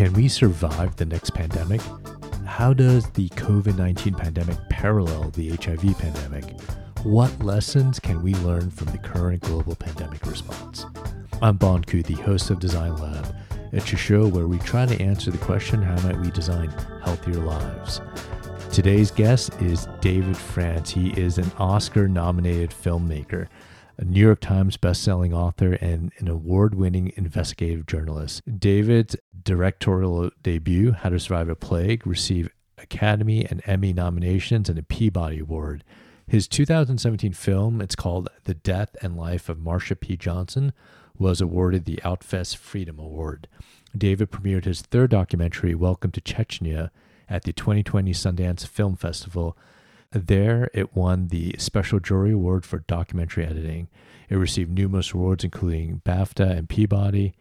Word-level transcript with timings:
Can 0.00 0.14
we 0.14 0.28
survive 0.28 0.96
the 0.96 1.04
next 1.04 1.34
pandemic? 1.34 1.82
How 2.46 2.72
does 2.72 3.10
the 3.10 3.28
COVID 3.28 3.76
19 3.76 4.14
pandemic 4.14 4.56
parallel 4.70 5.28
the 5.28 5.50
HIV 5.50 5.98
pandemic? 5.98 6.58
What 7.02 7.38
lessons 7.40 8.00
can 8.00 8.22
we 8.22 8.34
learn 8.36 8.70
from 8.70 8.86
the 8.92 8.96
current 8.96 9.42
global 9.42 9.76
pandemic 9.76 10.24
response? 10.24 10.86
I'm 11.42 11.58
Bon 11.58 11.84
Ku, 11.84 12.02
the 12.02 12.14
host 12.14 12.48
of 12.48 12.60
Design 12.60 12.96
Lab. 12.96 13.36
It's 13.72 13.92
a 13.92 13.96
show 13.96 14.26
where 14.26 14.48
we 14.48 14.58
try 14.60 14.86
to 14.86 15.02
answer 15.02 15.30
the 15.30 15.36
question 15.36 15.82
how 15.82 16.00
might 16.00 16.18
we 16.18 16.30
design 16.30 16.70
healthier 17.04 17.34
lives? 17.34 18.00
Today's 18.72 19.10
guest 19.10 19.52
is 19.60 19.86
David 20.00 20.34
France. 20.34 20.88
He 20.88 21.10
is 21.10 21.36
an 21.36 21.52
Oscar 21.58 22.08
nominated 22.08 22.70
filmmaker, 22.70 23.48
a 24.00 24.04
New 24.04 24.20
York 24.20 24.40
Times 24.40 24.78
bestselling 24.78 25.34
author, 25.34 25.74
and 25.74 26.10
an 26.18 26.26
award 26.26 26.74
winning 26.74 27.12
investigative 27.16 27.84
journalist. 27.84 28.40
David's 28.58 29.14
directorial 29.44 30.30
debut, 30.42 30.92
How 30.92 31.10
to 31.10 31.20
Survive 31.20 31.50
a 31.50 31.54
Plague, 31.54 32.06
received 32.06 32.50
Academy 32.78 33.44
and 33.44 33.60
Emmy 33.66 33.92
nominations 33.92 34.70
and 34.70 34.78
a 34.78 34.82
Peabody 34.82 35.40
Award. 35.40 35.84
His 36.26 36.48
2017 36.48 37.34
film, 37.34 37.82
it's 37.82 37.94
called 37.94 38.30
The 38.44 38.54
Death 38.54 38.96
and 39.02 39.18
Life 39.18 39.50
of 39.50 39.58
Marsha 39.58 40.00
P. 40.00 40.16
Johnson, 40.16 40.72
was 41.18 41.42
awarded 41.42 41.84
the 41.84 42.00
Outfest 42.02 42.56
Freedom 42.56 42.98
Award. 42.98 43.48
David 43.94 44.30
premiered 44.30 44.64
his 44.64 44.80
third 44.80 45.10
documentary, 45.10 45.74
Welcome 45.74 46.10
to 46.12 46.22
Chechnya, 46.22 46.88
at 47.28 47.42
the 47.42 47.52
2020 47.52 48.12
Sundance 48.12 48.66
Film 48.66 48.96
Festival. 48.96 49.58
There, 50.12 50.70
it 50.74 50.96
won 50.96 51.28
the 51.28 51.54
Special 51.58 52.00
Jury 52.00 52.32
Award 52.32 52.66
for 52.66 52.80
Documentary 52.80 53.46
Editing. 53.46 53.86
It 54.28 54.34
received 54.34 54.72
numerous 54.72 55.12
awards, 55.12 55.44
including 55.44 56.02
BAFTA 56.04 56.50
and 56.50 56.68
Peabody. 56.68 57.34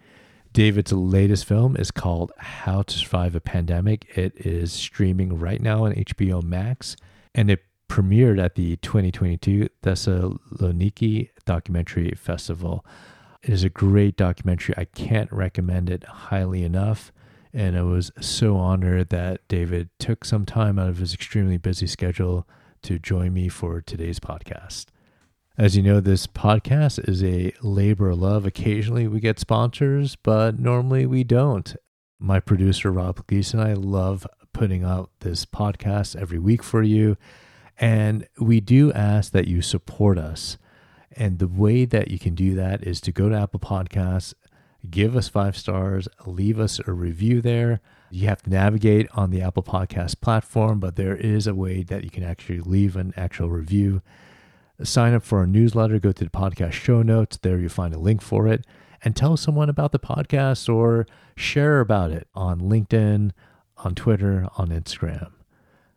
David's 0.54 0.94
latest 0.94 1.46
film 1.46 1.76
is 1.76 1.90
called 1.90 2.32
How 2.38 2.84
to 2.84 2.98
Survive 2.98 3.34
a 3.34 3.40
Pandemic. 3.40 4.16
It 4.16 4.34
is 4.46 4.72
streaming 4.72 5.40
right 5.40 5.60
now 5.60 5.86
on 5.86 5.94
HBO 5.94 6.44
Max, 6.44 6.96
and 7.34 7.50
it 7.50 7.64
premiered 7.90 8.40
at 8.40 8.54
the 8.54 8.76
2022 8.78 9.70
Thessaloniki 9.82 11.30
Documentary 11.46 12.14
Festival. 12.16 12.86
It 13.42 13.50
is 13.50 13.64
a 13.64 13.70
great 13.70 14.16
documentary. 14.16 14.76
I 14.78 14.86
can't 14.86 15.32
recommend 15.32 15.90
it 15.90 16.04
highly 16.04 16.64
enough. 16.64 17.12
And 17.52 17.76
I 17.76 17.82
was 17.82 18.12
so 18.22 18.58
honored 18.58 19.10
that 19.10 19.48
David 19.48 19.90
took 19.98 20.24
some 20.24 20.46
time 20.46 20.78
out 20.78 20.88
of 20.88 21.00
his 21.00 21.16
extremely 21.16 21.58
busy 21.58 21.88
schedule 21.88 22.48
to 22.84 23.00
join 23.00 23.34
me 23.34 23.50
for 23.50 23.82
today's 23.82 24.20
podcast. 24.20 24.86
As 25.58 25.76
you 25.76 25.84
know, 25.84 26.00
this 26.00 26.26
podcast 26.26 27.08
is 27.08 27.24
a 27.24 27.52
labor 27.62 28.12
of 28.12 28.20
love. 28.20 28.46
Occasionally 28.46 29.08
we 29.08 29.20
get 29.20 29.40
sponsors, 29.40 30.16
but 30.16 30.58
normally 30.58 31.06
we 31.06 31.24
don't. 31.24 31.76
My 32.20 32.40
producer, 32.40 32.92
Rob 32.92 33.26
Leese, 33.28 33.54
and 33.54 33.62
I 33.62 33.74
love 33.74 34.26
putting 34.54 34.84
out 34.84 35.10
this 35.20 35.46
podcast 35.46 36.16
every 36.16 36.40
week 36.40 36.64
for 36.64 36.82
you. 36.82 37.18
And 37.78 38.28
we 38.40 38.60
do 38.60 38.92
ask 38.94 39.32
that 39.34 39.48
you 39.48 39.62
support 39.62 40.18
us. 40.18 40.58
And 41.12 41.40
the 41.40 41.48
way 41.48 41.86
that 41.86 42.10
you 42.10 42.20
can 42.20 42.36
do 42.36 42.56
that 42.56 42.86
is 42.86 43.02
to 43.02 43.12
go 43.12 43.30
to 43.30 43.38
Apple 43.38 43.60
Podcasts, 43.60 44.34
give 44.90 45.16
us 45.16 45.28
five 45.28 45.58
stars, 45.58 46.08
leave 46.26 46.60
us 46.60 46.80
a 46.88 46.94
review 46.94 47.42
there. 47.42 47.82
You 48.12 48.28
have 48.28 48.42
to 48.44 48.50
navigate 48.50 49.08
on 49.14 49.30
the 49.30 49.44
Apple 49.44 49.62
Podcast 49.62 50.20
platform, 50.20 50.80
but 50.80 50.96
there 50.96 51.16
is 51.16 51.46
a 51.46 51.54
way 51.54 51.84
that 51.84 52.04
you 52.04 52.10
can 52.10 52.24
actually 52.24 52.60
leave 52.60 52.96
an 52.96 53.14
actual 53.16 53.52
review. 53.52 54.02
Sign 54.82 55.14
up 55.14 55.22
for 55.22 55.40
our 55.40 55.46
newsletter, 55.46 56.00
go 56.00 56.12
to 56.12 56.24
the 56.24 56.30
podcast 56.32 56.72
show 56.72 57.04
notes. 57.04 57.38
There 57.38 57.60
you 57.60 57.70
find 57.70 57.94
a 57.94 58.00
link 58.00 58.24
for 58.24 58.48
it. 58.48 58.66
And 59.04 59.16
tell 59.16 59.38
someone 59.38 59.70
about 59.70 59.92
the 59.92 60.00
podcast 60.00 60.74
or 60.74 61.06
share 61.36 61.82
about 61.82 62.10
it 62.10 62.28
on 62.34 62.62
LinkedIn, 62.62 63.32
on 63.78 63.94
Twitter, 63.94 64.48
on 64.58 64.70
Instagram. 64.70 65.32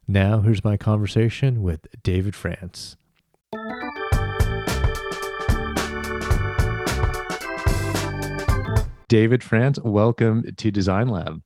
Now, 0.06 0.40
here's 0.40 0.62
my 0.62 0.76
conversation 0.76 1.62
with 1.62 1.86
David 2.02 2.34
France. 2.34 2.96
David 9.08 9.42
France, 9.42 9.78
welcome 9.82 10.44
to 10.54 10.70
Design 10.70 11.08
Lab. 11.08 11.42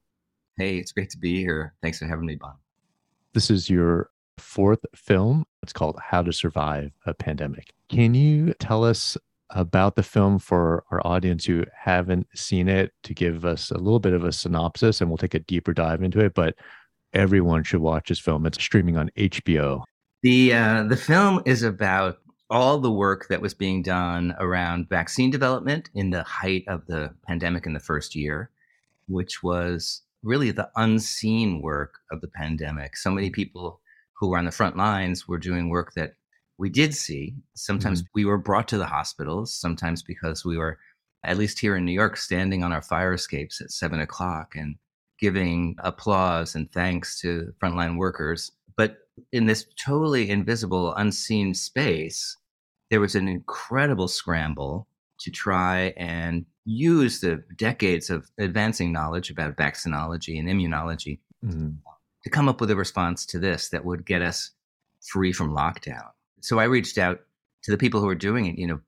Hey, 0.59 0.79
it's 0.79 0.93
great 0.93 1.11
to 1.11 1.19
be 1.19 1.39
here. 1.41 1.75
Thanks 1.83 1.99
for 1.99 2.07
having 2.07 2.25
me, 2.25 2.37
Bon. 2.37 2.55
This 3.35 3.51
is 3.51 3.69
your 3.69 4.09
fourth 4.39 4.87
film. 4.95 5.45
It's 5.63 5.75
called 5.75 5.99
How 6.03 6.23
to 6.23 6.33
Survive 6.33 6.93
a 7.05 7.13
Pandemic. 7.13 7.75
Can 7.91 8.15
you 8.15 8.55
tell 8.55 8.83
us 8.83 9.19
about 9.51 9.97
the 9.97 10.03
film 10.03 10.39
for 10.39 10.85
our 10.91 11.07
audience 11.07 11.45
who 11.45 11.65
haven't 11.75 12.27
seen 12.35 12.69
it 12.69 12.93
to 13.03 13.13
give 13.13 13.45
us 13.45 13.71
a 13.71 13.77
little 13.77 14.01
bit 14.01 14.15
of 14.15 14.25
a 14.25 14.33
synopsis 14.33 15.03
and 15.03 15.11
we'll 15.11 15.19
take 15.19 15.35
a 15.35 15.41
deeper 15.41 15.75
dive 15.75 16.03
into 16.03 16.21
it, 16.21 16.33
but 16.33 16.55
everyone 17.13 17.63
should 17.63 17.83
watch 17.83 18.09
this 18.09 18.19
film. 18.19 18.47
It's 18.47 18.59
streaming 18.59 18.97
on 18.97 19.11
HBO. 19.19 19.83
The 20.23 20.55
uh, 20.55 20.85
the 20.85 20.97
film 20.97 21.43
is 21.45 21.63
about 21.65 22.19
all 22.49 22.79
the 22.79 22.91
work 22.91 23.29
that 23.29 23.43
was 23.43 23.53
being 23.53 23.83
done 23.83 24.35
around 24.39 24.89
vaccine 24.89 25.31
development 25.31 25.91
in 25.95 26.09
the 26.09 26.23
height 26.23 26.65
of 26.67 26.87
the 26.87 27.15
pandemic 27.27 27.67
in 27.67 27.75
the 27.75 27.81
first 27.81 28.15
year, 28.15 28.51
which 29.07 29.43
was 29.43 30.03
really 30.27 30.51
the 30.51 30.69
unseen 30.77 31.63
work 31.63 31.95
of 32.11 32.21
the 32.21 32.29
pandemic. 32.29 32.97
So 32.97 33.11
many 33.11 33.31
people 33.31 33.81
who 34.19 34.29
were 34.29 34.39
on 34.39 34.45
the 34.45 34.51
front 34.51 34.77
lines 34.77 35.29
were 35.29 35.39
doing 35.39 35.69
work 35.69 35.93
that 35.95 36.15
we 36.59 36.69
did 36.69 36.95
see. 36.95 37.37
Sometimes 37.55 38.03
mm-hmm. 38.03 38.11
we 38.15 38.25
were 38.25 38.39
brought 38.39 38.69
to 38.69 38.79
the 38.79 38.87
hospitals, 38.87 39.55
sometimes 39.55 40.03
because 40.03 40.45
we 40.45 40.57
were, 40.57 40.79
at 41.25 41.39
least 41.39 41.59
here 41.59 41.77
in 41.77 41.85
New 41.85 41.93
York, 41.93 42.17
standing 42.17 42.65
on 42.65 42.73
our 42.73 42.83
fire 42.83 43.15
escapes 43.15 43.61
at 43.61 43.71
seven 43.71 44.01
o'clock 44.01 44.55
and 44.57 44.77
giving 45.21 45.77
applause 45.79 46.55
and 46.55 46.71
thanks 46.73 47.21
to 47.21 47.53
frontline 47.63 47.97
workers. 47.97 48.53
But 48.77 48.97
in 49.33 49.47
this 49.47 49.67
totally 49.83 50.29
invisible, 50.31 50.95
unseen 50.95 51.55
space, 51.55 52.37
there 52.91 53.01
was 53.01 53.15
an 53.15 53.29
incredible 53.29 54.09
scramble 54.09 54.89
to 55.21 55.31
try 55.31 55.95
and 55.97 56.45
use 56.65 57.21
the 57.21 57.43
decades 57.57 58.11
of 58.11 58.29
advancing 58.39 58.93
knowledge 58.93 59.31
about 59.31 59.57
vaccinology 59.57 60.39
and 60.39 60.49
immunology 60.49 61.21
mm-hmm. 61.45 61.71
to 62.25 62.31
come 62.31 62.49
up 62.49 62.61
with 62.61 62.71
a 62.71 62.77
response 62.77 63.25
to 63.27 63.39
this 63.39 63.69
that 63.69 63.85
would 63.85 64.05
get 64.05 64.23
us 64.23 64.51
free 65.01 65.33
from 65.33 65.55
lockdown. 65.55 66.09
So 66.41 66.59
I 66.59 66.65
reached 66.65 66.99
out 66.99 67.21
to 67.63 67.71
the 67.71 67.79
people 67.79 68.01
who 68.01 68.09
are 68.09 68.15
doing 68.15 68.47
it. 68.47 68.59
You 68.59 68.67
know, 68.67 68.81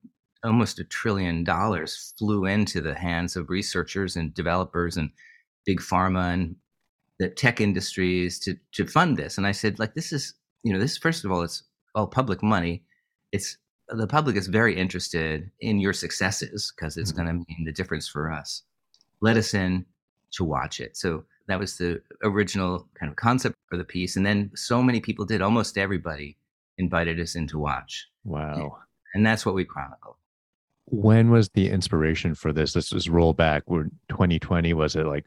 almost 0.44 0.78
a 0.78 0.84
trillion 0.84 1.44
dollars 1.44 2.14
flew 2.18 2.44
into 2.44 2.80
the 2.80 2.94
hands 2.94 3.36
of 3.36 3.50
researchers 3.50 4.16
and 4.16 4.34
developers 4.34 4.96
and 4.96 5.10
big 5.64 5.80
pharma 5.80 6.32
and 6.32 6.56
the 7.18 7.28
tech 7.28 7.60
industries 7.60 8.38
to 8.40 8.56
to 8.72 8.86
fund 8.86 9.16
this. 9.16 9.38
And 9.38 9.46
I 9.46 9.52
said, 9.52 9.78
like, 9.78 9.94
this 9.94 10.12
is, 10.12 10.34
you 10.62 10.72
know, 10.72 10.78
this 10.78 10.96
first 10.96 11.24
of 11.24 11.32
all, 11.32 11.42
it's 11.42 11.64
all 11.94 12.06
public 12.06 12.42
money. 12.42 12.84
It's 13.32 13.56
the 13.90 14.06
public 14.06 14.36
is 14.36 14.46
very 14.46 14.76
interested 14.76 15.50
in 15.60 15.78
your 15.80 15.92
successes 15.92 16.72
because 16.74 16.96
it's 16.96 17.12
mm-hmm. 17.12 17.24
going 17.24 17.44
to 17.44 17.46
mean 17.48 17.64
the 17.64 17.72
difference 17.72 18.08
for 18.08 18.32
us. 18.32 18.62
Let 19.20 19.36
us 19.36 19.54
in 19.54 19.84
to 20.32 20.44
watch 20.44 20.80
it. 20.80 20.96
So 20.96 21.24
that 21.46 21.58
was 21.58 21.78
the 21.78 22.00
original 22.22 22.86
kind 22.98 23.10
of 23.10 23.16
concept 23.16 23.56
for 23.68 23.76
the 23.76 23.84
piece. 23.84 24.16
And 24.16 24.24
then 24.24 24.50
so 24.54 24.82
many 24.82 25.00
people 25.00 25.24
did, 25.24 25.42
almost 25.42 25.78
everybody 25.78 26.36
invited 26.76 27.18
us 27.18 27.34
in 27.34 27.46
to 27.48 27.58
watch. 27.58 28.06
Wow. 28.24 28.78
And 29.14 29.24
that's 29.24 29.46
what 29.46 29.54
we 29.54 29.64
chronicle. 29.64 30.18
When 30.84 31.30
was 31.30 31.48
the 31.50 31.70
inspiration 31.70 32.34
for 32.34 32.52
this? 32.52 32.74
Let's 32.74 32.90
just 32.90 33.08
roll 33.08 33.32
back. 33.32 33.62
We're 33.66 33.84
2020. 34.10 34.72
Was 34.74 34.96
it 34.96 35.06
like 35.06 35.24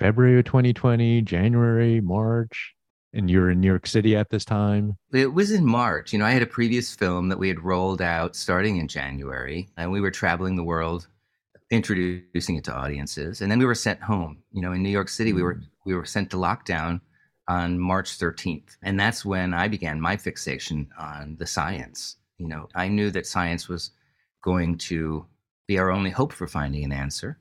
February 0.00 0.38
of 0.38 0.44
2020, 0.46 1.22
January, 1.22 2.00
March? 2.00 2.73
And 3.14 3.30
you're 3.30 3.50
in 3.50 3.60
New 3.60 3.68
York 3.68 3.86
City 3.86 4.16
at 4.16 4.30
this 4.30 4.44
time? 4.44 4.96
It 5.12 5.32
was 5.32 5.52
in 5.52 5.64
March. 5.64 6.12
You 6.12 6.18
know, 6.18 6.24
I 6.24 6.32
had 6.32 6.42
a 6.42 6.46
previous 6.46 6.92
film 6.92 7.28
that 7.28 7.38
we 7.38 7.46
had 7.46 7.62
rolled 7.62 8.02
out 8.02 8.34
starting 8.34 8.78
in 8.78 8.88
January, 8.88 9.68
and 9.76 9.92
we 9.92 10.00
were 10.00 10.10
traveling 10.10 10.56
the 10.56 10.64
world 10.64 11.06
introducing 11.70 12.56
it 12.56 12.64
to 12.64 12.74
audiences. 12.74 13.40
And 13.40 13.50
then 13.50 13.58
we 13.58 13.66
were 13.66 13.74
sent 13.74 14.02
home. 14.02 14.42
You 14.52 14.62
know, 14.62 14.72
in 14.72 14.82
New 14.82 14.90
York 14.90 15.08
City, 15.08 15.32
we 15.32 15.42
were 15.42 15.56
mm. 15.56 15.62
we 15.86 15.94
were 15.94 16.04
sent 16.04 16.30
to 16.30 16.36
lockdown 16.36 17.00
on 17.46 17.78
March 17.78 18.18
13th. 18.18 18.76
And 18.82 18.98
that's 18.98 19.24
when 19.24 19.54
I 19.54 19.68
began 19.68 20.00
my 20.00 20.16
fixation 20.16 20.88
on 20.98 21.36
the 21.38 21.46
science. 21.46 22.16
You 22.38 22.48
know, 22.48 22.68
I 22.74 22.88
knew 22.88 23.10
that 23.10 23.26
science 23.26 23.68
was 23.68 23.92
going 24.42 24.78
to 24.78 25.26
be 25.66 25.78
our 25.78 25.90
only 25.90 26.10
hope 26.10 26.32
for 26.32 26.46
finding 26.46 26.84
an 26.84 26.92
answer, 26.92 27.38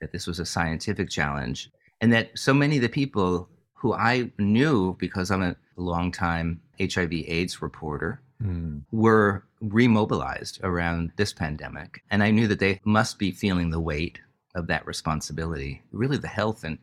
that 0.00 0.12
this 0.12 0.26
was 0.26 0.40
a 0.40 0.46
scientific 0.46 1.08
challenge, 1.08 1.70
and 2.00 2.12
that 2.12 2.30
so 2.34 2.52
many 2.52 2.76
of 2.76 2.82
the 2.82 2.88
people 2.88 3.48
who 3.82 3.92
I 3.92 4.30
knew 4.38 4.96
because 5.00 5.32
I'm 5.32 5.42
a 5.42 5.56
longtime 5.76 6.60
HIV 6.80 7.12
AIDS 7.12 7.60
reporter 7.60 8.22
mm. 8.40 8.80
were 8.92 9.44
remobilized 9.60 10.62
around 10.62 11.10
this 11.16 11.32
pandemic. 11.32 12.00
And 12.08 12.22
I 12.22 12.30
knew 12.30 12.46
that 12.46 12.60
they 12.60 12.80
must 12.84 13.18
be 13.18 13.32
feeling 13.32 13.70
the 13.70 13.80
weight 13.80 14.20
of 14.54 14.68
that 14.68 14.86
responsibility, 14.86 15.82
really 15.90 16.16
the 16.16 16.28
health 16.28 16.62
and 16.62 16.78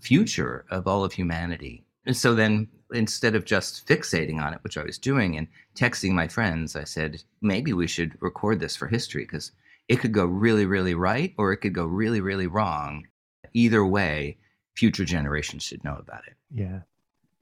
future 0.00 0.64
of 0.70 0.86
all 0.86 1.02
of 1.02 1.14
humanity. 1.14 1.84
And 2.06 2.16
so 2.16 2.32
then 2.32 2.68
instead 2.92 3.34
of 3.34 3.44
just 3.44 3.84
fixating 3.84 4.40
on 4.40 4.54
it, 4.54 4.60
which 4.62 4.78
I 4.78 4.84
was 4.84 4.98
doing 4.98 5.36
and 5.36 5.48
texting 5.74 6.12
my 6.12 6.28
friends, 6.28 6.76
I 6.76 6.84
said, 6.84 7.24
maybe 7.42 7.72
we 7.72 7.88
should 7.88 8.16
record 8.22 8.60
this 8.60 8.76
for 8.76 8.86
history 8.86 9.24
because 9.24 9.50
it 9.88 9.96
could 9.96 10.12
go 10.12 10.24
really, 10.24 10.64
really 10.64 10.94
right 10.94 11.34
or 11.38 11.52
it 11.52 11.56
could 11.56 11.74
go 11.74 11.86
really, 11.86 12.20
really 12.20 12.46
wrong. 12.46 13.08
Either 13.52 13.84
way, 13.84 14.38
future 14.76 15.04
generations 15.04 15.62
should 15.64 15.82
know 15.84 15.96
about 15.98 16.22
it. 16.26 16.34
Yeah. 16.52 16.80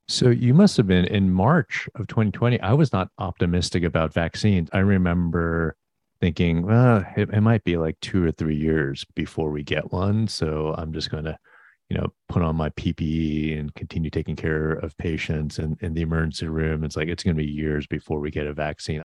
So 0.07 0.29
you 0.31 0.53
must 0.55 0.77
have 0.77 0.87
been 0.87 1.07
in 1.07 1.33
March 1.33 1.89
of 1.95 2.07
2020. 2.09 2.61
I 2.61 2.73
was 2.73 2.93
not 2.93 3.09
optimistic 3.19 3.85
about 3.85 4.13
vaccines. 4.13 4.69
I 4.73 4.79
remember 4.79 5.77
thinking, 6.21 6.63
well, 6.63 7.05
it, 7.17 7.31
it 7.31 7.41
might 7.41 7.65
be 7.65 7.77
like 7.77 7.99
two 8.01 8.25
or 8.25 8.31
three 8.31 8.57
years 8.57 9.05
before 9.15 9.51
we 9.51 9.63
get 9.63 9.93
one. 9.93 10.29
So 10.29 10.75
I'm 10.77 10.93
just 10.93 11.11
going 11.11 11.25
to, 11.25 11.37
you 11.89 11.97
know, 11.97 12.13
put 12.29 12.43
on 12.43 12.55
my 12.55 12.71
PPE 12.71 13.59
and 13.59 13.75
continue 13.75 14.11
taking 14.11 14.37
care 14.37 14.73
of 14.73 14.97
patients 14.99 15.59
and 15.59 15.77
in 15.81 15.95
the 15.95 16.03
emergency 16.03 16.49
room. 16.49 16.85
It's 16.85 16.97
like 16.97 17.09
it's 17.09 17.23
going 17.23 17.37
to 17.37 17.43
be 17.43 17.51
years 17.51 17.87
before 17.87 18.21
we 18.21 18.31
get 18.31 18.47
a 18.47 18.53
vaccine. 18.53 19.03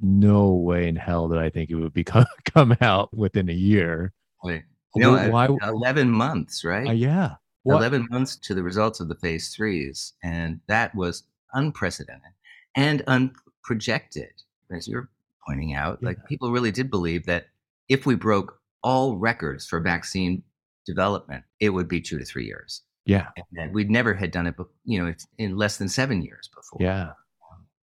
No 0.00 0.50
way 0.50 0.86
in 0.86 0.96
hell 0.96 1.28
that 1.28 1.38
I 1.38 1.48
think 1.48 1.70
it 1.70 1.76
would 1.76 1.94
become 1.94 2.26
come 2.54 2.76
out 2.80 3.14
within 3.16 3.48
a 3.48 3.54
year. 3.54 4.12
Wait, 4.42 4.64
you 4.94 5.02
know, 5.02 5.30
why? 5.30 5.46
11 5.46 6.10
months, 6.10 6.64
right? 6.64 6.88
Uh, 6.88 6.92
yeah. 6.92 7.36
What? 7.64 7.78
11 7.78 8.08
months 8.10 8.36
to 8.36 8.54
the 8.54 8.62
results 8.62 9.00
of 9.00 9.08
the 9.08 9.14
phase 9.14 9.54
threes. 9.54 10.14
And 10.22 10.60
that 10.68 10.94
was 10.94 11.24
unprecedented 11.52 12.32
and 12.76 13.04
unprojected, 13.06 14.30
as 14.74 14.88
you're 14.88 15.08
pointing 15.46 15.74
out. 15.74 15.98
Yeah. 16.00 16.08
Like 16.08 16.26
people 16.26 16.50
really 16.50 16.72
did 16.72 16.90
believe 16.90 17.26
that 17.26 17.46
if 17.88 18.06
we 18.06 18.14
broke 18.14 18.58
all 18.82 19.16
records 19.16 19.66
for 19.66 19.80
vaccine 19.80 20.42
development, 20.86 21.44
it 21.60 21.70
would 21.70 21.88
be 21.88 22.00
two 22.00 22.18
to 22.18 22.24
three 22.24 22.46
years. 22.46 22.82
Yeah. 23.04 23.28
And 23.56 23.74
we'd 23.74 23.90
never 23.90 24.14
had 24.14 24.30
done 24.30 24.46
it, 24.46 24.54
you 24.84 25.02
know, 25.02 25.14
in 25.38 25.56
less 25.56 25.76
than 25.76 25.88
seven 25.88 26.22
years 26.22 26.48
before. 26.54 26.78
Yeah. 26.80 27.12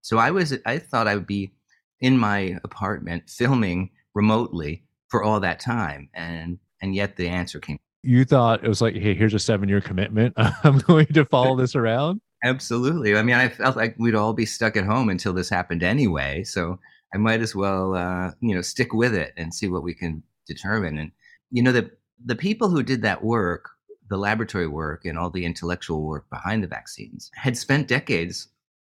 So 0.02 0.18
I 0.18 0.32
was, 0.32 0.58
I 0.66 0.80
thought 0.80 1.08
I 1.08 1.16
would 1.16 1.28
be 1.28 1.52
in 2.00 2.18
my 2.18 2.58
apartment 2.64 3.30
filming 3.30 3.92
remotely 4.14 4.84
for 5.10 5.24
all 5.24 5.40
that 5.42 5.60
time. 5.60 6.10
And, 6.14 6.60
and 6.82 6.96
yet 6.96 7.18
the 7.18 7.28
answer 7.28 7.60
came 7.60 7.80
you 8.04 8.26
thought 8.26 8.64
it 8.64 8.68
was 8.68 8.82
like, 8.82 8.96
hey, 8.96 9.14
here's 9.14 9.34
a 9.34 9.40
seven 9.40 9.70
year 9.70 9.82
commitment. 9.82 10.34
I'm 10.38 10.80
going 10.80 11.08
to 11.08 11.26
follow 11.26 11.56
this 11.56 11.76
around. 11.76 12.22
Absolutely. 12.44 13.16
I 13.18 13.24
mean, 13.24 13.36
I 13.36 13.50
felt 13.50 13.76
like 13.76 13.96
we'd 13.98 14.16
all 14.16 14.34
be 14.34 14.46
stuck 14.46 14.78
at 14.78 14.86
home 14.86 15.10
until 15.10 15.34
this 15.34 15.50
happened 15.50 15.84
anyway. 15.84 16.44
So 16.44 16.80
I 17.14 17.18
might 17.18 17.42
as 17.42 17.54
well, 17.54 17.96
uh, 17.96 18.32
you 18.40 18.56
know, 18.56 18.62
stick 18.62 18.94
with 18.94 19.14
it 19.14 19.34
and 19.36 19.54
see 19.54 19.68
what 19.68 19.84
we 19.84 19.94
can 19.94 20.24
determine. 20.48 20.98
And, 20.98 21.12
you 21.52 21.62
know, 21.62 21.72
the, 21.72 21.92
the 22.24 22.36
people 22.36 22.70
who 22.70 22.84
did 22.84 23.02
that 23.02 23.24
work, 23.24 23.70
the 24.10 24.18
laboratory 24.18 24.68
work 24.68 25.06
and 25.06 25.18
all 25.18 25.30
the 25.30 25.46
intellectual 25.46 26.04
work 26.04 26.30
behind 26.30 26.64
the 26.64 26.68
vaccines, 26.68 27.30
had 27.36 27.58
spent 27.58 27.88
decades 27.88 28.48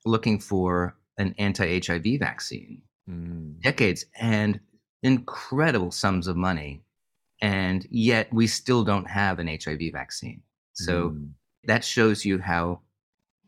looking 0.05 0.39
for 0.39 0.95
an 1.17 1.33
anti 1.37 1.79
HIV 1.79 2.19
vaccine. 2.19 2.81
Mm. 3.09 3.59
Decades 3.61 4.05
and 4.19 4.59
incredible 5.03 5.91
sums 5.91 6.27
of 6.27 6.37
money 6.37 6.83
and 7.41 7.87
yet 7.89 8.31
we 8.31 8.47
still 8.47 8.83
don't 8.83 9.09
have 9.09 9.39
an 9.39 9.47
HIV 9.47 9.91
vaccine. 9.91 10.41
So 10.73 11.09
mm. 11.09 11.31
that 11.65 11.83
shows 11.83 12.23
you 12.23 12.39
how 12.39 12.81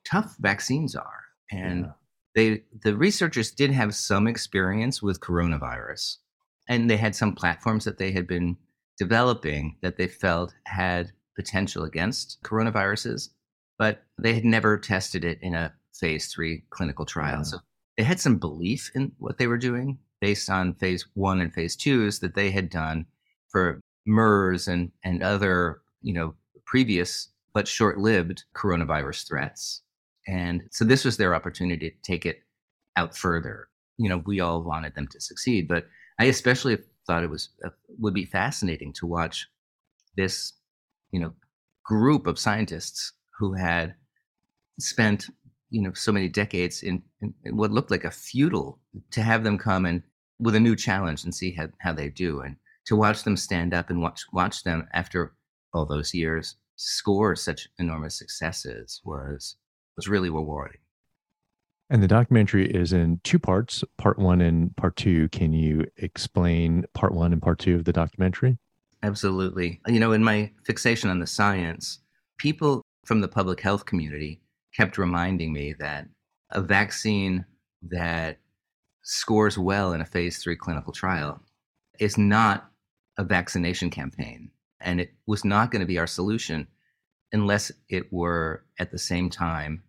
tough 0.06 0.36
vaccines 0.40 0.96
are. 0.96 1.24
And 1.52 1.86
yeah. 1.86 1.92
they 2.36 2.64
the 2.84 2.98
researchers 2.98 3.52
did 3.52 3.72
have 3.72 3.94
some 3.96 4.28
experience 4.28 5.02
with 5.02 5.20
coronavirus 5.20 6.18
and 6.68 6.90
they 6.90 6.98
had 6.98 7.16
some 7.16 7.36
platforms 7.36 7.86
that 7.86 7.98
they 7.98 8.12
had 8.12 8.28
been 8.28 8.58
developing 8.98 9.78
that 9.82 9.98
they 9.98 10.08
felt 10.08 10.54
had 10.66 11.12
potential 11.36 11.84
against 11.84 12.42
coronaviruses, 12.44 13.30
but 13.78 14.04
they 14.18 14.34
had 14.34 14.46
never 14.46 14.78
tested 14.78 15.26
it 15.26 15.40
in 15.42 15.56
a 15.56 15.74
phase 15.94 16.32
3 16.32 16.64
clinical 16.70 17.06
trial. 17.06 17.38
Yeah. 17.38 17.44
So 17.44 17.58
they 17.98 18.04
had 18.04 18.20
some 18.20 18.38
belief 18.38 18.92
in 18.96 19.12
what 19.18 19.38
they 19.38 19.48
were 19.48 19.58
doing 19.58 20.00
based 20.22 20.50
on 20.50 20.76
phase 20.76 21.06
1 21.16 21.42
and 21.42 21.54
phase 21.54 21.76
2s 21.76 22.22
that 22.22 22.36
they 22.36 22.52
had 22.52 22.70
done 22.70 23.06
for 23.54 23.80
MERS 24.06 24.68
and, 24.68 24.92
and 25.06 25.24
other, 25.24 25.82
you 26.02 26.14
know, 26.14 26.34
previous 26.66 27.30
but 27.54 27.68
short-lived 27.68 28.44
coronavirus 28.54 29.28
threats. 29.28 29.82
And 30.28 30.64
so 30.72 30.84
this 30.84 31.06
was 31.06 31.16
their 31.16 31.36
opportunity 31.36 31.92
to 31.92 31.96
take 32.02 32.26
it 32.26 32.40
out 32.98 33.16
further. 33.16 33.70
You 33.98 34.10
know, 34.10 34.24
we 34.26 34.40
all 34.40 34.64
wanted 34.64 34.96
them 34.96 35.08
to 35.10 35.22
succeed, 35.22 35.68
but 35.68 35.86
I 36.20 36.26
especially 36.26 36.78
thought 37.06 37.24
it 37.24 37.30
was 37.30 37.50
uh, 37.64 37.70
would 38.00 38.14
be 38.14 38.26
fascinating 38.26 38.92
to 38.94 39.06
watch 39.06 39.48
this, 40.18 40.54
you 41.12 41.20
know, 41.20 41.34
group 41.86 42.28
of 42.28 42.40
scientists 42.40 43.14
who 43.38 43.54
had 43.54 43.94
spent, 44.80 45.28
you 45.70 45.82
know, 45.82 45.94
so 45.94 46.12
many 46.12 46.30
decades 46.30 46.82
in, 46.82 47.04
in, 47.22 47.34
what 47.56 47.72
looked 47.72 47.92
like 47.92 48.06
a 48.06 48.12
futile 48.12 48.80
to 49.12 49.22
have 49.22 49.44
them 49.44 49.58
come 49.58 49.86
and 49.86 50.02
with 50.40 50.56
a 50.56 50.60
new 50.60 50.76
challenge 50.76 51.24
and 51.24 51.36
see 51.36 51.52
how, 51.52 51.68
how 51.80 51.94
they 51.94 52.10
do. 52.10 52.42
And 52.42 52.56
to 52.86 52.96
watch 52.96 53.24
them 53.24 53.38
stand 53.38 53.74
up 53.74 53.90
and 53.90 54.02
watch 54.02 54.22
watch 54.32 54.64
them 54.64 54.88
after 54.94 55.34
all 55.74 55.86
those 55.86 56.14
years 56.14 56.56
score 56.76 57.36
such 57.36 57.68
enormous 57.80 58.18
successes 58.18 59.02
was 59.06 59.56
was 59.96 60.08
really 60.08 60.30
rewarding. 60.30 60.80
And 61.90 62.02
the 62.02 62.08
documentary 62.08 62.70
is 62.72 62.94
in 62.94 63.20
two 63.24 63.38
parts, 63.38 63.84
part 63.98 64.18
one 64.18 64.42
and 64.42 64.76
part 64.78 64.96
two. 64.96 65.30
Can 65.30 65.54
you 65.54 65.86
explain 65.98 66.86
part 66.94 67.14
one 67.14 67.34
and 67.34 67.42
part 67.42 67.60
two 67.60 67.76
of 67.76 67.86
the 67.86 67.94
documentary? 67.94 68.58
Absolutely. 69.04 69.80
You 69.88 70.00
know, 70.00 70.14
in 70.14 70.24
my 70.24 70.52
fixation 70.66 71.10
on 71.10 71.20
the 71.20 71.28
science, 71.28 72.00
people 72.38 72.82
from 73.06 73.22
the 73.22 73.28
public 73.28 73.60
health 73.60 73.86
community 73.86 74.42
kept 74.76 74.98
reminding 74.98 75.54
me 75.54 75.76
that 75.80 76.08
a 76.52 76.62
vaccine 76.62 77.46
that 77.84 78.40
scores 79.04 79.58
well 79.58 79.94
in 79.94 80.02
a 80.02 80.06
phase 80.06 80.42
three 80.42 80.56
clinical 80.56 80.94
trial 80.94 81.42
is 82.00 82.18
not 82.18 82.72
a 83.18 83.24
vaccination 83.24 83.90
campaign. 83.90 84.52
And 84.82 85.00
it 85.00 85.14
was 85.28 85.46
not 85.46 85.72
going 85.72 85.82
to 85.82 85.86
be 85.86 85.98
our 85.98 86.08
solution 86.08 86.68
unless 87.32 87.72
it 87.90 88.12
were 88.12 88.64
at 88.80 88.92
the 88.92 89.00
same 89.00 89.30
time 89.30 89.84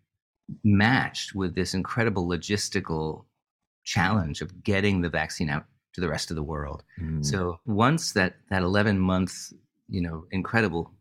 matched 0.63 1.35
with 1.35 1.55
this 1.55 1.73
incredible 1.73 2.27
logistical 2.27 3.25
challenge 3.83 4.41
of 4.41 4.63
getting 4.63 5.01
the 5.01 5.09
vaccine 5.09 5.49
out 5.49 5.65
to 5.93 6.01
the 6.01 6.09
rest 6.09 6.29
of 6.29 6.35
the 6.35 6.43
world. 6.43 6.83
Mm. 6.99 7.25
So 7.25 7.59
once 7.65 8.13
that 8.13 8.35
that 8.49 8.63
11 8.63 8.99
month, 8.99 9.53
you 9.87 10.01
know, 10.01 10.25
incredible 10.31 10.91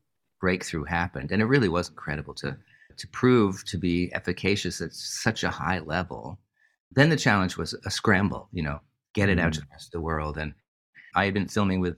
breakthrough 0.41 0.85
happened, 0.85 1.33
and 1.33 1.43
it 1.43 1.47
really 1.47 1.69
was 1.69 1.89
incredible 1.89 2.35
to 2.35 2.57
to 2.97 3.09
prove 3.09 3.65
to 3.65 3.77
be 3.77 4.13
efficacious 4.15 4.81
at 4.81 4.93
such 4.93 5.43
a 5.43 5.51
high 5.51 5.81
level, 5.81 6.39
then 6.93 7.09
the 7.09 7.17
challenge 7.17 7.57
was 7.57 7.75
a 7.85 7.91
scramble, 7.91 8.49
you 8.53 8.63
know, 8.63 8.81
get 9.15 9.29
it 9.29 9.39
mm. 9.39 9.43
out 9.43 9.55
to 9.55 9.61
the 9.61 9.67
rest 9.73 9.89
of 9.89 9.93
the 9.93 10.01
world. 10.01 10.39
And 10.39 10.55
I 11.17 11.25
had 11.25 11.35
been 11.35 11.49
filming 11.49 11.81
with 11.81 11.97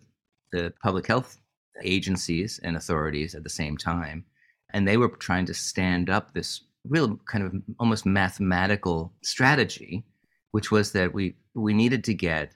the 0.52 0.72
public 0.82 1.06
health 1.06 1.38
agencies 1.82 2.60
and 2.62 2.76
authorities 2.76 3.34
at 3.34 3.42
the 3.42 3.50
same 3.50 3.76
time. 3.76 4.24
And 4.72 4.86
they 4.86 4.96
were 4.96 5.08
trying 5.08 5.46
to 5.46 5.54
stand 5.54 6.10
up 6.10 6.32
this 6.32 6.62
real 6.88 7.18
kind 7.26 7.44
of 7.44 7.54
almost 7.78 8.06
mathematical 8.06 9.12
strategy, 9.22 10.04
which 10.52 10.70
was 10.70 10.92
that 10.92 11.12
we, 11.12 11.36
we 11.54 11.74
needed 11.74 12.04
to 12.04 12.14
get 12.14 12.52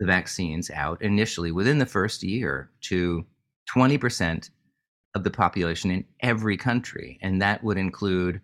the 0.00 0.06
vaccines 0.06 0.70
out 0.70 1.00
initially 1.02 1.52
within 1.52 1.78
the 1.78 1.86
first 1.86 2.22
year 2.22 2.70
to 2.82 3.24
20% 3.74 4.50
of 5.14 5.24
the 5.24 5.30
population 5.30 5.90
in 5.90 6.04
every 6.20 6.56
country. 6.56 7.18
And 7.22 7.40
that 7.40 7.62
would 7.62 7.78
include 7.78 8.40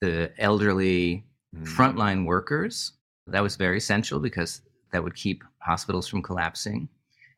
the 0.00 0.32
elderly 0.38 1.24
mm. 1.54 1.66
frontline 1.66 2.24
workers. 2.24 2.92
That 3.26 3.42
was 3.42 3.56
very 3.56 3.78
essential 3.78 4.20
because 4.20 4.62
that 4.92 5.02
would 5.02 5.14
keep 5.14 5.42
hospitals 5.60 6.06
from 6.06 6.22
collapsing 6.22 6.88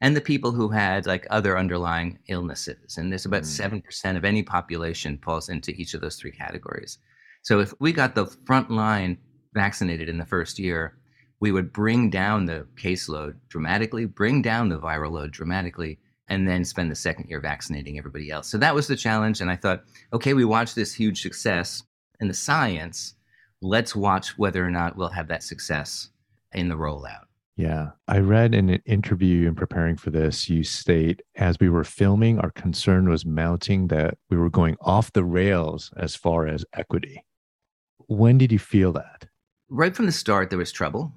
and 0.04 0.14
the 0.14 0.20
people 0.20 0.52
who 0.52 0.68
had 0.68 1.06
like 1.06 1.26
other 1.30 1.56
underlying 1.56 2.18
illnesses. 2.28 2.98
And 2.98 3.10
there's 3.10 3.24
about 3.24 3.44
mm. 3.44 3.82
7% 3.82 4.16
of 4.18 4.24
any 4.26 4.42
population 4.42 5.18
falls 5.24 5.48
into 5.48 5.70
each 5.70 5.94
of 5.94 6.02
those 6.02 6.16
three 6.16 6.30
categories. 6.30 6.98
So 7.40 7.58
if 7.58 7.72
we 7.80 7.90
got 7.90 8.14
the 8.14 8.26
front 8.44 8.70
line 8.70 9.16
vaccinated 9.54 10.10
in 10.10 10.18
the 10.18 10.26
first 10.26 10.58
year, 10.58 10.98
we 11.40 11.52
would 11.52 11.72
bring 11.72 12.10
down 12.10 12.44
the 12.44 12.66
caseload 12.76 13.36
dramatically, 13.48 14.04
bring 14.04 14.42
down 14.42 14.68
the 14.68 14.78
viral 14.78 15.12
load 15.12 15.30
dramatically, 15.30 15.98
and 16.28 16.46
then 16.46 16.66
spend 16.66 16.90
the 16.90 16.96
second 16.96 17.30
year 17.30 17.40
vaccinating 17.40 17.96
everybody 17.96 18.30
else. 18.30 18.46
So 18.46 18.58
that 18.58 18.74
was 18.74 18.86
the 18.86 18.96
challenge. 18.96 19.40
And 19.40 19.50
I 19.50 19.56
thought, 19.56 19.84
okay, 20.12 20.34
we 20.34 20.44
watched 20.44 20.74
this 20.74 20.92
huge 20.92 21.22
success 21.22 21.82
in 22.20 22.28
the 22.28 22.34
science. 22.34 23.14
Let's 23.62 23.96
watch 23.96 24.36
whether 24.36 24.62
or 24.62 24.70
not 24.70 24.98
we'll 24.98 25.08
have 25.08 25.28
that 25.28 25.42
success 25.42 26.10
in 26.52 26.68
the 26.68 26.76
rollout. 26.76 27.24
Yeah. 27.56 27.90
I 28.08 28.18
read 28.18 28.54
in 28.54 28.68
an 28.68 28.82
interview 28.84 29.46
in 29.46 29.54
preparing 29.54 29.96
for 29.96 30.10
this, 30.10 30.48
you 30.48 30.64
state, 30.64 31.22
as 31.36 31.56
we 31.60 31.68
were 31.68 31.84
filming, 31.84 32.40
our 32.40 32.50
concern 32.50 33.08
was 33.08 33.24
mounting 33.24 33.88
that 33.88 34.18
we 34.28 34.36
were 34.36 34.50
going 34.50 34.76
off 34.80 35.12
the 35.12 35.24
rails 35.24 35.92
as 35.96 36.16
far 36.16 36.46
as 36.48 36.64
equity. 36.72 37.24
When 38.06 38.38
did 38.38 38.50
you 38.50 38.58
feel 38.58 38.92
that? 38.94 39.26
Right 39.68 39.94
from 39.94 40.06
the 40.06 40.12
start, 40.12 40.50
there 40.50 40.58
was 40.58 40.72
trouble. 40.72 41.12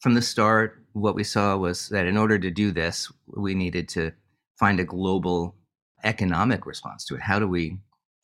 From 0.00 0.14
the 0.14 0.22
start, 0.22 0.84
what 0.92 1.14
we 1.14 1.24
saw 1.24 1.56
was 1.56 1.88
that 1.90 2.06
in 2.06 2.16
order 2.16 2.38
to 2.38 2.50
do 2.50 2.72
this, 2.72 3.12
we 3.26 3.54
needed 3.54 3.88
to 3.90 4.12
find 4.58 4.80
a 4.80 4.84
global 4.84 5.54
economic 6.02 6.66
response 6.66 7.04
to 7.06 7.14
it. 7.14 7.20
How 7.22 7.38
do 7.38 7.48
we 7.48 7.78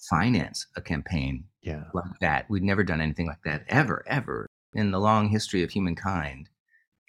finance 0.08 0.66
a 0.76 0.80
campaign 0.80 1.44
yeah. 1.62 1.84
like 1.92 2.18
that? 2.20 2.48
We'd 2.48 2.62
never 2.62 2.84
done 2.84 3.00
anything 3.00 3.26
like 3.26 3.42
that 3.44 3.64
ever, 3.68 4.02
ever 4.06 4.46
in 4.74 4.90
the 4.90 5.00
long 5.00 5.28
history 5.28 5.62
of 5.62 5.70
humankind. 5.70 6.48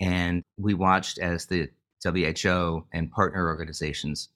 And 0.01 0.43
we 0.58 0.74
watched 0.74 1.20
as 1.20 1.46
the 1.46 1.70
WHO 2.03 2.86
and 2.91 3.12
partner 3.12 3.48
organizations 3.48 4.29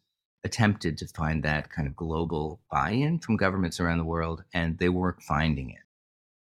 attempted 0.44 0.98
to 1.00 1.08
find 1.08 1.44
that 1.44 1.72
kind 1.72 1.88
of 1.88 1.96
global 1.96 2.62
buy-in 2.72 3.20
from 3.20 3.36
governments 3.36 3.80
around 3.80 3.98
the 3.98 4.06
world, 4.06 4.44
and 4.54 4.78
they 4.78 4.90
weren't 4.90 5.24
finding 5.24 5.72
it. 5.72 5.82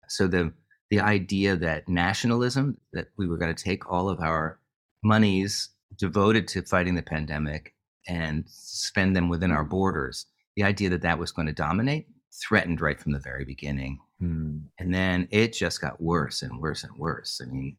So 0.08 0.26
the 0.26 0.52
the 0.90 1.00
idea 1.00 1.56
that 1.56 1.88
nationalism, 1.88 2.76
that 2.92 3.08
we 3.16 3.28
were 3.28 3.36
going 3.36 3.54
to 3.54 3.64
take 3.64 3.90
all 3.90 4.08
of 4.08 4.20
our 4.20 4.58
monies 5.04 5.68
devoted 5.96 6.48
to 6.48 6.62
fighting 6.62 6.96
the 6.96 7.02
pandemic 7.02 7.74
and 8.08 8.44
spend 8.48 9.14
them 9.14 9.28
within 9.28 9.52
our 9.52 9.64
borders, 9.64 10.26
the 10.56 10.64
idea 10.64 10.90
that 10.90 11.02
that 11.02 11.18
was 11.18 11.30
going 11.30 11.46
to 11.46 11.52
dominate 11.52 12.08
threatened 12.32 12.80
right 12.80 13.00
from 13.00 13.12
the 13.12 13.20
very 13.20 13.44
beginning. 13.44 14.00
Mm. 14.20 14.62
And 14.78 14.92
then 14.92 15.28
it 15.30 15.52
just 15.52 15.80
got 15.80 16.00
worse 16.00 16.42
and 16.42 16.60
worse 16.60 16.82
and 16.82 16.96
worse. 16.96 17.40
I 17.42 17.46
mean, 17.46 17.76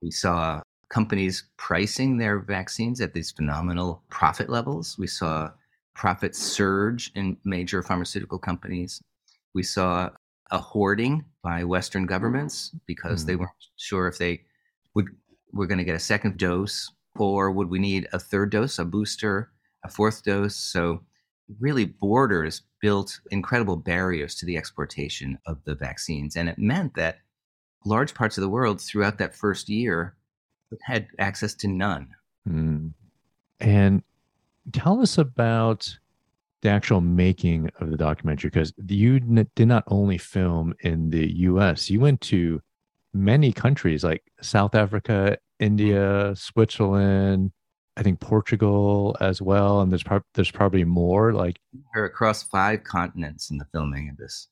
we 0.00 0.10
saw 0.10 0.62
companies 0.88 1.44
pricing 1.56 2.18
their 2.18 2.38
vaccines 2.38 3.00
at 3.00 3.14
these 3.14 3.30
phenomenal 3.30 4.02
profit 4.10 4.48
levels. 4.48 4.96
We 4.98 5.06
saw 5.06 5.50
profits 5.94 6.38
surge 6.38 7.10
in 7.14 7.36
major 7.44 7.82
pharmaceutical 7.82 8.38
companies. 8.38 9.00
We 9.54 9.62
saw 9.62 10.10
a 10.50 10.58
hoarding 10.58 11.24
by 11.42 11.64
Western 11.64 12.06
governments 12.06 12.74
because 12.86 13.24
mm. 13.24 13.26
they 13.26 13.36
weren't 13.36 13.50
sure 13.76 14.08
if 14.08 14.18
they 14.18 14.42
would 14.94 15.08
were 15.52 15.66
going 15.66 15.78
to 15.78 15.84
get 15.84 15.94
a 15.94 16.00
second 16.00 16.36
dose 16.36 16.90
or 17.16 17.50
would 17.50 17.70
we 17.70 17.78
need 17.78 18.08
a 18.12 18.18
third 18.18 18.50
dose, 18.50 18.78
a 18.78 18.84
booster, 18.84 19.50
a 19.84 19.88
fourth 19.88 20.24
dose. 20.24 20.56
So 20.56 21.02
really 21.60 21.84
borders 21.84 22.62
built 22.80 23.20
incredible 23.30 23.76
barriers 23.76 24.34
to 24.36 24.46
the 24.46 24.56
exportation 24.56 25.38
of 25.46 25.62
the 25.64 25.74
vaccines. 25.74 26.36
And 26.36 26.48
it 26.48 26.58
meant 26.58 26.94
that 26.94 27.18
large 27.84 28.14
parts 28.14 28.36
of 28.36 28.42
the 28.42 28.48
world 28.48 28.80
throughout 28.80 29.18
that 29.18 29.36
first 29.36 29.68
year 29.68 30.16
had 30.82 31.08
access 31.18 31.54
to 31.56 31.68
none. 31.68 32.08
Mm. 32.48 32.92
And 33.60 34.02
tell 34.72 35.00
us 35.00 35.18
about 35.18 35.98
the 36.62 36.70
actual 36.70 37.00
making 37.00 37.70
of 37.80 37.90
the 37.90 37.96
documentary 37.96 38.50
because 38.50 38.72
you 38.86 39.16
n- 39.16 39.48
did 39.54 39.68
not 39.68 39.84
only 39.88 40.18
film 40.18 40.74
in 40.80 41.10
the 41.10 41.30
US, 41.40 41.90
you 41.90 42.00
went 42.00 42.20
to 42.22 42.60
many 43.12 43.52
countries 43.52 44.02
like 44.02 44.22
South 44.40 44.74
Africa, 44.74 45.38
India, 45.60 46.32
Switzerland, 46.34 47.52
I 47.96 48.02
think 48.02 48.18
Portugal 48.20 49.16
as 49.20 49.40
well, 49.40 49.80
and 49.80 49.90
there's 49.90 50.02
pro- 50.02 50.22
there's 50.34 50.50
probably 50.50 50.84
more. 50.84 51.32
Like 51.32 51.60
we're 51.94 52.06
across 52.06 52.42
five 52.42 52.82
continents 52.82 53.50
in 53.50 53.58
the 53.58 53.66
filming 53.72 54.08
of 54.08 54.16
this 54.16 54.48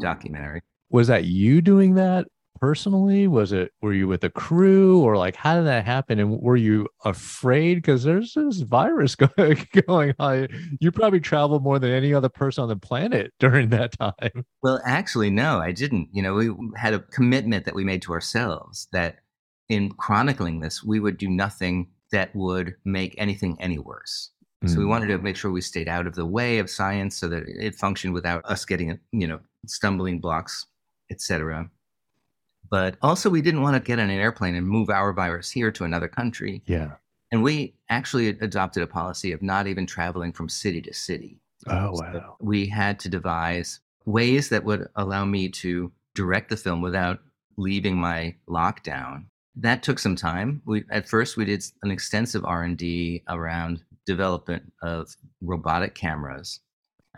documentary. 0.00 0.62
Was 0.90 1.06
that 1.06 1.24
you 1.24 1.62
doing 1.62 1.94
that, 1.94 2.26
personally? 2.62 3.26
Was 3.26 3.50
it 3.50 3.72
were 3.82 3.92
you 3.92 4.06
with 4.06 4.22
a 4.22 4.30
crew 4.30 5.02
or 5.02 5.16
like 5.16 5.34
how 5.34 5.56
did 5.56 5.66
that 5.66 5.84
happen? 5.84 6.20
And 6.20 6.40
were 6.40 6.56
you 6.56 6.86
afraid 7.04 7.74
because 7.74 8.04
there's 8.04 8.34
this 8.34 8.60
virus 8.60 9.16
going 9.36 9.66
going 9.88 10.14
on? 10.20 10.46
You 10.78 10.92
probably 10.92 11.18
traveled 11.18 11.64
more 11.64 11.80
than 11.80 11.90
any 11.90 12.14
other 12.14 12.28
person 12.28 12.62
on 12.62 12.68
the 12.68 12.76
planet 12.76 13.32
during 13.40 13.70
that 13.70 13.98
time. 13.98 14.44
Well, 14.62 14.80
actually, 14.84 15.28
no, 15.28 15.58
I 15.58 15.72
didn't. 15.72 16.08
You 16.12 16.22
know, 16.22 16.34
we 16.34 16.50
had 16.76 16.94
a 16.94 17.00
commitment 17.00 17.64
that 17.64 17.74
we 17.74 17.82
made 17.82 18.00
to 18.02 18.12
ourselves 18.12 18.86
that 18.92 19.16
in 19.68 19.90
chronicling 19.90 20.60
this, 20.60 20.84
we 20.84 21.00
would 21.00 21.18
do 21.18 21.28
nothing 21.28 21.88
that 22.12 22.34
would 22.36 22.76
make 22.84 23.16
anything 23.18 23.56
any 23.60 23.80
worse. 23.80 24.30
So 24.66 24.78
we 24.78 24.84
mm. 24.84 24.90
wanted 24.90 25.08
to 25.08 25.18
make 25.18 25.34
sure 25.34 25.50
we 25.50 25.60
stayed 25.60 25.88
out 25.88 26.06
of 26.06 26.14
the 26.14 26.24
way 26.24 26.58
of 26.58 26.70
science 26.70 27.16
so 27.16 27.26
that 27.26 27.42
it 27.48 27.74
functioned 27.74 28.14
without 28.14 28.44
us 28.44 28.64
getting, 28.64 28.96
you 29.10 29.26
know, 29.26 29.40
stumbling 29.66 30.20
blocks, 30.20 30.66
etc. 31.10 31.68
But 32.72 32.96
also, 33.02 33.28
we 33.28 33.42
didn't 33.42 33.60
want 33.60 33.76
to 33.76 33.86
get 33.86 33.98
on 33.98 34.08
an 34.08 34.18
airplane 34.18 34.54
and 34.54 34.66
move 34.66 34.88
our 34.88 35.12
virus 35.12 35.50
here 35.50 35.70
to 35.72 35.84
another 35.84 36.08
country. 36.08 36.62
Yeah. 36.64 36.92
And 37.30 37.42
we 37.42 37.74
actually 37.90 38.28
adopted 38.28 38.82
a 38.82 38.86
policy 38.86 39.32
of 39.32 39.42
not 39.42 39.66
even 39.66 39.84
traveling 39.84 40.32
from 40.32 40.48
city 40.48 40.80
to 40.80 40.94
city. 40.94 41.38
Oh, 41.68 41.90
wow. 41.92 42.36
We 42.40 42.64
had 42.64 42.98
to 43.00 43.10
devise 43.10 43.80
ways 44.06 44.48
that 44.48 44.64
would 44.64 44.88
allow 44.96 45.26
me 45.26 45.50
to 45.50 45.92
direct 46.14 46.48
the 46.48 46.56
film 46.56 46.80
without 46.80 47.20
leaving 47.58 47.98
my 47.98 48.36
lockdown. 48.48 49.26
That 49.54 49.82
took 49.82 49.98
some 49.98 50.16
time. 50.16 50.62
We 50.64 50.84
at 50.90 51.06
first 51.06 51.36
we 51.36 51.44
did 51.44 51.62
an 51.82 51.90
extensive 51.90 52.42
R&D 52.42 53.22
around 53.28 53.82
development 54.06 54.72
of 54.80 55.14
robotic 55.42 55.94
cameras, 55.94 56.60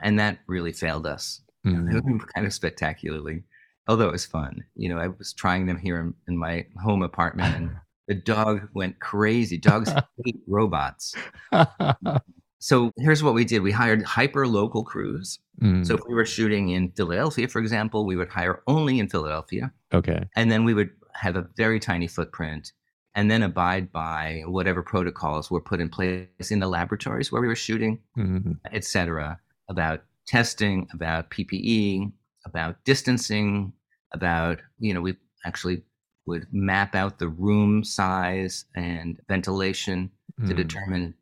and 0.03 0.19
that 0.19 0.41
really 0.49 0.73
failed 0.73 1.07
us 1.07 1.43
mm-hmm. 1.65 2.19
kind 2.35 2.45
of 2.45 2.53
spectacularly 2.53 3.45
although 3.89 4.09
it 4.09 4.13
was 4.13 4.27
fun. 4.27 4.65
You 4.75 4.89
know, 4.89 4.99
I 4.99 5.09
was 5.09 5.33
trying 5.33 5.67
them 5.67 5.79
here 5.79 6.01
in, 6.01 6.15
in 6.29 6.37
my 6.37 6.67
home 6.83 7.03
apartment, 7.03 7.55
and 7.57 7.71
the 8.09 8.15
dog 8.15 8.69
went 8.75 9.01
crazy. 9.01 9.59
Dogs 9.59 9.93
hate 10.25 10.41
robots. 10.47 11.15
so 12.59 12.91
here's 12.99 13.23
what 13.23 13.35
we 13.35 13.45
did: 13.45 13.61
we 13.61 13.73
hired 13.73 14.03
hyper 14.03 14.47
local 14.47 14.85
crews. 14.85 15.39
Mm. 15.63 15.87
So 15.87 15.95
if 15.95 16.01
we 16.09 16.15
were 16.15 16.27
shooting 16.27 16.71
in 16.71 16.91
Philadelphia, 16.93 17.49
for 17.49 17.61
example, 17.61 18.07
we 18.07 18.17
would 18.17 18.29
hire 18.29 18.63
only 18.67 18.99
in 18.99 19.09
Philadelphia. 19.09 19.73
Okay, 19.93 20.25
and 20.37 20.51
then 20.51 20.65
we 20.65 20.75
would 20.75 20.91
have 21.15 21.37
a 21.37 21.47
very 21.57 21.81
tiny 21.81 22.07
footprint. 22.07 22.73
And 23.17 23.31
then 23.31 23.45
abide 23.45 23.93
by 23.93 24.43
whatever 24.45 24.83
protocols 24.83 25.49
were 25.49 25.61
put 25.61 25.81
in 25.81 25.89
place 25.89 26.51
in 26.51 26.59
the 26.59 26.67
laboratories 26.67 27.31
where 27.31 27.41
we 27.41 27.47
were 27.47 27.55
shooting, 27.55 28.01
mm-hmm. 28.19 28.55
et 28.73 28.85
cetera, 28.85 29.39
about 29.69 30.03
testing, 30.27 30.89
about 30.93 31.31
PPE, 31.31 32.11
about 32.47 32.77
distancing, 32.85 33.73
about, 34.13 34.61
you 34.79 34.95
know, 34.95 35.01
we 35.01 35.17
actually 35.45 35.83
would 36.27 36.47
map 36.53 36.95
out 36.95 37.19
the 37.19 37.29
room 37.29 37.85
size 37.85 38.65
and 38.75 39.21
ventilation 39.29 40.11
mm. 40.41 40.49
to 40.49 40.55
determine 40.55 41.15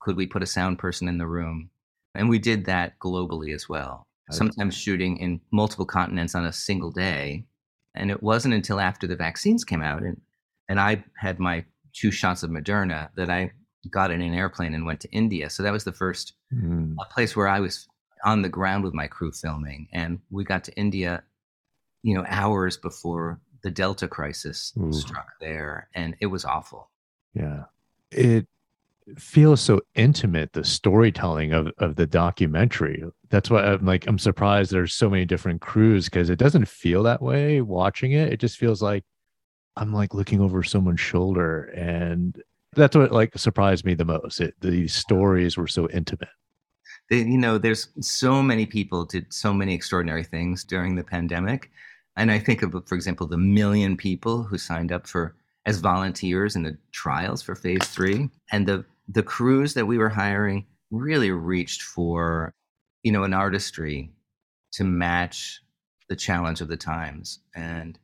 could 0.00 0.16
we 0.16 0.26
put 0.26 0.42
a 0.42 0.46
sound 0.46 0.78
person 0.78 1.08
in 1.08 1.18
the 1.18 1.26
room. 1.26 1.70
And 2.14 2.28
we 2.28 2.38
did 2.38 2.64
that 2.64 2.98
globally 2.98 3.54
as 3.54 3.68
well, 3.68 4.06
sometimes 4.30 4.74
shooting 4.74 5.18
in 5.18 5.40
multiple 5.52 5.84
continents 5.84 6.34
on 6.34 6.46
a 6.46 6.52
single 6.52 6.90
day. 6.90 7.44
And 7.94 8.10
it 8.10 8.22
wasn't 8.22 8.54
until 8.54 8.80
after 8.80 9.06
the 9.06 9.16
vaccines 9.16 9.64
came 9.64 9.82
out 9.82 10.02
and, 10.02 10.20
and 10.68 10.80
I 10.80 11.04
had 11.18 11.38
my 11.38 11.64
two 11.92 12.10
shots 12.10 12.42
of 12.42 12.50
Moderna 12.50 13.10
that 13.16 13.30
I 13.30 13.52
got 13.90 14.10
in 14.10 14.20
an 14.20 14.34
airplane 14.34 14.74
and 14.74 14.86
went 14.86 15.00
to 15.00 15.10
India. 15.10 15.50
So 15.50 15.62
that 15.62 15.72
was 15.72 15.84
the 15.84 15.92
first 15.92 16.34
mm. 16.52 16.94
place 17.10 17.36
where 17.36 17.48
I 17.48 17.60
was 17.60 17.86
on 18.24 18.42
the 18.42 18.48
ground 18.48 18.84
with 18.84 18.94
my 18.94 19.06
crew 19.06 19.32
filming, 19.32 19.88
and 19.92 20.20
we 20.30 20.44
got 20.44 20.64
to 20.64 20.74
India, 20.76 21.22
you 22.02 22.14
know, 22.14 22.24
hours 22.28 22.76
before 22.76 23.40
the 23.62 23.70
Delta 23.70 24.08
crisis 24.08 24.72
Ooh. 24.78 24.92
struck 24.92 25.28
there, 25.40 25.88
and 25.94 26.16
it 26.20 26.26
was 26.26 26.44
awful. 26.44 26.90
Yeah, 27.34 27.64
it 28.10 28.46
feels 29.18 29.60
so 29.60 29.80
intimate 29.94 30.52
the 30.52 30.64
storytelling 30.64 31.52
of 31.52 31.70
of 31.78 31.96
the 31.96 32.06
documentary. 32.06 33.04
That's 33.30 33.50
why 33.50 33.62
i'm 33.62 33.86
like 33.86 34.06
i'm 34.08 34.18
surprised 34.18 34.72
there's 34.72 34.94
so 34.94 35.08
many 35.08 35.24
different 35.24 35.60
crews 35.60 36.06
because 36.06 36.28
it 36.28 36.38
doesn't 36.38 36.66
feel 36.66 37.04
that 37.04 37.22
way 37.22 37.60
watching 37.60 38.12
it. 38.12 38.32
It 38.32 38.40
just 38.40 38.58
feels 38.58 38.82
like 38.82 39.04
i'm 39.76 39.92
like 39.92 40.14
looking 40.14 40.40
over 40.40 40.62
someone's 40.62 41.00
shoulder 41.00 41.64
and 41.76 42.42
that's 42.74 42.96
what 42.96 43.12
like 43.12 43.36
surprised 43.38 43.84
me 43.84 43.94
the 43.94 44.04
most 44.04 44.40
it, 44.40 44.54
these 44.60 44.94
stories 44.94 45.56
were 45.56 45.66
so 45.66 45.88
intimate 45.90 46.28
they, 47.10 47.18
you 47.18 47.38
know, 47.38 47.58
there's 47.58 47.88
so 48.00 48.42
many 48.42 48.66
people 48.66 49.04
did 49.04 49.32
so 49.32 49.52
many 49.52 49.74
extraordinary 49.74 50.24
things 50.24 50.64
during 50.64 50.96
the 50.96 51.04
pandemic. 51.04 51.70
And 52.16 52.30
I 52.30 52.38
think 52.38 52.62
of, 52.62 52.74
for 52.86 52.94
example, 52.94 53.26
the 53.26 53.36
million 53.36 53.96
people 53.96 54.42
who 54.42 54.58
signed 54.58 54.90
up 54.90 55.06
for 55.06 55.36
as 55.66 55.80
volunteers 55.80 56.56
in 56.56 56.62
the 56.62 56.78
trials 56.92 57.42
for 57.42 57.54
phase 57.54 57.86
three. 57.88 58.30
And 58.50 58.66
the 58.66 58.84
the 59.08 59.22
crews 59.22 59.74
that 59.74 59.86
we 59.86 59.98
were 59.98 60.08
hiring 60.08 60.66
really 60.90 61.30
reached 61.30 61.82
for, 61.82 62.52
you 63.02 63.12
know, 63.12 63.24
an 63.24 63.34
artistry 63.34 64.10
to 64.72 64.84
match 64.84 65.60
the 66.08 66.16
challenge 66.16 66.60
of 66.60 66.68
the 66.68 66.76
times. 66.76 67.40
And 67.54 67.98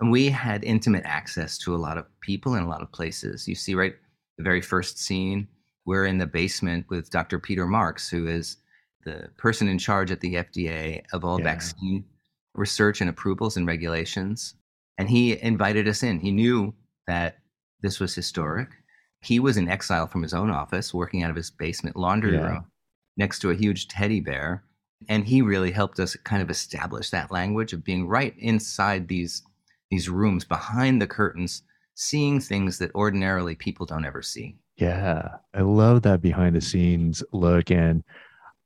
and 0.00 0.10
we 0.10 0.28
had 0.28 0.64
intimate 0.64 1.04
access 1.04 1.58
to 1.58 1.74
a 1.74 1.78
lot 1.78 1.98
of 1.98 2.06
people 2.20 2.54
in 2.54 2.64
a 2.64 2.68
lot 2.68 2.82
of 2.82 2.90
places. 2.90 3.46
You 3.46 3.54
see, 3.54 3.74
right, 3.74 3.94
the 4.38 4.44
very 4.44 4.62
first 4.62 4.98
scene 4.98 5.46
we're 5.90 6.06
in 6.06 6.18
the 6.18 6.26
basement 6.26 6.86
with 6.88 7.10
Dr. 7.10 7.40
Peter 7.40 7.66
Marks, 7.66 8.08
who 8.08 8.28
is 8.28 8.58
the 9.04 9.28
person 9.36 9.66
in 9.66 9.76
charge 9.76 10.12
at 10.12 10.20
the 10.20 10.34
FDA 10.34 11.02
of 11.12 11.24
all 11.24 11.40
yeah. 11.40 11.44
vaccine 11.46 12.04
research 12.54 13.00
and 13.00 13.10
approvals 13.10 13.56
and 13.56 13.66
regulations. 13.66 14.54
And 14.98 15.10
he 15.10 15.42
invited 15.42 15.88
us 15.88 16.04
in. 16.04 16.20
He 16.20 16.30
knew 16.30 16.72
that 17.08 17.38
this 17.80 17.98
was 17.98 18.14
historic. 18.14 18.68
He 19.20 19.40
was 19.40 19.56
in 19.56 19.68
exile 19.68 20.06
from 20.06 20.22
his 20.22 20.32
own 20.32 20.48
office, 20.48 20.94
working 20.94 21.24
out 21.24 21.30
of 21.30 21.36
his 21.36 21.50
basement 21.50 21.96
laundry 21.96 22.34
yeah. 22.34 22.46
room 22.46 22.66
next 23.16 23.40
to 23.40 23.50
a 23.50 23.56
huge 23.56 23.88
teddy 23.88 24.20
bear. 24.20 24.62
And 25.08 25.26
he 25.26 25.42
really 25.42 25.72
helped 25.72 25.98
us 25.98 26.14
kind 26.22 26.40
of 26.40 26.50
establish 26.50 27.10
that 27.10 27.32
language 27.32 27.72
of 27.72 27.82
being 27.82 28.06
right 28.06 28.34
inside 28.38 29.08
these, 29.08 29.42
these 29.90 30.08
rooms, 30.08 30.44
behind 30.44 31.02
the 31.02 31.08
curtains, 31.08 31.62
seeing 31.96 32.38
things 32.38 32.78
that 32.78 32.94
ordinarily 32.94 33.56
people 33.56 33.86
don't 33.86 34.04
ever 34.04 34.22
see. 34.22 34.56
Yeah, 34.80 35.36
I 35.52 35.60
love 35.60 36.02
that 36.02 36.22
behind 36.22 36.56
the 36.56 36.62
scenes 36.62 37.22
look, 37.32 37.70
and 37.70 38.02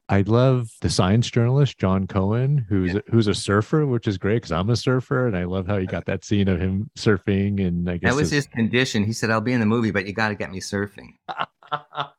I 0.09 0.21
love 0.21 0.71
the 0.81 0.89
science 0.89 1.29
journalist 1.29 1.77
Jon 1.79 2.07
Cohen, 2.07 2.65
who's 2.69 2.95
yeah. 2.95 3.01
who's 3.11 3.27
a 3.27 3.35
surfer, 3.35 3.85
which 3.85 4.07
is 4.07 4.17
great 4.17 4.37
because 4.37 4.53
I'm 4.53 4.71
a 4.71 4.77
surfer, 4.77 5.27
and 5.27 5.37
I 5.37 5.43
love 5.45 5.67
how 5.67 5.77
you 5.77 5.89
got 5.89 6.07
that 6.07 6.25
scene 6.25 6.47
of 6.47 6.61
him 6.61 6.89
surfing. 6.97 7.67
And 7.67 7.91
I 7.91 7.97
guess 7.97 8.13
that 8.13 8.17
was 8.17 8.31
his, 8.31 8.47
condition. 8.47 9.03
He 9.03 9.13
said, 9.13 9.31
"I'll 9.31 9.41
be 9.41 9.53
in 9.53 9.59
the 9.59 9.67
movie, 9.67 9.91
but 9.91 10.07
you 10.07 10.13
got 10.13 10.29
to 10.29 10.37
get 10.37 10.53
me 10.53 10.61
surfing." 10.61 11.15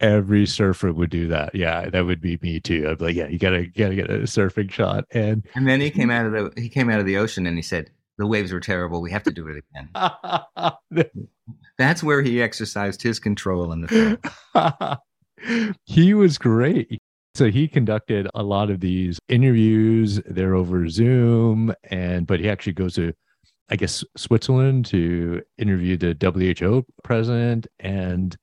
Every 0.00 0.46
surfer 0.46 0.92
would 0.92 1.10
do 1.10 1.28
that. 1.28 1.54
Yeah, 1.56 1.90
that 1.90 2.06
would 2.06 2.20
be 2.20 2.38
me 2.40 2.60
too. 2.60 2.86
I'd 2.88 2.98
be 2.98 3.04
like, 3.06 3.16
yeah, 3.16 3.28
you 3.28 3.38
gotta 3.38 3.66
gotta 3.66 3.94
get 3.94 4.10
a 4.10 4.18
surfing 4.20 4.70
shot. 4.70 5.06
And 5.10 5.44
and 5.54 5.66
then 5.66 5.80
he 5.80 5.90
came 5.90 6.10
out 6.10 6.26
of 6.26 6.32
the 6.32 6.60
he 6.60 6.68
came 6.68 6.88
out 6.88 7.00
of 7.00 7.06
the 7.06 7.16
ocean 7.16 7.46
and 7.46 7.56
he 7.56 7.62
said, 7.62 7.90
the 8.18 8.26
waves 8.26 8.52
were 8.52 8.60
terrible. 8.60 9.00
We 9.00 9.10
have 9.12 9.22
to 9.22 9.30
do 9.30 9.48
it 9.48 9.62
again. 9.70 11.08
That's 11.78 12.02
where 12.02 12.20
he 12.22 12.42
exercised 12.42 13.00
his 13.00 13.18
control 13.18 13.72
in 13.72 13.82
the 13.82 14.18
film. 14.54 15.76
he 15.84 16.12
was 16.12 16.36
great. 16.36 17.00
So 17.34 17.50
he 17.50 17.68
conducted 17.68 18.28
a 18.34 18.42
lot 18.42 18.70
of 18.70 18.80
these 18.80 19.20
interviews. 19.28 20.20
They're 20.26 20.56
over 20.56 20.88
Zoom, 20.88 21.72
and 21.84 22.26
but 22.26 22.40
he 22.40 22.48
actually 22.48 22.72
goes 22.72 22.94
to, 22.94 23.12
I 23.70 23.76
guess, 23.76 24.02
Switzerland 24.16 24.86
to 24.86 25.42
interview 25.56 25.96
the 25.96 26.16
WHO 26.20 26.84
president. 27.04 27.68
And 27.78 28.36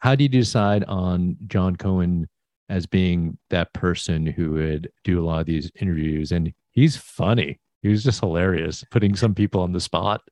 how 0.00 0.16
do 0.16 0.24
you 0.24 0.28
decide 0.28 0.82
on 0.84 1.36
Jon 1.46 1.76
Cohen 1.76 2.28
as 2.68 2.86
being 2.86 3.38
that 3.50 3.72
person 3.72 4.26
who 4.26 4.52
would 4.52 4.90
do 5.04 5.22
a 5.22 5.24
lot 5.24 5.40
of 5.40 5.46
these 5.46 5.70
interviews? 5.80 6.32
And 6.32 6.52
he's 6.72 6.96
funny. 6.96 7.60
He 7.82 7.88
was 7.88 8.04
just 8.04 8.20
hilarious, 8.20 8.84
putting 8.90 9.16
some 9.16 9.34
people 9.34 9.62
on 9.62 9.72
the 9.72 9.80
spot. 9.80 10.22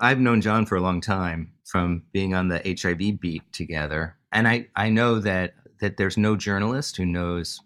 I've 0.00 0.20
known 0.20 0.40
Jon 0.40 0.66
for 0.66 0.76
a 0.76 0.80
long 0.80 1.00
time 1.00 1.52
from 1.64 2.04
being 2.12 2.34
on 2.34 2.48
the 2.48 2.62
HIV 2.64 3.20
beat 3.20 3.42
together. 3.52 4.16
And 4.32 4.48
I, 4.48 4.68
I 4.76 4.88
know 4.88 5.18
that 5.20 5.54
that 5.80 5.96
there's 5.96 6.16
no 6.16 6.36
journalist 6.36 6.96
who 6.96 7.04
knows 7.04 7.60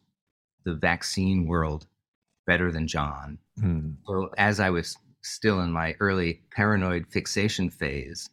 the 0.64 0.74
vaccine 0.74 1.46
world 1.46 1.86
better 2.46 2.72
than 2.72 2.88
Jon. 2.88 3.38
Hmm. 3.60 3.90
So 4.06 4.30
as 4.38 4.58
I 4.58 4.70
was 4.70 4.96
still 5.22 5.60
in 5.60 5.70
my 5.70 5.94
early 6.00 6.40
paranoid 6.50 7.06
fixation 7.10 7.68
phase 7.68 8.30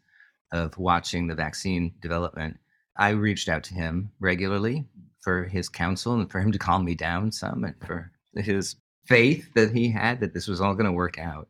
of 0.53 0.77
watching 0.77 1.27
the 1.27 1.35
vaccine 1.35 1.93
development, 2.01 2.57
I 2.97 3.09
reached 3.09 3.49
out 3.49 3.63
to 3.65 3.73
him 3.73 4.11
regularly 4.19 4.85
for 5.19 5.43
his 5.45 5.67
counsel 5.67 6.13
and 6.13 6.31
for 6.31 6.39
him 6.39 6.51
to 6.53 6.59
calm 6.59 6.85
me 6.85 6.95
down 6.95 7.31
some 7.31 7.63
and 7.63 7.75
for 7.85 8.11
his 8.35 8.75
faith 9.05 9.53
that 9.53 9.71
he 9.71 9.89
had 9.89 10.19
that 10.19 10.33
this 10.33 10.47
was 10.47 10.61
all 10.61 10.73
going 10.73 10.85
to 10.85 10.91
work 10.91 11.17
out. 11.17 11.47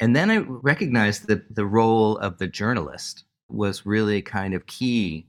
And 0.00 0.16
then 0.16 0.30
I 0.30 0.38
recognized 0.38 1.28
that 1.28 1.54
the 1.54 1.66
role 1.66 2.18
of 2.18 2.38
the 2.38 2.48
journalist 2.48 3.24
was 3.48 3.86
really 3.86 4.22
kind 4.22 4.54
of 4.54 4.66
key 4.66 5.26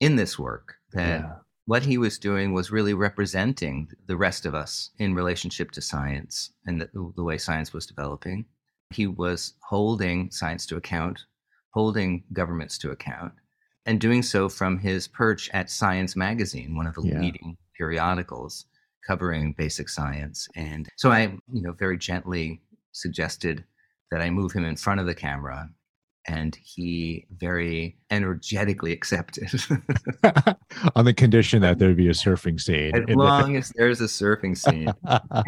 in 0.00 0.16
this 0.16 0.38
work. 0.38 0.74
That 0.92 1.20
yeah. 1.20 1.34
what 1.66 1.84
he 1.84 1.98
was 1.98 2.18
doing 2.18 2.52
was 2.52 2.70
really 2.70 2.94
representing 2.94 3.88
the 4.06 4.16
rest 4.16 4.46
of 4.46 4.54
us 4.54 4.90
in 4.98 5.14
relationship 5.14 5.70
to 5.72 5.80
science 5.80 6.52
and 6.66 6.80
the, 6.80 7.12
the 7.16 7.24
way 7.24 7.38
science 7.38 7.72
was 7.72 7.86
developing. 7.86 8.44
He 8.90 9.06
was 9.06 9.54
holding 9.62 10.30
science 10.30 10.66
to 10.66 10.76
account, 10.76 11.24
holding 11.70 12.22
governments 12.32 12.78
to 12.78 12.90
account, 12.90 13.32
and 13.86 14.00
doing 14.00 14.22
so 14.22 14.48
from 14.48 14.78
his 14.78 15.08
perch 15.08 15.50
at 15.52 15.70
Science 15.70 16.14
Magazine, 16.14 16.76
one 16.76 16.86
of 16.86 16.94
the 16.94 17.02
yeah. 17.02 17.18
leading 17.18 17.56
periodicals 17.76 18.66
covering 19.06 19.54
basic 19.56 19.88
science. 19.88 20.48
And 20.56 20.88
so 20.96 21.10
I, 21.10 21.22
you 21.52 21.62
know, 21.62 21.72
very 21.72 21.98
gently 21.98 22.60
suggested 22.92 23.64
that 24.10 24.20
I 24.20 24.30
move 24.30 24.52
him 24.52 24.64
in 24.64 24.76
front 24.76 25.00
of 25.00 25.06
the 25.06 25.14
camera. 25.14 25.68
And 26.26 26.56
he 26.56 27.26
very 27.36 27.98
energetically 28.10 28.92
accepted. 28.92 29.62
On 30.96 31.04
the 31.04 31.12
condition 31.12 31.60
that 31.60 31.78
there'd 31.78 31.98
be 31.98 32.08
a 32.08 32.12
surfing 32.12 32.58
scene. 32.60 32.96
As 32.96 33.14
long 33.14 33.52
the... 33.52 33.58
as 33.58 33.70
there's 33.76 34.00
a 34.00 34.04
surfing 34.04 34.56
scene. 34.56 34.90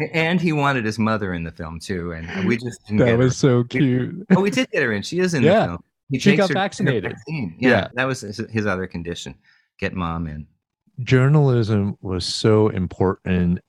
and 0.13 0.39
he 0.39 0.53
wanted 0.53 0.85
his 0.85 0.99
mother 0.99 1.33
in 1.33 1.43
the 1.43 1.51
film 1.51 1.79
too. 1.79 2.11
And 2.11 2.47
we 2.47 2.57
just 2.57 2.85
didn't 2.85 2.99
That 2.99 3.17
was 3.17 3.33
her. 3.41 3.63
so 3.63 3.63
cute. 3.63 4.27
oh, 4.35 4.41
we 4.41 4.51
did 4.51 4.69
get 4.69 4.83
her 4.83 4.93
in. 4.93 5.01
She 5.01 5.17
is 5.17 5.33
in 5.33 5.41
yeah. 5.41 5.61
the 5.61 5.65
film. 5.65 5.83
He 6.11 6.19
she 6.19 6.35
got 6.35 6.53
vaccinated. 6.53 7.15
Yeah, 7.27 7.47
yeah, 7.57 7.87
that 7.95 8.05
was 8.05 8.21
his, 8.21 8.37
his 8.51 8.67
other 8.67 8.85
condition. 8.85 9.33
Get 9.79 9.93
mom 9.93 10.27
in 10.27 10.45
journalism 11.03 11.97
was 12.01 12.25
so 12.25 12.69
important 12.69 13.59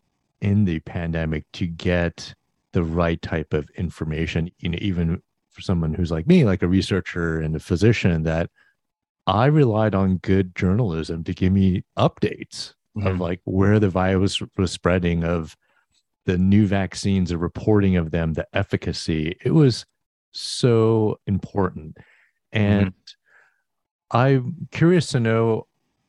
in 0.41 0.65
the 0.65 0.81
pandemic 0.81 1.45
to 1.53 1.67
get 1.67 2.35
the 2.73 2.83
right 2.83 3.21
type 3.23 3.53
of 3.53 3.69
information 3.77 4.51
you 4.59 4.69
know 4.69 4.79
even 4.81 5.21
for 5.51 5.61
someone 5.61 5.95
who's 5.95 6.11
like 6.11 6.27
me 6.27 6.45
like 6.45 6.62
a 6.62 6.69
researcher 6.69 7.41
and 7.41 7.57
a 7.57 7.61
physician 7.61 8.23
that 8.23 8.51
i 9.27 9.47
relied 9.47 9.95
on 9.95 10.17
good 10.19 10.55
journalism 10.55 11.25
to 11.25 11.35
give 11.35 11.53
me 11.53 11.85
updates 11.99 12.75
mm-hmm. 12.97 13.07
of 13.07 13.21
like 13.21 13.41
where 13.45 13.79
the 13.79 13.88
virus 13.88 14.41
was 14.57 14.71
spreading 14.71 15.25
of 15.25 15.57
the 16.25 16.38
new 16.38 16.67
vaccines 16.67 17.31
the 17.31 17.38
reporting 17.38 17.97
of 17.97 18.11
them 18.11 18.35
the 18.35 18.47
efficacy 18.53 19.37
it 19.45 19.51
was 19.51 19.85
so 20.33 21.19
important 21.27 21.97
and 22.53 22.88
mm-hmm. 22.88 24.17
i'm 24.17 24.69
curious 24.71 25.09
to 25.09 25.21
know 25.21 25.67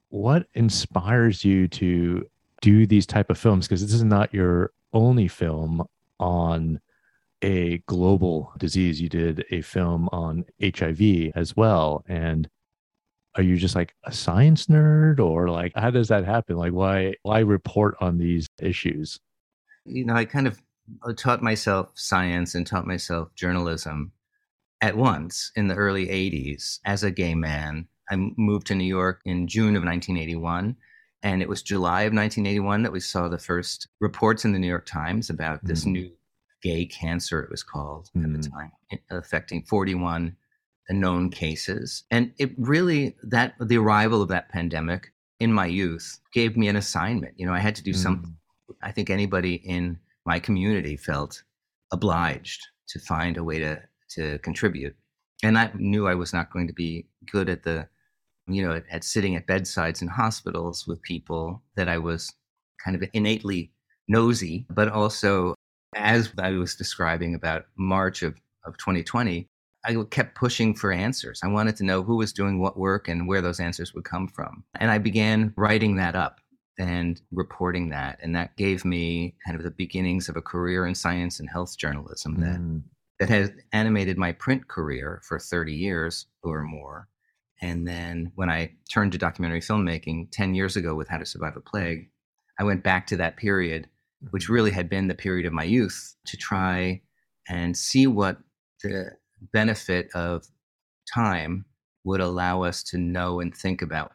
what 0.09 0.47
inspires 0.53 1.45
you 1.45 1.67
to 1.67 2.27
do 2.61 2.85
these 2.85 3.05
type 3.05 3.29
of 3.29 3.37
films? 3.37 3.67
Because 3.67 3.81
this 3.81 3.93
is 3.93 4.03
not 4.03 4.33
your 4.33 4.71
only 4.93 5.27
film 5.27 5.85
on 6.19 6.79
a 7.41 7.77
global 7.79 8.51
disease. 8.57 8.99
You 8.99 9.09
did 9.09 9.45
a 9.51 9.61
film 9.61 10.09
on 10.11 10.45
hiv 10.61 11.01
as 11.35 11.55
well. 11.55 12.03
And 12.07 12.49
are 13.35 13.43
you 13.43 13.57
just 13.57 13.75
like 13.75 13.93
a 14.03 14.11
science 14.11 14.65
nerd? 14.65 15.19
Or 15.19 15.49
like 15.49 15.71
how 15.75 15.91
does 15.91 16.09
that 16.09 16.25
happen? 16.25 16.57
Like 16.57 16.73
why 16.73 17.15
why 17.21 17.39
report 17.39 17.95
on 18.01 18.17
these 18.17 18.47
issues? 18.61 19.19
You 19.85 20.05
know 20.05 20.15
i 20.15 20.25
kind 20.25 20.47
of 20.47 20.61
uh, 21.03 21.13
taught 21.13 21.41
myself 21.41 21.91
science 21.95 22.55
and 22.55 22.65
taught 22.65 22.85
myself 22.85 23.33
journalism 23.35 24.11
at 24.81 24.95
once 24.95 25.51
in 25.55 25.67
the 25.67 25.75
early 25.75 26.07
80s 26.07 26.79
as 26.85 27.03
a 27.03 27.11
gay 27.11 27.35
man 27.35 27.87
I 28.09 28.15
moved 28.37 28.67
to 28.67 28.75
New 28.75 28.85
York 28.85 29.21
in 29.25 29.47
June 29.47 29.75
of 29.75 29.83
1981. 29.83 30.75
And 31.21 31.41
it 31.41 31.49
was 31.49 31.61
July 31.61 32.03
of 32.03 32.13
1981 32.13 32.83
that 32.83 32.93
we 32.93 33.01
saw 33.01 33.27
the 33.27 33.37
first 33.37 33.89
reports 33.99 34.45
in 34.45 34.53
the 34.53 34.59
New 34.59 34.67
York 34.67 34.85
Times 34.85 35.29
about 35.29 35.63
this 35.63 35.83
mm. 35.83 35.91
new 35.91 36.11
gay 36.61 36.85
cancer, 36.85 37.41
it 37.41 37.49
was 37.49 37.63
called 37.63 38.09
mm. 38.15 38.23
at 38.23 38.41
the 38.41 38.47
mm. 38.47 38.51
time, 38.51 38.71
affecting 39.11 39.63
41 39.63 40.35
known 40.89 41.29
cases. 41.29 42.03
And 42.09 42.33
it 42.37 42.51
really, 42.57 43.15
that 43.23 43.53
the 43.59 43.77
arrival 43.77 44.21
of 44.21 44.29
that 44.29 44.49
pandemic 44.49 45.13
in 45.39 45.53
my 45.53 45.65
youth 45.65 46.19
gave 46.33 46.57
me 46.57 46.67
an 46.67 46.75
assignment. 46.75 47.33
You 47.37 47.45
know, 47.45 47.53
I 47.53 47.59
had 47.59 47.75
to 47.75 47.83
do 47.83 47.91
mm. 47.91 47.97
something. 47.97 48.35
I 48.81 48.91
think 48.91 49.09
anybody 49.09 49.55
in 49.55 49.99
my 50.25 50.39
community 50.39 50.95
felt 50.95 51.43
obliged 51.91 52.65
to 52.89 52.99
find 52.99 53.37
a 53.37 53.43
way 53.43 53.59
to 53.59 53.81
to 54.11 54.39
contribute. 54.39 54.95
And 55.43 55.57
I 55.57 55.69
knew 55.75 56.07
I 56.07 56.15
was 56.15 56.33
not 56.33 56.51
going 56.51 56.67
to 56.67 56.73
be 56.73 57.05
good 57.31 57.47
at 57.47 57.63
the 57.63 57.87
you 58.49 58.65
know, 58.65 58.81
at, 58.91 59.03
sitting 59.03 59.35
at 59.35 59.47
bedsides 59.47 60.01
in 60.01 60.07
hospitals 60.07 60.87
with 60.87 61.01
people 61.01 61.61
that 61.75 61.87
I 61.87 61.97
was 61.97 62.33
kind 62.83 62.95
of 62.95 63.07
innately 63.13 63.71
nosy, 64.07 64.65
but 64.69 64.89
also 64.89 65.55
as 65.95 66.31
I 66.37 66.51
was 66.51 66.75
describing 66.75 67.35
about 67.35 67.65
March 67.77 68.21
of, 68.23 68.35
of 68.65 68.77
2020, 68.77 69.47
I 69.85 69.95
kept 70.09 70.35
pushing 70.35 70.75
for 70.75 70.91
answers. 70.91 71.39
I 71.43 71.47
wanted 71.47 71.77
to 71.77 71.85
know 71.85 72.03
who 72.03 72.17
was 72.17 72.33
doing 72.33 72.59
what 72.59 72.77
work 72.77 73.07
and 73.07 73.27
where 73.27 73.41
those 73.41 73.59
answers 73.59 73.93
would 73.93 74.03
come 74.03 74.27
from. 74.27 74.63
And 74.79 74.91
I 74.91 74.97
began 74.97 75.53
writing 75.55 75.95
that 75.95 76.15
up 76.15 76.39
and 76.77 77.21
reporting 77.31 77.89
that. 77.89 78.19
And 78.21 78.35
that 78.35 78.55
gave 78.57 78.83
me 78.83 79.35
kind 79.45 79.57
of 79.57 79.63
the 79.63 79.71
beginnings 79.71 80.29
of 80.29 80.35
a 80.35 80.41
career 80.41 80.85
in 80.85 80.95
science 80.95 81.39
and 81.39 81.49
health 81.49 81.77
journalism 81.77 82.39
that, 82.39 82.59
mm. 82.59 82.81
that 83.19 83.29
has 83.29 83.51
animated 83.71 84.17
my 84.17 84.31
print 84.33 84.67
career 84.67 85.21
for 85.23 85.39
30 85.39 85.73
years 85.73 86.25
or 86.43 86.61
more. 86.63 87.07
And 87.61 87.87
then 87.87 88.31
when 88.35 88.49
I 88.49 88.71
turned 88.89 89.11
to 89.11 89.17
documentary 89.17 89.61
filmmaking 89.61 90.29
10 90.31 90.55
years 90.55 90.75
ago 90.75 90.95
with 90.95 91.09
How 91.09 91.17
to 91.17 91.25
Survive 91.25 91.57
a 91.57 91.61
Plague, 91.61 92.09
I 92.59 92.63
went 92.63 92.83
back 92.83 93.07
to 93.07 93.17
that 93.17 93.37
period, 93.37 93.87
which 94.31 94.45
mm-hmm. 94.45 94.53
really 94.53 94.71
had 94.71 94.89
been 94.89 95.07
the 95.07 95.15
period 95.15 95.45
of 95.45 95.53
my 95.53 95.63
youth, 95.63 96.15
to 96.25 96.37
try 96.37 97.01
and 97.47 97.75
see 97.75 98.07
what 98.07 98.37
the 98.83 99.11
benefit 99.53 100.09
of 100.13 100.45
time 101.13 101.65
would 102.03 102.21
allow 102.21 102.63
us 102.63 102.83
to 102.83 102.97
know 102.97 103.39
and 103.39 103.55
think 103.55 103.81
about 103.81 104.13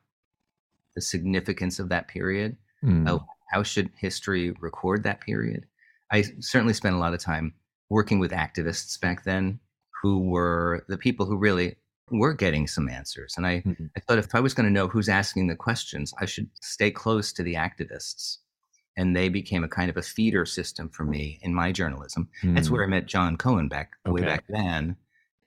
the 0.94 1.02
significance 1.02 1.78
of 1.78 1.88
that 1.90 2.08
period. 2.08 2.56
Mm. 2.82 3.06
How, 3.06 3.26
how 3.50 3.62
should 3.62 3.90
history 3.98 4.52
record 4.60 5.02
that 5.02 5.20
period? 5.20 5.66
I 6.10 6.24
certainly 6.40 6.74
spent 6.74 6.94
a 6.94 6.98
lot 6.98 7.14
of 7.14 7.20
time 7.20 7.54
working 7.90 8.18
with 8.18 8.30
activists 8.30 8.98
back 9.00 9.24
then 9.24 9.60
who 10.02 10.20
were 10.20 10.84
the 10.88 10.98
people 10.98 11.26
who 11.26 11.36
really 11.36 11.76
we're 12.10 12.34
getting 12.34 12.66
some 12.66 12.88
answers. 12.88 13.34
And 13.36 13.46
I, 13.46 13.60
mm-hmm. 13.60 13.86
I 13.96 14.00
thought 14.00 14.18
if 14.18 14.34
I 14.34 14.40
was 14.40 14.54
going 14.54 14.66
to 14.66 14.72
know 14.72 14.88
who's 14.88 15.08
asking 15.08 15.46
the 15.46 15.56
questions, 15.56 16.12
I 16.18 16.26
should 16.26 16.48
stay 16.60 16.90
close 16.90 17.32
to 17.32 17.42
the 17.42 17.54
activists. 17.54 18.38
And 18.96 19.16
they 19.16 19.28
became 19.28 19.64
a 19.64 19.68
kind 19.68 19.90
of 19.90 19.96
a 19.96 20.02
feeder 20.02 20.46
system 20.46 20.88
for 20.88 21.04
me 21.04 21.40
in 21.42 21.54
my 21.54 21.72
journalism. 21.72 22.28
Mm-hmm. 22.42 22.54
That's 22.54 22.70
where 22.70 22.84
I 22.84 22.86
met 22.86 23.06
Jon 23.06 23.36
Cohen 23.36 23.68
back 23.68 23.92
okay. 24.06 24.12
way 24.12 24.22
back 24.22 24.44
then. 24.48 24.96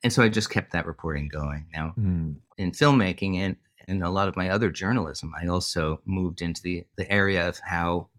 And 0.03 0.11
so 0.11 0.21
I 0.21 0.29
just 0.29 0.49
kept 0.49 0.73
that 0.73 0.85
reporting 0.85 1.29
going. 1.29 1.65
Now, 1.73 1.93
mm-hmm. 1.97 2.33
in 2.57 2.71
filmmaking 2.71 3.37
and, 3.37 3.55
and 3.87 4.03
a 4.03 4.09
lot 4.09 4.27
of 4.27 4.35
my 4.35 4.49
other 4.49 4.69
journalism, 4.69 5.33
I 5.41 5.47
also 5.47 6.01
moved 6.05 6.41
into 6.41 6.61
the, 6.61 6.85
the 6.97 7.09
area 7.09 7.47
of 7.47 7.59
how 7.63 8.09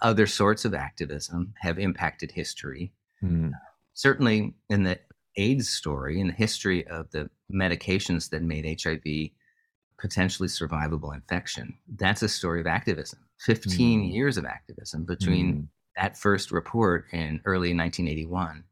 other 0.00 0.26
sorts 0.26 0.64
of 0.64 0.74
activism 0.74 1.52
have 1.60 1.78
impacted 1.78 2.32
history. 2.32 2.92
Mm-hmm. 3.22 3.50
certainly 3.94 4.52
in 4.68 4.82
the 4.82 4.98
AIDS 5.36 5.68
story 5.68 6.20
in 6.20 6.28
the 6.28 6.32
history 6.32 6.86
of 6.86 7.10
the 7.10 7.30
medications 7.52 8.30
that 8.30 8.42
made 8.42 8.80
HIV 8.82 9.30
potentially 9.98 10.48
survivable 10.48 11.14
infection. 11.14 11.78
That's 11.96 12.22
a 12.22 12.28
story 12.28 12.60
of 12.60 12.66
activism. 12.66 13.20
15 13.40 14.02
mm. 14.02 14.12
years 14.12 14.36
of 14.36 14.44
activism 14.44 15.04
between 15.04 15.54
mm. 15.54 15.66
that 15.96 16.16
first 16.16 16.50
report 16.50 17.06
in 17.12 17.40
early 17.44 17.74
1981 17.74 18.64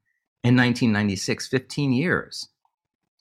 and 0.43 0.57
1996, 0.57 1.49
15 1.49 1.93
years 1.93 2.49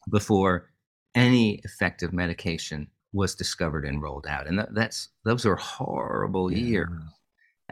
before 0.10 0.70
any 1.16 1.62
effective 1.64 2.14
medication 2.14 2.88
was 3.14 3.36
discovered 3.36 3.86
and 3.86 4.02
rolled 4.02 4.28
out. 4.28 4.48
And 4.48 4.60
that, 4.60 4.74
that's 4.74 5.10
those 5.26 5.46
are 5.46 5.56
horrible 5.56 6.52
yeah. 6.52 6.58
years. 6.58 6.90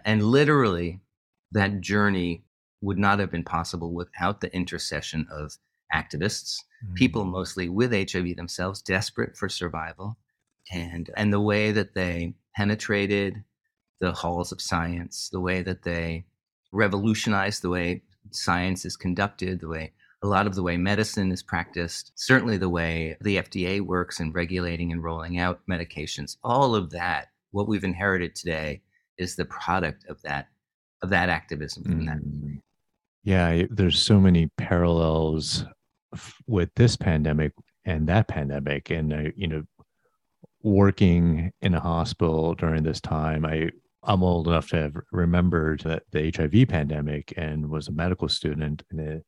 And 0.06 0.24
literally 0.24 1.02
that 1.52 1.82
journey 1.82 2.44
would 2.82 2.98
not 2.98 3.20
have 3.20 3.32
been 3.32 3.44
possible 3.44 3.94
without 3.94 4.42
the 4.42 4.54
intercession 4.54 5.28
of 5.32 5.58
activists, 5.94 6.58
mm-hmm. 6.84 6.94
people 6.96 7.26
mostly 7.26 7.70
with 7.70 7.92
HIV 7.92 8.36
themselves, 8.36 8.82
desperate 8.82 9.36
for 9.38 9.50
survival, 9.50 10.18
and 10.72 11.10
and 11.16 11.32
the 11.32 11.42
way 11.42 11.72
that 11.72 11.96
they 11.96 12.34
penetrated 12.56 13.44
the 14.00 14.12
halls 14.12 14.52
of 14.52 14.62
science, 14.62 15.30
the 15.32 15.40
way 15.40 15.62
that 15.62 15.84
they 15.84 16.26
revolutionized 16.72 17.62
the 17.62 17.70
way 17.70 18.04
science 18.32 18.86
is 18.86 18.98
conducted, 18.98 19.60
the 19.60 19.68
way 19.68 19.94
a 20.24 20.28
lot 20.28 20.48
of 20.48 20.56
the 20.56 20.64
way 20.64 20.78
medicine 20.78 21.32
is 21.32 21.44
practiced, 21.44 22.12
certainly 22.16 22.58
the 22.58 22.70
way 22.70 23.16
the 23.22 23.38
FDA 23.38 23.82
works 23.82 24.20
in 24.20 24.32
regulating 24.32 24.92
and 24.92 25.04
rolling 25.04 25.38
out 25.38 25.62
medications, 25.70 26.38
all 26.44 26.76
of 26.76 26.90
that, 26.90 27.28
what 27.52 27.68
we've 27.68 27.84
inherited 27.84 28.36
today 28.36 28.82
is 29.18 29.36
the 29.36 29.46
product 29.46 30.06
of 30.10 30.22
that 30.24 30.48
of 31.04 31.10
that 31.10 31.30
activism 31.30 31.84
mm. 31.84 32.06
that. 32.06 32.62
Yeah, 33.24 33.66
there's 33.70 34.02
so 34.02 34.20
many 34.20 34.48
parallels 34.58 35.66
with 36.48 36.70
this 36.76 36.96
pandemic 36.96 37.54
and 37.86 38.08
that 38.08 38.28
pandemic 38.28 38.90
and 38.90 39.14
uh, 39.14 39.32
you 39.36 39.48
know 39.48 39.64
working 40.64 41.52
in 41.62 41.76
a 41.76 41.80
hospital 41.80 42.56
during 42.56 42.84
this 42.84 43.00
time 43.00 43.46
i 43.46 43.70
i'm 44.04 44.24
old 44.24 44.48
enough 44.48 44.70
to 44.70 44.78
have 44.78 44.96
remembered 45.12 45.82
that 45.82 46.04
the 46.12 46.32
hiv 46.36 46.68
pandemic 46.68 47.34
and 47.38 47.70
was 47.70 47.88
a 47.88 47.92
medical 47.92 48.28
student 48.28 48.84
in 48.92 48.98
the 48.98 49.24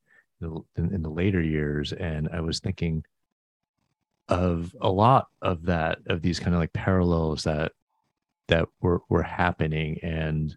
in 0.76 1.02
the 1.02 1.10
later 1.10 1.40
years. 1.40 1.92
And 1.92 2.28
i 2.32 2.40
was 2.40 2.60
thinking 2.60 3.04
of 4.28 4.74
a 4.80 4.88
lot 4.88 5.26
of 5.42 5.64
that 5.64 5.98
of 6.06 6.22
these 6.22 6.38
kind 6.38 6.54
of 6.54 6.60
like 6.60 6.72
parallels 6.72 7.44
that 7.44 7.72
that 8.48 8.66
were 8.80 9.02
were 9.08 9.22
happening. 9.22 9.98
And 10.02 10.56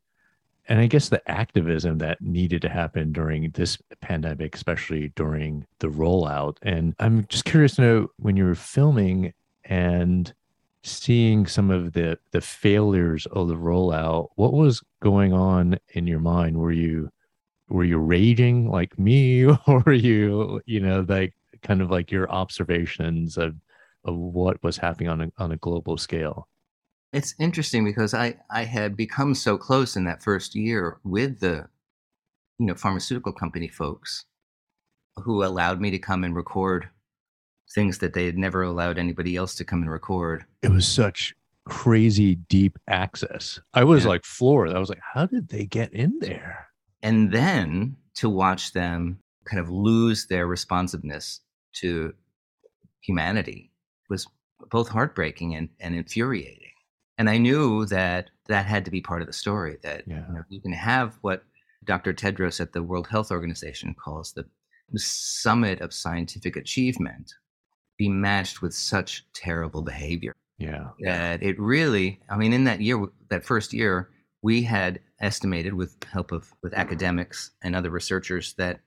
and 0.69 0.80
I 0.80 0.88
guess 0.88 1.10
the 1.10 1.30
activism 1.30 1.97
that 1.97 2.21
needed 2.21 2.62
to 2.62 2.69
happen 2.69 3.12
during 3.12 3.49
this 3.52 3.78
pandemic, 4.02 4.56
especially 4.56 5.12
during 5.15 5.65
the 5.80 5.88
rollout. 5.88 6.58
And 6.62 6.95
I'm 6.99 7.26
just 7.28 7.45
curious 7.45 7.76
to 7.76 7.82
know 7.82 8.08
when 8.17 8.38
you 8.38 8.45
were 8.45 8.56
filming 8.56 9.34
and 9.65 10.34
seeing 10.84 11.47
some 11.47 11.69
of 11.69 11.93
the 11.93 12.17
the 12.32 12.41
failures 12.41 13.26
of 13.28 13.47
the 13.47 13.56
rollout, 13.56 14.30
what 14.36 14.54
was 14.54 14.82
going 15.02 15.34
on 15.34 15.78
in 15.93 16.08
your 16.08 16.19
mind? 16.19 16.58
Were 16.58 16.71
you 16.71 17.10
were 17.69 17.84
you 17.84 17.97
raging 17.97 18.69
like 18.69 18.97
me, 18.99 19.45
or 19.67 19.84
were 19.86 19.93
you, 19.93 20.62
you 20.65 20.80
know, 20.80 21.06
like 21.08 21.34
kind 21.62 21.82
of 21.82 21.91
like 21.91 22.12
your 22.12 22.30
observations 22.32 23.38
of 23.38 23.56
of 24.06 24.15
what 24.15 24.62
was 24.63 24.78
happening 24.78 25.10
on 25.10 25.21
a 25.21 25.32
on 25.38 25.52
a 25.52 25.58
global 25.58 25.97
scale? 25.97 26.47
It's 27.13 27.36
interesting 27.39 27.86
because 27.86 28.15
I, 28.15 28.36
I 28.49 28.63
had 28.63 28.97
become 28.97 29.36
so 29.36 29.58
close 29.58 29.95
in 29.95 30.04
that 30.06 30.23
first 30.23 30.56
year 30.56 30.97
with 31.04 31.39
the 31.39 31.67
you 32.60 32.65
know 32.65 32.76
pharmaceutical 32.76 33.32
company 33.32 33.67
folks 33.67 34.26
who 35.17 35.43
allowed 35.43 35.80
me 35.80 35.91
to 35.91 35.99
come 35.99 36.23
and 36.23 36.36
record 36.36 36.89
things 37.73 37.99
that 37.99 38.13
they 38.13 38.26
had 38.26 38.38
never 38.38 38.63
allowed 38.63 38.97
anybody 38.97 39.36
else 39.36 39.56
to 39.56 39.63
come 39.63 39.82
and 39.82 39.91
record. 39.91 40.45
It 40.62 40.71
was 40.71 40.88
such 40.88 41.34
crazy 41.65 42.36
deep 42.36 42.78
access. 42.88 43.60
I 43.73 43.84
was 43.84 44.04
yeah. 44.04 44.10
like 44.10 44.26
floored. 44.26 44.73
I 44.73 44.80
was 44.80 44.89
like, 44.89 45.02
how 45.13 45.26
did 45.26 45.49
they 45.49 45.65
get 45.65 45.93
in 45.93 46.17
there? 46.19 46.67
And 47.02 47.32
then 47.32 47.95
to 48.15 48.30
watch 48.30 48.73
them 48.73 49.19
kind 49.45 49.60
of 49.60 49.69
lose 49.69 50.28
their 50.28 50.47
responsiveness 50.47 51.41
to 51.73 52.13
humanity 53.02 53.71
was 54.10 54.28
both 54.69 54.88
heartbreaking 54.88 55.56
and, 55.56 55.69
and 55.80 55.95
infuriating 55.95 56.72
and 57.17 57.30
I 57.30 57.38
knew 57.38 57.86
that 57.86 58.30
that 58.47 58.65
had 58.65 58.86
to 58.86 58.91
be 58.91 59.02
part 59.02 59.21
of 59.21 59.28
the 59.28 59.34
story. 59.34 59.78
That 59.84 60.04
yeah. 60.08 60.26
you, 60.28 60.34
know, 60.34 60.43
you, 60.49 60.62
can 60.62 60.73
have 60.73 61.17
what 61.21 61.43
Dr. 61.86 62.13
Tedros 62.13 62.60
at 62.60 62.73
the 62.73 62.84
World 62.84 63.08
Health 63.08 63.32
Organization 63.32 63.95
calls 63.95 64.34
the, 64.34 64.45
summit 64.95 65.82
of 65.82 65.91
scientific 65.91 66.56
achievement 66.56 67.34
be 67.97 68.08
matched 68.08 68.62
with 68.62 68.76
such 68.76 69.26
terrible 69.34 69.82
behavior. 69.82 70.34
Yeah, 70.60 70.89
that 70.99 71.41
it 71.41 71.60
really. 71.60 72.19
I 72.30 72.38
mean, 72.38 72.54
in 72.54 72.65
that 72.65 72.80
year, 72.80 73.04
that 73.30 73.43
first 73.43 73.73
year, 73.73 74.12
we 74.43 74.62
had 74.62 74.99
estimated 75.19 75.73
with 75.73 75.95
help 76.12 76.32
of 76.32 76.54
with 76.62 76.76
academics 76.76 77.52
and 77.63 77.76
other 77.76 77.89
researchers 77.89 78.54
that 78.60 78.82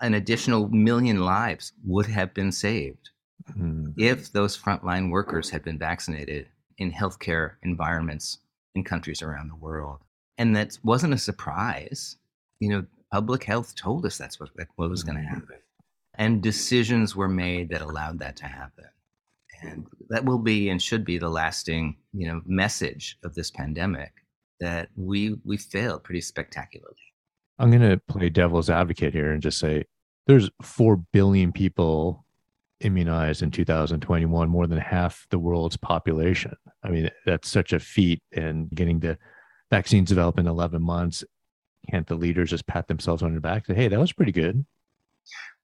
an 0.00 0.14
additional 0.14 0.68
million 0.70 1.20
lives 1.20 1.72
would 1.84 2.06
have 2.06 2.32
been 2.32 2.52
saved 2.52 3.10
mm. 3.58 3.92
if 3.98 4.32
those 4.32 4.56
frontline 4.56 5.10
workers 5.10 5.50
had 5.50 5.62
been 5.62 5.78
vaccinated 5.78 6.46
in 6.78 6.92
healthcare 6.92 7.52
environments 7.62 8.38
in 8.74 8.84
countries 8.84 9.22
around 9.22 9.48
the 9.48 9.56
world. 9.56 9.98
And 10.38 10.54
that 10.56 10.78
wasn't 10.82 11.14
a 11.14 11.18
surprise. 11.18 12.16
You 12.60 12.68
know, 12.70 12.86
public 13.12 13.44
health 13.44 13.74
told 13.74 14.04
us 14.06 14.18
that's 14.18 14.40
what, 14.40 14.50
what 14.76 14.90
was 14.90 15.04
going 15.04 15.16
to 15.16 15.22
mm-hmm. 15.22 15.34
happen. 15.34 15.58
And 16.16 16.42
decisions 16.42 17.16
were 17.16 17.28
made 17.28 17.70
that 17.70 17.80
allowed 17.80 18.18
that 18.20 18.36
to 18.36 18.46
happen. 18.46 18.86
And 19.62 19.86
that 20.10 20.24
will 20.24 20.38
be 20.38 20.68
and 20.68 20.80
should 20.80 21.04
be 21.04 21.18
the 21.18 21.28
lasting, 21.28 21.96
you 22.12 22.28
know, 22.28 22.42
message 22.44 23.18
of 23.24 23.34
this 23.34 23.50
pandemic 23.50 24.12
that 24.60 24.88
we 24.96 25.36
we 25.44 25.56
failed 25.56 26.04
pretty 26.04 26.20
spectacularly. 26.20 26.96
I'm 27.58 27.70
going 27.70 27.88
to 27.88 28.00
play 28.08 28.28
devil's 28.28 28.68
advocate 28.68 29.14
here 29.14 29.32
and 29.32 29.42
just 29.42 29.58
say 29.58 29.84
there's 30.26 30.50
4 30.62 30.96
billion 31.12 31.52
people 31.52 32.23
immunized 32.80 33.42
in 33.42 33.50
2021 33.50 34.48
more 34.48 34.66
than 34.66 34.78
half 34.78 35.26
the 35.30 35.38
world's 35.38 35.76
population. 35.76 36.54
I 36.82 36.88
mean, 36.88 37.10
that's 37.24 37.48
such 37.48 37.72
a 37.72 37.78
feat. 37.78 38.22
And 38.32 38.70
getting 38.70 39.00
the 39.00 39.18
vaccines 39.70 40.08
developed 40.08 40.38
in 40.38 40.46
11 40.46 40.82
months, 40.82 41.24
can't 41.90 42.06
the 42.06 42.14
leaders 42.14 42.50
just 42.50 42.66
pat 42.66 42.88
themselves 42.88 43.22
on 43.22 43.34
the 43.34 43.40
back 43.40 43.68
and 43.68 43.76
say, 43.76 43.82
hey, 43.82 43.88
that 43.88 44.00
was 44.00 44.12
pretty 44.12 44.32
good? 44.32 44.64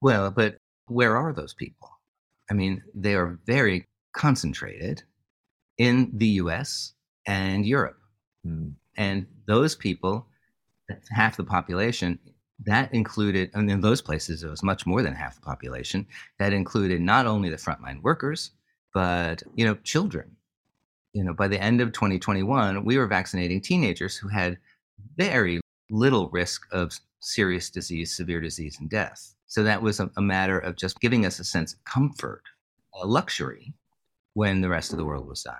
Well, 0.01 0.31
but 0.31 0.57
where 0.87 1.17
are 1.17 1.33
those 1.33 1.53
people? 1.53 1.89
I 2.49 2.53
mean, 2.53 2.83
they 2.93 3.15
are 3.15 3.39
very 3.45 3.87
concentrated 4.13 5.03
in 5.77 6.11
the 6.13 6.27
US 6.27 6.93
and 7.25 7.65
Europe. 7.65 7.97
Hmm. 8.43 8.69
And 8.97 9.25
those 9.47 9.75
people, 9.75 10.27
half 11.09 11.37
the 11.37 11.43
population, 11.43 12.19
that 12.65 12.93
included, 12.93 13.49
and 13.53 13.69
in 13.69 13.81
those 13.81 14.01
places, 14.01 14.43
it 14.43 14.49
was 14.49 14.63
much 14.63 14.85
more 14.85 15.01
than 15.01 15.13
half 15.13 15.35
the 15.35 15.41
population. 15.41 16.05
That 16.39 16.53
included 16.53 17.01
not 17.01 17.25
only 17.25 17.49
the 17.49 17.57
frontline 17.57 18.01
workers, 18.01 18.51
but 18.93 19.41
you 19.55 19.65
know, 19.65 19.75
children. 19.83 20.35
You 21.13 21.23
know, 21.23 21.33
by 21.33 21.47
the 21.47 21.61
end 21.61 21.81
of 21.81 21.91
2021, 21.91 22.85
we 22.85 22.97
were 22.97 23.07
vaccinating 23.07 23.61
teenagers 23.61 24.15
who 24.15 24.27
had 24.27 24.57
very 25.17 25.59
little 25.89 26.29
risk 26.29 26.65
of 26.71 26.97
serious 27.19 27.69
disease, 27.69 28.15
severe 28.15 28.39
disease, 28.39 28.77
and 28.79 28.89
death. 28.89 29.35
So 29.47 29.63
that 29.63 29.81
was 29.81 29.99
a, 29.99 30.09
a 30.15 30.21
matter 30.21 30.57
of 30.59 30.77
just 30.77 30.99
giving 31.01 31.25
us 31.25 31.39
a 31.39 31.43
sense 31.43 31.73
of 31.73 31.83
comfort, 31.83 32.43
a 32.93 33.05
luxury, 33.05 33.73
when 34.33 34.61
the 34.61 34.69
rest 34.69 34.91
of 34.91 34.97
the 34.97 35.05
world 35.05 35.27
was 35.27 35.43
dying. 35.43 35.57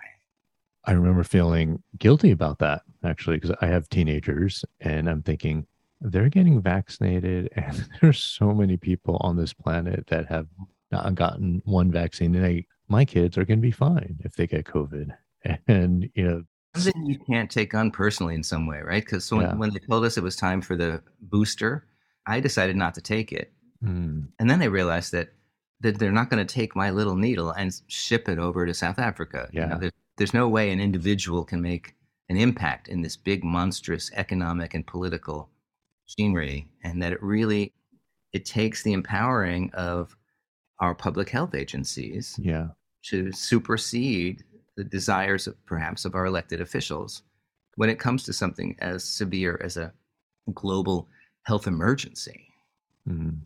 I 0.85 0.93
remember 0.93 1.23
feeling 1.23 1.83
guilty 1.99 2.31
about 2.31 2.59
that 2.59 2.83
actually, 3.03 3.37
because 3.37 3.55
I 3.61 3.67
have 3.67 3.89
teenagers 3.89 4.63
and 4.79 5.09
I'm 5.09 5.21
thinking, 5.21 5.67
they're 6.01 6.29
getting 6.29 6.61
vaccinated 6.61 7.49
and 7.55 7.87
there's 8.01 8.19
so 8.19 8.51
many 8.51 8.77
people 8.77 9.17
on 9.21 9.37
this 9.37 9.53
planet 9.53 10.07
that 10.07 10.27
have 10.27 10.47
not 10.91 11.15
gotten 11.15 11.61
one 11.65 11.91
vaccine 11.91 12.35
and 12.35 12.43
they, 12.43 12.65
my 12.87 13.05
kids 13.05 13.37
are 13.37 13.45
going 13.45 13.59
to 13.59 13.61
be 13.61 13.71
fine 13.71 14.17
if 14.19 14.35
they 14.35 14.47
get 14.47 14.65
covid 14.65 15.09
and 15.67 16.09
you 16.15 16.23
know 16.23 16.43
something 16.75 17.05
you 17.05 17.19
can't 17.29 17.51
take 17.51 17.73
on 17.73 17.91
personally 17.91 18.35
in 18.35 18.43
some 18.43 18.65
way 18.65 18.79
right 18.79 19.03
because 19.05 19.25
so 19.25 19.37
when, 19.37 19.45
yeah. 19.45 19.55
when 19.55 19.69
they 19.71 19.79
told 19.89 20.05
us 20.05 20.17
it 20.17 20.23
was 20.23 20.35
time 20.35 20.61
for 20.61 20.75
the 20.75 21.01
booster 21.21 21.85
i 22.25 22.39
decided 22.39 22.75
not 22.75 22.93
to 22.93 23.01
take 23.01 23.31
it 23.31 23.53
mm. 23.83 24.25
and 24.39 24.49
then 24.49 24.61
i 24.61 24.65
realized 24.65 25.11
that 25.11 25.29
that 25.81 25.97
they're 25.97 26.11
not 26.11 26.29
going 26.29 26.45
to 26.45 26.53
take 26.53 26.75
my 26.75 26.91
little 26.91 27.15
needle 27.15 27.51
and 27.51 27.81
ship 27.87 28.29
it 28.29 28.39
over 28.39 28.65
to 28.65 28.73
south 28.73 28.99
africa 28.99 29.49
yeah. 29.51 29.63
You 29.63 29.67
know, 29.67 29.77
there's, 29.79 29.93
there's 30.17 30.33
no 30.33 30.47
way 30.47 30.71
an 30.71 30.79
individual 30.79 31.43
can 31.43 31.61
make 31.61 31.95
an 32.29 32.37
impact 32.37 32.87
in 32.87 33.01
this 33.01 33.17
big 33.17 33.43
monstrous 33.43 34.09
economic 34.15 34.73
and 34.73 34.87
political 34.87 35.49
machinery 36.17 36.67
and 36.83 37.01
that 37.01 37.13
it 37.13 37.21
really 37.21 37.73
it 38.33 38.45
takes 38.45 38.83
the 38.83 38.93
empowering 38.93 39.69
of 39.73 40.15
our 40.79 40.95
public 40.95 41.29
health 41.29 41.53
agencies 41.53 42.35
yeah. 42.41 42.67
to 43.03 43.31
supersede 43.31 44.43
the 44.77 44.83
desires 44.83 45.47
of 45.47 45.65
perhaps 45.65 46.05
of 46.05 46.15
our 46.15 46.25
elected 46.25 46.61
officials 46.61 47.23
when 47.75 47.89
it 47.89 47.99
comes 47.99 48.23
to 48.23 48.33
something 48.33 48.75
as 48.79 49.03
severe 49.03 49.59
as 49.63 49.77
a 49.77 49.93
global 50.53 51.07
health 51.43 51.67
emergency. 51.67 52.47
Mm-hmm. 53.07 53.39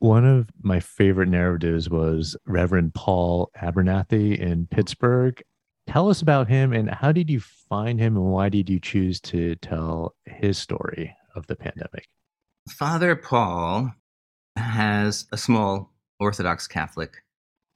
One 0.00 0.24
of 0.24 0.48
my 0.62 0.78
favorite 0.78 1.28
narratives 1.28 1.90
was 1.90 2.36
Reverend 2.46 2.94
Paul 2.94 3.50
Abernathy 3.60 4.38
in 4.38 4.68
Pittsburgh. 4.68 5.42
Tell 5.88 6.08
us 6.08 6.22
about 6.22 6.48
him 6.48 6.72
and 6.72 6.88
how 6.90 7.10
did 7.10 7.28
you 7.28 7.40
find 7.40 7.98
him 7.98 8.16
and 8.16 8.26
why 8.26 8.48
did 8.48 8.70
you 8.70 8.78
choose 8.78 9.20
to 9.22 9.56
tell 9.56 10.14
his 10.26 10.56
story 10.58 11.16
of 11.38 11.46
the 11.46 11.56
pandemic? 11.56 12.08
Father 12.70 13.16
Paul 13.16 13.92
has 14.56 15.26
a 15.32 15.38
small 15.38 15.94
Orthodox 16.20 16.66
Catholic 16.66 17.14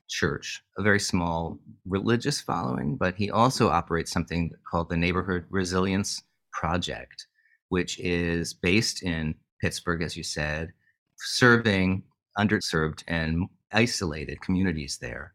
church, 0.08 0.62
a 0.76 0.82
very 0.82 1.00
small 1.00 1.58
religious 1.86 2.40
following, 2.40 2.96
but 2.96 3.14
he 3.14 3.30
also 3.30 3.68
operates 3.70 4.12
something 4.12 4.50
called 4.70 4.90
the 4.90 4.96
Neighborhood 4.96 5.44
Resilience 5.48 6.22
Project, 6.52 7.26
which 7.70 7.98
is 7.98 8.52
based 8.52 9.02
in 9.02 9.34
Pittsburgh, 9.60 10.02
as 10.02 10.16
you 10.16 10.22
said, 10.22 10.72
serving 11.16 12.02
underserved 12.38 13.02
and 13.06 13.46
isolated 13.72 14.40
communities 14.40 14.98
there 15.00 15.32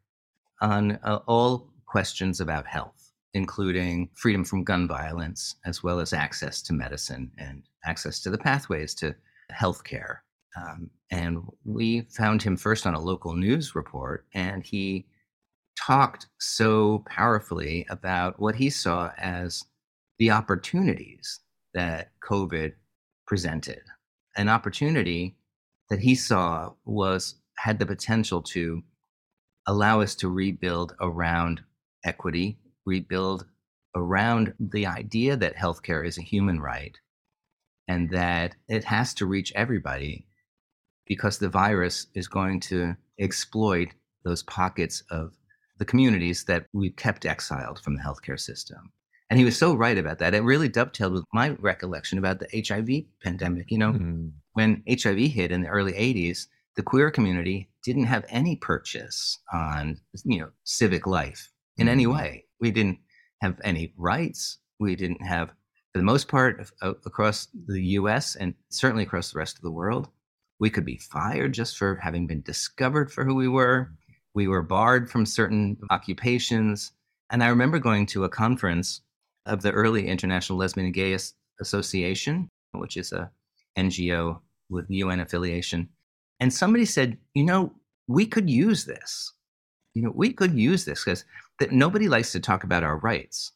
on 0.61 0.99
uh, 1.03 1.19
all 1.27 1.69
questions 1.87 2.41
about 2.41 2.67
health, 2.67 2.96
including 3.37 4.09
freedom 4.15 4.43
from 4.43 4.63
gun 4.63 4.87
violence, 4.87 5.55
as 5.65 5.83
well 5.83 5.99
as 5.99 6.11
access 6.11 6.61
to 6.63 6.73
medicine 6.73 7.31
and 7.37 7.63
access 7.85 8.19
to 8.21 8.29
the 8.29 8.37
pathways 8.37 8.93
to 8.95 9.15
health 9.51 9.83
care. 9.83 10.23
Um, 10.57 10.89
and 11.11 11.43
we 11.63 12.01
found 12.09 12.41
him 12.41 12.57
first 12.57 12.85
on 12.85 12.95
a 12.95 12.99
local 12.99 13.33
news 13.33 13.75
report, 13.75 14.25
and 14.33 14.63
he 14.63 15.05
talked 15.77 16.27
so 16.39 17.03
powerfully 17.05 17.85
about 17.89 18.39
what 18.39 18.55
he 18.55 18.69
saw 18.69 19.11
as 19.17 19.63
the 20.17 20.31
opportunities 20.31 21.39
that 21.73 22.09
COVID 22.27 22.73
presented. 23.27 23.81
An 24.35 24.49
opportunity 24.49 25.37
that 25.89 25.99
he 25.99 26.15
saw 26.15 26.73
was 26.85 27.35
had 27.57 27.77
the 27.79 27.85
potential 27.85 28.41
to 28.41 28.83
allow 29.67 30.01
us 30.01 30.15
to 30.15 30.29
rebuild 30.29 30.95
around 30.99 31.61
equity, 32.03 32.57
rebuild 32.87 33.45
around 33.95 34.53
the 34.59 34.85
idea 34.85 35.35
that 35.35 35.55
healthcare 35.55 36.05
is 36.05 36.17
a 36.17 36.23
human 36.23 36.59
right 36.59 36.97
and 37.87 38.09
that 38.09 38.55
it 38.67 38.83
has 38.83 39.13
to 39.15 39.25
reach 39.25 39.53
everybody 39.55 40.25
because 41.05 41.37
the 41.37 41.49
virus 41.49 42.07
is 42.13 42.27
going 42.27 42.59
to 42.59 42.95
exploit 43.19 43.89
those 44.23 44.43
pockets 44.43 45.03
of 45.09 45.33
the 45.77 45.85
communities 45.85 46.45
that 46.45 46.65
we've 46.73 46.95
kept 46.95 47.25
exiled 47.25 47.79
from 47.79 47.95
the 47.95 48.01
healthcare 48.01 48.39
system. 48.39 48.91
And 49.29 49.37
he 49.37 49.45
was 49.45 49.57
so 49.57 49.73
right 49.75 49.97
about 49.97 50.19
that. 50.19 50.33
It 50.33 50.43
really 50.43 50.69
dovetailed 50.69 51.13
with 51.13 51.25
my 51.33 51.49
recollection 51.59 52.17
about 52.17 52.39
the 52.39 52.63
HIV 52.67 53.05
pandemic. 53.21 53.69
You 53.69 53.77
know, 53.77 53.91
mm-hmm. 53.91 54.27
when 54.53 54.83
HIV 54.89 55.31
hit 55.31 55.51
in 55.51 55.61
the 55.61 55.67
early 55.67 55.93
80s, 55.93 56.47
the 56.75 56.83
queer 56.83 57.11
community 57.11 57.69
didn't 57.83 58.05
have 58.05 58.25
any 58.29 58.55
purchase 58.55 59.39
on, 59.51 59.99
you 60.23 60.39
know, 60.39 60.49
civic 60.63 61.05
life 61.05 61.51
in 61.77 61.89
any 61.89 62.05
mm-hmm. 62.05 62.17
way. 62.17 62.46
We 62.59 62.71
didn't 62.71 62.99
have 63.41 63.59
any 63.63 63.93
rights. 63.97 64.57
We 64.79 64.95
didn't 64.95 65.25
have, 65.25 65.49
for 65.93 65.99
the 65.99 66.03
most 66.03 66.27
part, 66.27 66.69
uh, 66.81 66.93
across 67.05 67.47
the 67.67 67.81
US 67.81 68.35
and 68.35 68.53
certainly 68.69 69.03
across 69.03 69.31
the 69.31 69.39
rest 69.39 69.57
of 69.57 69.63
the 69.63 69.71
world, 69.71 70.09
we 70.59 70.69
could 70.69 70.85
be 70.85 70.97
fired 70.97 71.53
just 71.53 71.77
for 71.77 71.95
having 71.95 72.27
been 72.27 72.41
discovered 72.41 73.11
for 73.11 73.23
who 73.23 73.35
we 73.35 73.47
were. 73.47 73.91
We 74.33 74.47
were 74.47 74.63
barred 74.63 75.09
from 75.09 75.25
certain 75.25 75.77
occupations. 75.89 76.91
And 77.29 77.43
I 77.43 77.47
remember 77.47 77.79
going 77.79 78.05
to 78.07 78.23
a 78.23 78.29
conference 78.29 79.01
of 79.45 79.61
the 79.61 79.71
early 79.71 80.07
International 80.07 80.57
Lesbian 80.57 80.85
and 80.85 80.93
Gay 80.93 81.17
Association, 81.59 82.49
which 82.73 82.97
is 82.97 83.11
a 83.11 83.31
NGO 83.77 84.39
with 84.69 84.85
UN 84.89 85.19
affiliation. 85.19 85.89
And 86.39 86.53
somebody 86.53 86.85
said, 86.85 87.17
you 87.33 87.43
know, 87.43 87.73
we 88.07 88.25
could 88.25 88.49
use 88.49 88.85
this. 88.85 89.33
You 89.97 90.03
know, 90.03 90.13
we 90.13 90.31
could 90.31 90.53
use 90.53 90.85
this 90.85 91.03
because 91.03 91.25
that 91.59 91.71
nobody 91.71 92.07
likes 92.07 92.31
to 92.33 92.39
talk 92.39 92.63
about 92.63 92.83
our 92.83 92.97
rights, 92.97 93.51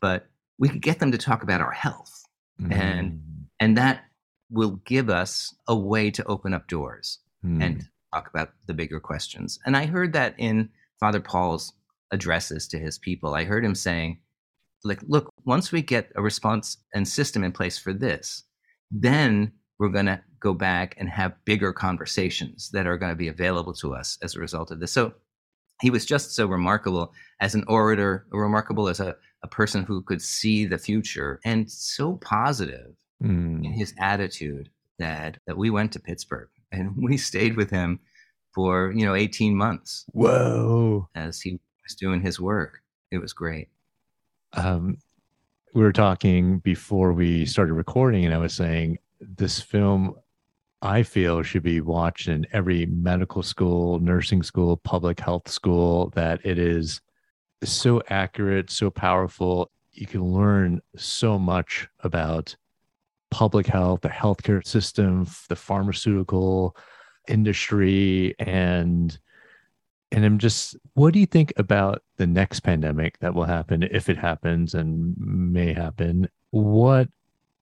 but 0.00 0.26
we 0.58 0.68
could 0.68 0.82
get 0.82 0.98
them 0.98 1.12
to 1.12 1.18
talk 1.18 1.44
about 1.44 1.60
our 1.60 1.70
health. 1.70 2.24
Mm. 2.60 2.72
And 2.72 3.22
and 3.60 3.78
that 3.78 4.04
will 4.50 4.80
give 4.84 5.08
us 5.08 5.54
a 5.68 5.76
way 5.76 6.10
to 6.10 6.24
open 6.24 6.52
up 6.54 6.66
doors 6.66 7.20
mm. 7.44 7.62
and 7.62 7.88
talk 8.12 8.28
about 8.28 8.50
the 8.66 8.74
bigger 8.74 8.98
questions. 8.98 9.60
And 9.64 9.76
I 9.76 9.86
heard 9.86 10.12
that 10.14 10.34
in 10.38 10.70
Father 10.98 11.20
Paul's 11.20 11.72
addresses 12.10 12.66
to 12.68 12.78
his 12.78 12.98
people. 12.98 13.34
I 13.34 13.44
heard 13.44 13.64
him 13.64 13.76
saying, 13.76 14.18
like, 14.82 15.00
look, 15.06 15.32
once 15.44 15.70
we 15.70 15.82
get 15.82 16.10
a 16.16 16.22
response 16.22 16.78
and 16.94 17.06
system 17.06 17.44
in 17.44 17.52
place 17.52 17.78
for 17.78 17.92
this, 17.92 18.42
then 18.90 19.52
we're 19.78 19.88
going 19.88 20.06
to 20.06 20.20
go 20.40 20.52
back 20.52 20.96
and 20.98 21.08
have 21.08 21.44
bigger 21.44 21.72
conversations 21.72 22.70
that 22.70 22.86
are 22.86 22.98
going 22.98 23.12
to 23.12 23.16
be 23.16 23.28
available 23.28 23.74
to 23.74 23.94
us 23.94 24.18
as 24.22 24.34
a 24.34 24.40
result 24.40 24.70
of 24.72 24.80
this. 24.80 24.92
So 24.92 25.14
he 25.80 25.90
was 25.90 26.04
just 26.04 26.34
so 26.34 26.46
remarkable 26.46 27.12
as 27.40 27.54
an 27.54 27.64
orator, 27.68 28.26
remarkable 28.30 28.88
as 28.88 29.00
a, 29.00 29.16
a 29.42 29.48
person 29.48 29.84
who 29.84 30.02
could 30.02 30.22
see 30.22 30.64
the 30.64 30.78
future, 30.78 31.40
and 31.44 31.70
so 31.70 32.14
positive 32.16 32.94
mm. 33.22 33.64
in 33.64 33.72
his 33.72 33.94
attitude 33.98 34.70
that 34.98 35.38
that 35.46 35.56
we 35.56 35.70
went 35.70 35.92
to 35.92 36.00
Pittsburgh 36.00 36.48
and 36.72 36.94
we 36.96 37.16
stayed 37.16 37.56
with 37.56 37.70
him 37.70 38.00
for 38.54 38.92
you 38.92 39.04
know 39.04 39.14
18 39.14 39.54
months. 39.54 40.04
Whoa! 40.12 41.08
As 41.14 41.40
he 41.40 41.60
was 41.84 41.94
doing 41.94 42.20
his 42.20 42.40
work, 42.40 42.82
it 43.10 43.18
was 43.18 43.32
great. 43.32 43.68
Um, 44.54 44.98
we 45.74 45.82
were 45.82 45.92
talking 45.92 46.60
before 46.60 47.12
we 47.12 47.44
started 47.44 47.74
recording, 47.74 48.24
and 48.24 48.34
I 48.34 48.38
was 48.38 48.54
saying 48.54 48.98
this 49.20 49.60
film 49.60 50.14
I 50.82 51.02
feel 51.02 51.42
should 51.42 51.62
be 51.62 51.80
watched 51.80 52.28
in 52.28 52.46
every 52.52 52.86
medical 52.86 53.42
school, 53.42 53.98
nursing 53.98 54.42
school, 54.42 54.76
public 54.76 55.20
health 55.20 55.48
school, 55.48 56.10
that 56.10 56.44
it 56.44 56.58
is 56.58 57.00
so 57.64 58.02
accurate, 58.08 58.70
so 58.70 58.90
powerful. 58.90 59.70
You 59.92 60.06
can 60.06 60.22
learn 60.22 60.82
so 60.96 61.38
much 61.38 61.88
about 62.00 62.54
public 63.30 63.66
health, 63.66 64.02
the 64.02 64.08
healthcare 64.08 64.64
system, 64.66 65.26
the 65.48 65.56
pharmaceutical 65.56 66.76
industry, 67.28 68.34
and 68.38 69.18
and 70.12 70.24
I'm 70.24 70.38
just, 70.38 70.76
what 70.94 71.12
do 71.12 71.18
you 71.18 71.26
think 71.26 71.52
about 71.56 72.02
the 72.16 72.28
next 72.28 72.60
pandemic 72.60 73.18
that 73.18 73.34
will 73.34 73.44
happen 73.44 73.82
if 73.82 74.08
it 74.08 74.16
happens 74.16 74.72
and 74.72 75.14
may 75.18 75.72
happen? 75.72 76.28
What 76.50 77.08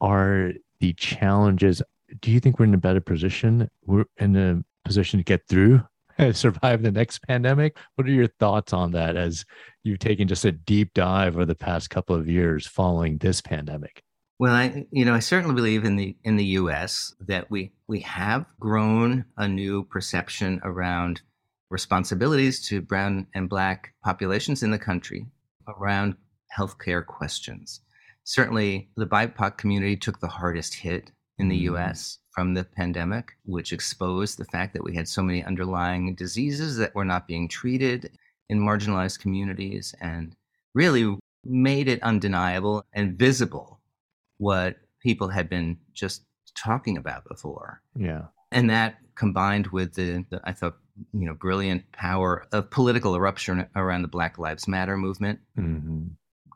are 0.00 0.52
the 0.78 0.92
challenges? 0.92 1.80
Do 2.20 2.30
you 2.30 2.40
think 2.40 2.58
we're 2.58 2.66
in 2.66 2.74
a 2.74 2.78
better 2.78 3.00
position? 3.00 3.70
We're 3.84 4.04
in 4.18 4.36
a 4.36 4.62
position 4.84 5.18
to 5.18 5.24
get 5.24 5.46
through 5.48 5.82
survive 6.32 6.82
the 6.82 6.92
next 6.92 7.20
pandemic. 7.20 7.76
What 7.94 8.06
are 8.06 8.12
your 8.12 8.26
thoughts 8.26 8.72
on 8.72 8.92
that 8.92 9.16
as 9.16 9.44
you've 9.82 9.98
taken 9.98 10.28
just 10.28 10.44
a 10.44 10.52
deep 10.52 10.94
dive 10.94 11.34
over 11.34 11.44
the 11.44 11.54
past 11.54 11.90
couple 11.90 12.16
of 12.16 12.28
years 12.28 12.66
following 12.66 13.18
this 13.18 13.40
pandemic? 13.40 14.02
Well, 14.38 14.54
I 14.54 14.86
you 14.90 15.04
know 15.04 15.14
I 15.14 15.20
certainly 15.20 15.54
believe 15.54 15.84
in 15.84 15.96
the 15.96 16.16
in 16.24 16.36
the 16.36 16.44
U.S. 16.44 17.14
that 17.20 17.50
we 17.50 17.72
we 17.86 18.00
have 18.00 18.46
grown 18.58 19.24
a 19.36 19.46
new 19.46 19.84
perception 19.84 20.60
around 20.64 21.22
responsibilities 21.70 22.66
to 22.68 22.80
brown 22.80 23.26
and 23.34 23.48
black 23.48 23.94
populations 24.02 24.62
in 24.62 24.70
the 24.70 24.78
country 24.78 25.26
around 25.68 26.16
healthcare 26.56 27.04
questions. 27.04 27.80
Certainly, 28.24 28.88
the 28.96 29.06
BIPOC 29.06 29.56
community 29.56 29.96
took 29.96 30.18
the 30.18 30.28
hardest 30.28 30.74
hit 30.74 31.10
in 31.38 31.48
the 31.48 31.56
mm-hmm. 31.56 31.74
U.S. 31.74 32.18
from 32.30 32.54
the 32.54 32.64
pandemic, 32.64 33.32
which 33.44 33.72
exposed 33.72 34.38
the 34.38 34.44
fact 34.44 34.72
that 34.74 34.84
we 34.84 34.94
had 34.94 35.08
so 35.08 35.22
many 35.22 35.44
underlying 35.44 36.14
diseases 36.14 36.76
that 36.76 36.94
were 36.94 37.04
not 37.04 37.26
being 37.26 37.48
treated 37.48 38.16
in 38.48 38.60
marginalized 38.60 39.20
communities, 39.20 39.94
and 40.00 40.36
really 40.74 41.16
made 41.44 41.88
it 41.88 42.02
undeniable 42.02 42.84
and 42.92 43.18
visible 43.18 43.80
what 44.38 44.76
people 45.00 45.28
had 45.28 45.48
been 45.48 45.78
just 45.92 46.24
talking 46.54 46.96
about 46.96 47.26
before. 47.28 47.80
Yeah. 47.96 48.26
And 48.52 48.70
that 48.70 48.96
combined 49.14 49.68
with 49.68 49.94
the, 49.94 50.24
the 50.30 50.40
I 50.44 50.52
thought, 50.52 50.76
you 51.12 51.26
know, 51.26 51.34
brilliant 51.34 51.90
power 51.92 52.46
of 52.52 52.70
political 52.70 53.14
eruption 53.14 53.66
around 53.74 54.02
the 54.02 54.08
Black 54.08 54.38
Lives 54.38 54.68
Matter 54.68 54.96
movement 54.96 55.40
mm-hmm. 55.58 56.06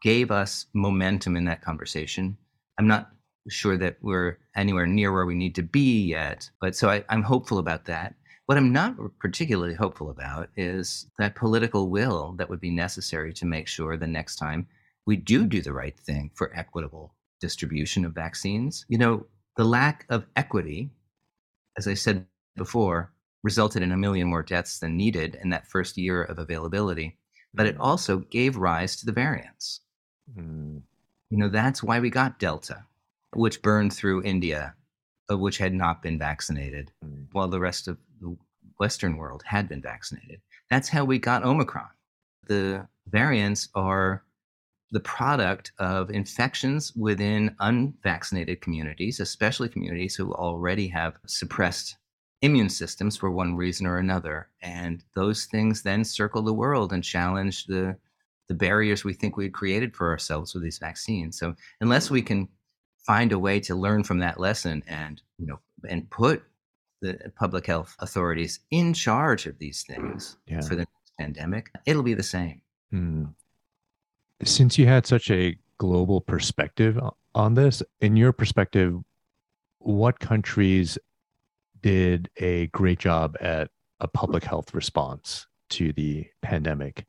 gave 0.03 0.31
us 0.31 0.67
momentum 0.75 1.37
in 1.37 1.45
that 1.47 1.63
conversation. 1.63 2.37
I'm 2.79 2.87
not 2.87 3.11
sure 3.49 3.77
that 3.77 3.97
we're 4.03 4.39
anywhere 4.57 4.87
near 4.87 5.13
where 5.13 5.27
we 5.27 5.35
need 5.35 5.55
to 5.57 5.63
be 5.63 6.07
yet, 6.07 6.51
but 6.61 6.77
so 6.77 6.89
I, 6.89 7.05
I'm 7.09 7.23
hopeful 7.23 7.59
about 7.59 7.87
that. 7.87 8.15
What 8.47 8.59
I'm 8.59 8.73
not 8.73 8.97
particularly 9.19 9.75
hopeful 9.75 10.11
about 10.11 10.49
is 10.57 11.07
that 11.19 11.35
political 11.35 11.91
will 11.91 12.35
that 12.39 12.49
would 12.49 12.61
be 12.61 12.71
necessary 12.71 13.33
to 13.35 13.47
make 13.47 13.69
sure 13.69 13.97
the 13.97 14.07
next 14.07 14.37
time 14.37 14.67
we 15.07 15.17
do 15.17 15.47
do 15.47 15.61
the 15.61 15.73
right 15.73 15.99
thing 15.99 16.31
for 16.35 16.55
equitable 16.57 17.15
distribution 17.41 18.05
of 18.05 18.15
vaccines. 18.15 18.85
You 18.89 18.99
know, 18.99 19.27
the 19.57 19.65
lack 19.65 20.07
of 20.09 20.27
equity, 20.37 20.91
as 21.77 21.87
I 21.87 21.95
said 21.95 22.27
before, 22.57 23.13
resulted 23.43 23.83
in 23.83 23.93
a 23.93 23.97
million 23.97 24.29
more 24.29 24.43
deaths 24.43 24.79
than 24.79 24.97
needed 24.97 25.39
in 25.43 25.51
that 25.51 25.67
first 25.67 25.97
year 25.97 26.23
of 26.23 26.39
availability, 26.39 27.17
but 27.55 27.67
it 27.67 27.77
mm. 27.77 27.81
also 27.81 28.19
gave 28.19 28.57
rise 28.57 28.97
to 28.97 29.07
the 29.07 29.13
variants. 29.13 29.81
Mm. 30.37 30.83
You 31.31 31.39
know, 31.39 31.49
that's 31.49 31.83
why 31.83 32.01
we 32.01 32.11
got 32.11 32.39
Delta, 32.39 32.85
which 33.35 33.63
burned 33.63 33.93
through 33.93 34.23
India, 34.23 34.75
uh, 35.31 35.37
which 35.37 35.59
had 35.59 35.75
not 35.75 36.03
been 36.03 36.19
vaccinated, 36.19 36.93
mm. 37.05 37.27
while 37.33 37.49
the 37.49 37.61
rest 37.61 37.89
of 37.89 37.99
the 38.21 38.37
Western 38.79 39.17
world 39.17 39.43
had 39.45 39.69
been 39.69 39.83
vaccinated. 39.83 40.41
That's 40.71 40.89
how 40.89 41.05
we 41.05 41.19
got 41.19 41.45
Omicron. 41.45 41.89
The 42.47 42.87
variants 43.09 43.69
are 43.75 44.25
the 44.91 45.01
product 45.01 45.73
of 45.79 46.11
infections 46.11 46.95
within 46.97 47.55
unvaccinated 47.61 48.61
communities, 48.61 49.21
especially 49.21 49.69
communities 49.69 50.15
who 50.15 50.33
already 50.33 50.89
have 50.89 51.19
suppressed 51.27 51.97
immune 52.41 52.69
systems 52.69 53.17
for 53.17 53.31
one 53.31 53.55
reason 53.57 53.87
or 53.87 53.99
another. 53.99 54.49
And 54.63 55.05
those 55.15 55.47
things 55.47 55.83
then 55.83 56.05
circle 56.05 56.43
the 56.43 56.55
world 56.55 56.93
and 56.93 57.05
challenge 57.05 57.67
the 57.67 57.97
the 58.49 58.55
barriers 58.55 59.05
we 59.05 59.13
think 59.13 59.37
we 59.37 59.45
had 59.45 59.53
created 59.53 59.95
for 59.95 60.09
ourselves 60.09 60.55
with 60.55 60.63
these 60.63 60.79
vaccines. 60.79 61.39
So 61.39 61.55
unless 61.83 62.11
we 62.11 62.23
can 62.23 62.49
find 63.09 63.33
a 63.33 63.39
way 63.39 63.59
to 63.59 63.75
learn 63.75 64.05
from 64.05 64.19
that 64.19 64.39
lesson 64.39 64.85
and 64.87 65.23
you 65.39 65.47
know 65.47 65.59
and 65.89 66.09
put 66.11 66.43
the 67.01 67.33
public 67.37 67.67
health 67.67 67.97
authorities 68.01 68.61
in 68.71 68.93
charge 68.93 69.47
of 69.47 69.59
these 69.59 69.83
things 69.83 70.37
yeah. 70.47 70.61
for 70.61 70.75
the 70.75 70.87
pandemic, 71.19 71.71
it'll 71.87 72.03
be 72.03 72.15
the 72.15 72.23
same. 72.23 72.61
Hmm. 72.91 73.25
Since 74.43 74.79
you 74.79 74.87
had 74.87 75.07
such 75.07 75.31
a 75.31 75.57
global 75.79 76.21
perspective 76.21 76.99
on 77.35 77.55
this, 77.55 77.83
in 78.01 78.17
your 78.17 78.33
perspective, 78.33 79.01
what 79.79 80.21
countries 80.21 80.99
did 81.83 82.29
a 82.37 82.67
great 82.69 82.99
job 82.99 83.37
at 83.41 83.71
a 84.01 84.09
public 84.09 84.45
health 84.45 84.75
response 84.75 85.47
to 85.71 85.93
the 85.93 86.27
pandemic? 86.43 87.07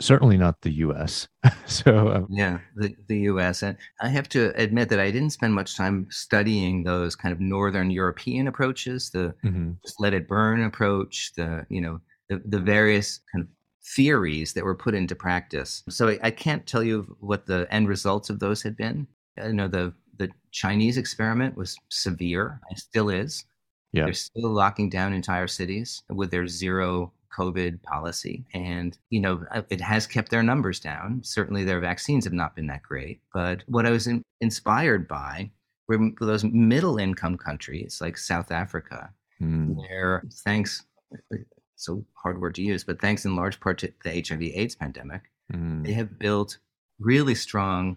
Certainly 0.00 0.36
not 0.36 0.62
the 0.62 0.70
U.S. 0.70 1.28
so 1.66 2.08
um, 2.08 2.26
yeah, 2.30 2.58
the 2.76 2.94
the 3.06 3.20
U.S. 3.20 3.62
and 3.62 3.76
I 4.00 4.08
have 4.08 4.28
to 4.30 4.52
admit 4.60 4.88
that 4.88 5.00
I 5.00 5.10
didn't 5.10 5.30
spend 5.30 5.54
much 5.54 5.76
time 5.76 6.06
studying 6.10 6.82
those 6.82 7.14
kind 7.14 7.32
of 7.32 7.40
Northern 7.40 7.90
European 7.90 8.48
approaches, 8.48 9.10
the 9.10 9.34
mm-hmm. 9.44 9.72
let 9.98 10.14
it 10.14 10.28
burn 10.28 10.62
approach, 10.62 11.32
the 11.36 11.66
you 11.68 11.80
know 11.80 12.00
the 12.28 12.42
the 12.44 12.58
various 12.58 13.20
kind 13.32 13.44
of 13.44 13.48
theories 13.84 14.52
that 14.54 14.64
were 14.64 14.74
put 14.74 14.94
into 14.94 15.14
practice. 15.14 15.82
So 15.88 16.08
I, 16.08 16.18
I 16.22 16.30
can't 16.30 16.66
tell 16.66 16.82
you 16.82 17.16
what 17.20 17.46
the 17.46 17.66
end 17.70 17.88
results 17.88 18.30
of 18.30 18.38
those 18.38 18.62
had 18.62 18.76
been. 18.76 19.06
I 19.38 19.48
know 19.48 19.68
the 19.68 19.92
the 20.18 20.30
Chinese 20.50 20.98
experiment 20.98 21.56
was 21.56 21.76
severe, 21.88 22.60
and 22.68 22.78
still 22.78 23.08
is. 23.08 23.44
Yeah. 23.92 24.04
They're 24.04 24.12
still 24.12 24.50
locking 24.50 24.88
down 24.88 25.12
entire 25.12 25.48
cities 25.48 26.02
with 26.08 26.30
their 26.30 26.46
zero 26.46 27.12
COVID 27.36 27.82
policy. 27.82 28.44
And, 28.54 28.96
you 29.10 29.20
know, 29.20 29.44
uh, 29.52 29.62
it 29.70 29.80
has 29.80 30.06
kept 30.06 30.30
their 30.30 30.42
numbers 30.42 30.80
down. 30.80 31.20
Certainly 31.24 31.64
their 31.64 31.80
vaccines 31.80 32.24
have 32.24 32.32
not 32.32 32.56
been 32.56 32.66
that 32.68 32.82
great. 32.82 33.20
But 33.32 33.62
what 33.66 33.86
I 33.86 33.90
was 33.90 34.06
in, 34.06 34.22
inspired 34.40 35.08
by 35.08 35.50
were 35.88 36.10
those 36.20 36.44
middle 36.44 36.98
income 36.98 37.36
countries 37.36 37.98
like 38.00 38.16
South 38.16 38.50
Africa, 38.50 39.10
mm. 39.40 39.74
where 39.74 40.24
thanks, 40.44 40.84
uh, 41.14 41.36
so 41.76 42.04
hard 42.14 42.40
word 42.40 42.54
to 42.56 42.62
use, 42.62 42.84
but 42.84 43.00
thanks 43.00 43.24
in 43.24 43.36
large 43.36 43.58
part 43.60 43.78
to 43.78 43.92
the 44.04 44.24
HIV 44.26 44.42
AIDS 44.42 44.74
pandemic, 44.74 45.22
mm. 45.52 45.84
they 45.84 45.92
have 45.92 46.18
built 46.18 46.58
really 46.98 47.34
strong 47.34 47.96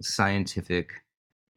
scientific 0.00 0.92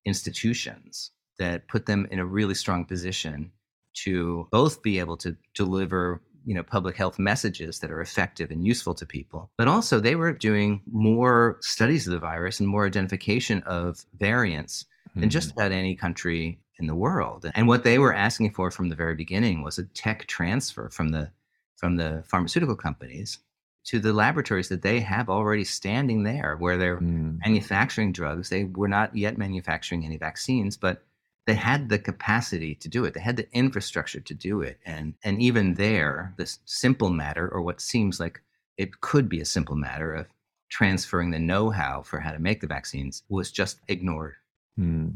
institutions 0.06 1.12
that 1.38 1.68
put 1.68 1.86
them 1.86 2.08
in 2.10 2.20
a 2.20 2.26
really 2.26 2.56
strong 2.56 2.86
position 2.86 3.52
to 3.94 4.48
both 4.52 4.82
be 4.82 5.00
able 5.00 5.18
to 5.18 5.36
deliver 5.54 6.22
you 6.48 6.54
know 6.54 6.64
public 6.64 6.96
health 6.96 7.20
messages 7.20 7.80
that 7.80 7.92
are 7.92 8.00
effective 8.00 8.50
and 8.50 8.66
useful 8.66 8.94
to 8.96 9.06
people 9.06 9.52
but 9.58 9.68
also 9.68 10.00
they 10.00 10.16
were 10.16 10.32
doing 10.32 10.82
more 10.90 11.58
studies 11.60 12.08
of 12.08 12.14
the 12.14 12.20
virus 12.20 12.60
and 12.62 12.70
more 12.70 12.88
identification 12.88 13.62
of 13.64 14.06
variants 14.18 14.86
mm-hmm. 15.10 15.20
than 15.20 15.30
just 15.30 15.50
mm-hmm. 15.50 15.60
about 15.60 15.72
any 15.74 15.94
country 15.94 16.58
in 16.80 16.88
the 16.88 16.96
world 16.96 17.52
and 17.54 17.68
what 17.68 17.84
they 17.84 18.00
were 18.00 18.14
asking 18.14 18.50
for 18.52 18.72
from 18.72 18.88
the 18.88 18.96
very 18.96 19.14
beginning 19.14 19.62
was 19.62 19.78
a 19.78 19.84
tech 19.84 20.26
transfer 20.28 20.90
from 20.90 21.10
the 21.10 21.30
from 21.76 21.98
the 21.98 22.24
pharmaceutical 22.26 22.76
companies 22.76 23.40
to 23.84 24.00
the 24.00 24.14
laboratories 24.14 24.70
that 24.70 24.82
they 24.82 25.00
have 25.00 25.30
already 25.30 25.64
standing 25.64 26.24
there 26.24 26.56
where 26.60 26.78
they're 26.78 27.00
mm. 27.00 27.38
manufacturing 27.46 28.14
drugs 28.14 28.48
they 28.48 28.64
were 28.64 28.88
not 28.88 29.14
yet 29.16 29.38
manufacturing 29.38 30.06
any 30.06 30.18
vaccines 30.18 30.78
but 30.78 31.04
they 31.48 31.56
had 31.56 31.90
the 31.90 31.98
capacity 31.98 32.76
to 32.76 32.88
do 32.88 33.06
it 33.06 33.14
they 33.14 33.20
had 33.20 33.38
the 33.38 33.52
infrastructure 33.54 34.20
to 34.20 34.34
do 34.36 34.62
it 34.62 34.78
and 34.86 35.16
and 35.24 35.42
even 35.42 35.74
there 35.74 36.34
this 36.38 36.60
simple 36.66 37.10
matter 37.10 37.50
or 37.50 37.62
what 37.62 37.82
seems 37.82 38.20
like 38.20 38.42
it 38.78 39.02
could 39.02 39.28
be 39.28 39.42
a 39.42 39.46
simple 39.46 39.76
matter 39.76 40.14
of 40.14 40.28
transferring 40.70 41.32
the 41.32 41.40
know-how 41.40 42.02
for 42.04 42.20
how 42.20 42.32
to 42.32 42.40
make 42.40 42.62
the 42.62 42.68
vaccines 42.68 43.24
was 43.30 43.52
just 43.52 43.80
ignored 43.88 44.36
hmm. 44.78 45.10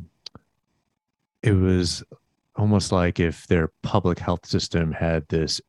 it 1.43 1.53
was 1.53 2.03
almost 2.55 2.91
like 2.91 3.19
if 3.19 3.45
their 3.47 3.69
public 3.83 4.17
health 4.17 4.45
system 4.45 4.91
had 4.91 5.27
this 5.27 5.61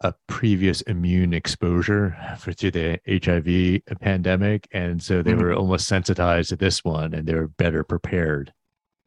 a 0.00 0.14
previous 0.26 0.82
immune 0.82 1.32
exposure 1.32 2.14
for 2.38 2.52
to 2.52 2.70
the 2.70 3.00
HIV 3.08 3.98
pandemic, 4.00 4.68
and 4.70 5.02
so 5.02 5.22
they 5.22 5.32
mm-hmm. 5.32 5.40
were 5.40 5.54
almost 5.54 5.88
sensitized 5.88 6.50
to 6.50 6.56
this 6.56 6.84
one, 6.84 7.14
and 7.14 7.26
they 7.26 7.34
were 7.34 7.48
better 7.48 7.82
prepared. 7.82 8.52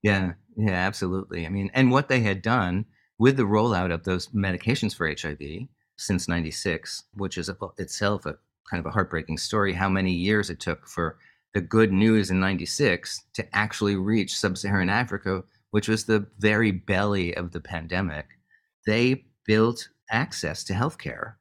Yeah, 0.01 0.33
yeah, 0.57 0.71
absolutely. 0.71 1.45
I 1.45 1.49
mean, 1.49 1.69
and 1.73 1.91
what 1.91 2.09
they 2.09 2.21
had 2.21 2.41
done 2.41 2.85
with 3.19 3.37
the 3.37 3.43
rollout 3.43 3.93
of 3.93 4.03
those 4.03 4.27
medications 4.29 4.95
for 4.95 5.07
HIV 5.07 5.67
since 5.97 6.27
96, 6.27 7.03
which 7.13 7.37
is 7.37 7.49
itself 7.77 8.25
a 8.25 8.35
kind 8.69 8.79
of 8.79 8.85
a 8.87 8.91
heartbreaking 8.91 9.37
story, 9.37 9.73
how 9.73 9.87
many 9.87 10.11
years 10.11 10.49
it 10.49 10.59
took 10.59 10.87
for 10.87 11.17
the 11.53 11.61
good 11.61 11.91
news 11.91 12.31
in 12.31 12.39
96 12.39 13.23
to 13.33 13.55
actually 13.55 13.95
reach 13.95 14.37
sub 14.37 14.57
Saharan 14.57 14.89
Africa, 14.89 15.43
which 15.71 15.87
was 15.87 16.05
the 16.05 16.25
very 16.39 16.71
belly 16.71 17.35
of 17.35 17.51
the 17.51 17.61
pandemic. 17.61 18.25
They 18.85 19.25
built 19.45 19.87
access 20.09 20.63
to 20.65 20.73
healthcare 20.73 21.35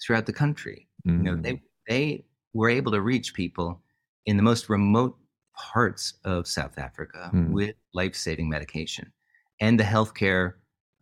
throughout 0.00 0.26
the 0.26 0.32
country. 0.32 0.88
Mm. 1.06 1.16
You 1.18 1.22
know, 1.22 1.36
they, 1.36 1.52
mm. 1.54 1.60
they 1.88 2.24
were 2.54 2.70
able 2.70 2.92
to 2.92 3.00
reach 3.00 3.34
people 3.34 3.80
in 4.26 4.36
the 4.36 4.42
most 4.42 4.68
remote 4.68 5.16
parts 5.54 6.14
of 6.24 6.46
South 6.46 6.78
Africa 6.78 7.30
mm. 7.32 7.50
with 7.50 7.74
life 7.94 8.14
saving 8.14 8.48
medication 8.48 9.12
and 9.60 9.78
the 9.78 9.84
healthcare 9.84 10.54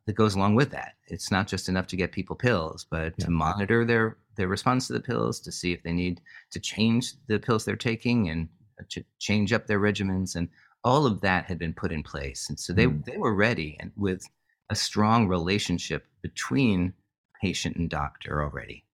that 0.06 0.14
goes 0.14 0.34
along 0.34 0.54
with 0.54 0.70
that. 0.70 0.94
It's 1.06 1.30
not 1.30 1.46
just 1.46 1.68
enough 1.68 1.86
to 1.88 1.96
get 1.96 2.12
people 2.12 2.36
pills, 2.36 2.86
but 2.90 3.14
yeah. 3.16 3.26
to 3.26 3.30
monitor 3.30 3.84
their, 3.84 4.16
their 4.36 4.48
response 4.48 4.86
to 4.86 4.92
the 4.92 5.00
pills, 5.00 5.40
to 5.40 5.52
see 5.52 5.72
if 5.72 5.82
they 5.82 5.92
need 5.92 6.20
to 6.50 6.60
change 6.60 7.12
the 7.26 7.38
pills 7.38 7.64
they're 7.64 7.76
taking 7.76 8.28
and 8.28 8.48
uh, 8.80 8.84
to 8.88 9.04
change 9.18 9.52
up 9.52 9.66
their 9.66 9.80
regimens. 9.80 10.36
And 10.36 10.48
all 10.82 11.06
of 11.06 11.20
that 11.20 11.44
had 11.44 11.58
been 11.58 11.74
put 11.74 11.92
in 11.92 12.02
place. 12.02 12.48
And 12.48 12.58
so 12.58 12.72
they, 12.72 12.86
mm. 12.86 13.04
they 13.04 13.18
were 13.18 13.34
ready 13.34 13.76
and 13.80 13.92
with 13.96 14.26
a 14.70 14.74
strong 14.74 15.28
relationship 15.28 16.06
between 16.22 16.92
patient 17.40 17.76
and 17.76 17.88
doctor 17.88 18.42
already. 18.42 18.84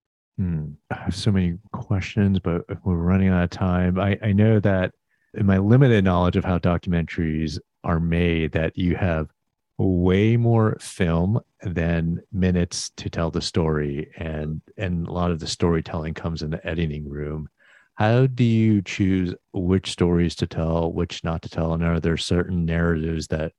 Mm. 0.40 0.74
I 0.90 0.96
have 0.96 1.14
so 1.14 1.30
many 1.30 1.58
questions, 1.72 2.38
but 2.40 2.62
we're 2.84 2.94
running 2.96 3.28
out 3.28 3.44
of 3.44 3.50
time. 3.50 3.98
I, 3.98 4.18
I 4.22 4.32
know 4.32 4.60
that 4.60 4.92
in 5.36 5.46
my 5.46 5.58
limited 5.58 6.04
knowledge 6.04 6.36
of 6.36 6.44
how 6.44 6.58
documentaries 6.58 7.58
are 7.84 8.00
made 8.00 8.52
that 8.52 8.76
you 8.76 8.96
have 8.96 9.28
way 9.78 10.36
more 10.36 10.76
film 10.80 11.38
than 11.62 12.20
minutes 12.32 12.90
to 12.96 13.10
tell 13.10 13.30
the 13.30 13.42
story 13.42 14.10
and 14.16 14.62
and 14.78 15.06
a 15.06 15.12
lot 15.12 15.30
of 15.30 15.38
the 15.38 15.46
storytelling 15.46 16.14
comes 16.14 16.42
in 16.42 16.50
the 16.50 16.66
editing 16.66 17.06
room 17.08 17.48
how 17.94 18.26
do 18.26 18.44
you 18.44 18.80
choose 18.80 19.34
which 19.52 19.90
stories 19.90 20.34
to 20.34 20.46
tell 20.46 20.92
which 20.92 21.22
not 21.24 21.42
to 21.42 21.48
tell 21.48 21.74
and 21.74 21.84
are 21.84 22.00
there 22.00 22.16
certain 22.16 22.64
narratives 22.64 23.26
that 23.26 23.52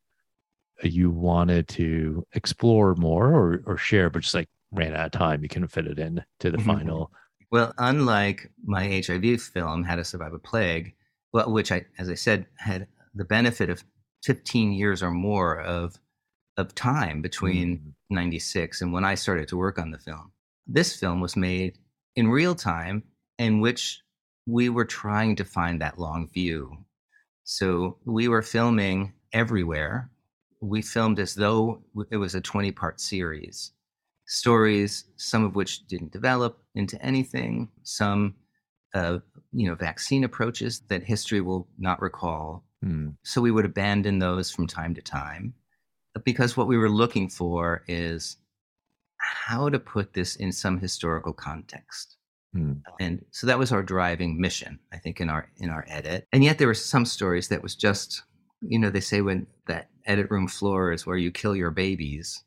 you 0.82 1.12
wanted 1.12 1.68
to 1.68 2.26
explore 2.34 2.96
more 2.96 3.28
or, 3.28 3.64
or 3.68 3.78
share 3.78 4.10
but 4.10 4.24
just 4.24 4.34
like 4.34 4.50
ran 4.72 4.96
out 4.96 5.06
of 5.06 5.12
time 5.12 5.44
you 5.44 5.50
couldn't 5.50 5.68
fit 5.68 5.86
it 5.86 6.00
in 6.00 6.24
to 6.40 6.50
the 6.50 6.58
mm-hmm. 6.58 6.72
final 6.72 7.12
well 7.52 7.72
unlike 7.78 8.52
my 8.66 9.04
hiv 9.06 9.40
film 9.42 9.84
how 9.84 9.96
to 9.96 10.04
survive 10.04 10.34
a 10.34 10.40
plague 10.40 10.96
well, 11.34 11.52
which 11.52 11.72
I, 11.72 11.86
as 11.98 12.10
I 12.10 12.16
said, 12.16 12.48
had 12.58 12.88
the 13.14 13.26
benefit 13.26 13.70
of 13.70 13.84
15 14.24 14.72
years 14.74 15.04
or 15.04 15.12
more 15.12 15.60
of 15.60 16.00
of 16.58 16.74
time 16.74 17.22
between 17.22 17.78
mm. 17.78 17.92
96 18.10 18.82
and 18.82 18.92
when 18.92 19.06
I 19.06 19.16
started 19.16 19.48
to 19.50 19.58
work 19.58 19.78
on 19.78 19.92
the 19.92 20.00
film. 20.00 20.32
This 20.66 20.96
film 20.96 21.22
was 21.22 21.36
made 21.36 21.78
in 22.16 22.28
real 22.28 22.56
time 22.56 23.04
in 23.38 23.62
which 23.62 24.02
we 24.48 24.70
were 24.70 24.86
trying 24.86 25.36
to 25.36 25.46
find 25.46 25.82
that 25.82 26.00
long 26.00 26.28
view. 26.30 26.78
So 27.44 27.98
we 28.06 28.28
were 28.28 28.42
filming 28.42 29.14
everywhere. 29.34 30.10
We 30.62 30.82
filmed 30.82 31.20
as 31.20 31.36
though 31.36 31.84
it 32.10 32.18
was 32.18 32.34
a 32.34 32.42
20 32.42 32.72
part 32.72 33.00
series. 33.00 33.72
Stories, 34.26 35.06
some 35.16 35.46
of 35.46 35.56
which 35.56 35.86
didn't 35.88 36.12
develop 36.12 36.60
into 36.76 37.02
anything, 37.02 37.70
some 37.84 38.36
uh, 38.94 39.20
you 39.58 39.68
know 39.68 39.74
vaccine 39.74 40.24
approaches 40.24 40.82
that 40.88 41.04
history 41.04 41.42
will 41.42 41.68
not 41.80 42.00
recall. 42.00 42.64
Mm. 42.86 43.16
So 43.24 43.42
we 43.42 43.50
would 43.50 43.66
abandon 43.66 44.20
those 44.20 44.52
from 44.52 44.68
time 44.68 44.94
to 44.94 45.02
time 45.02 45.56
because 46.24 46.56
what 46.56 46.68
we 46.68 46.78
were 46.78 46.92
looking 46.92 47.28
for 47.28 47.84
is 47.88 48.38
how 49.18 49.68
to 49.68 49.80
put 49.80 50.14
this 50.14 50.36
in 50.36 50.52
some 50.52 50.80
historical 50.80 51.34
context. 51.34 52.18
Mm. 52.56 52.84
And 53.00 53.26
so 53.32 53.48
that 53.48 53.58
was 53.58 53.72
our 53.72 53.82
driving 53.82 54.40
mission, 54.40 54.78
I 54.94 54.98
think, 54.98 55.20
in 55.20 55.28
our 55.28 55.50
in 55.58 55.72
our 55.72 55.86
edit. 55.88 56.28
And 56.32 56.44
yet 56.44 56.60
there 56.60 56.68
were 56.68 56.76
some 56.76 57.06
stories 57.06 57.48
that 57.48 57.64
was 57.64 57.76
just, 57.76 58.22
you 58.62 58.78
know, 58.78 58.92
they 58.92 59.00
say 59.00 59.22
when 59.22 59.48
that 59.66 59.90
edit 60.06 60.30
room 60.30 60.48
floor 60.48 60.92
is 60.92 61.08
where 61.08 61.18
you 61.18 61.32
kill 61.32 61.56
your 61.56 61.72
babies. 61.72 62.44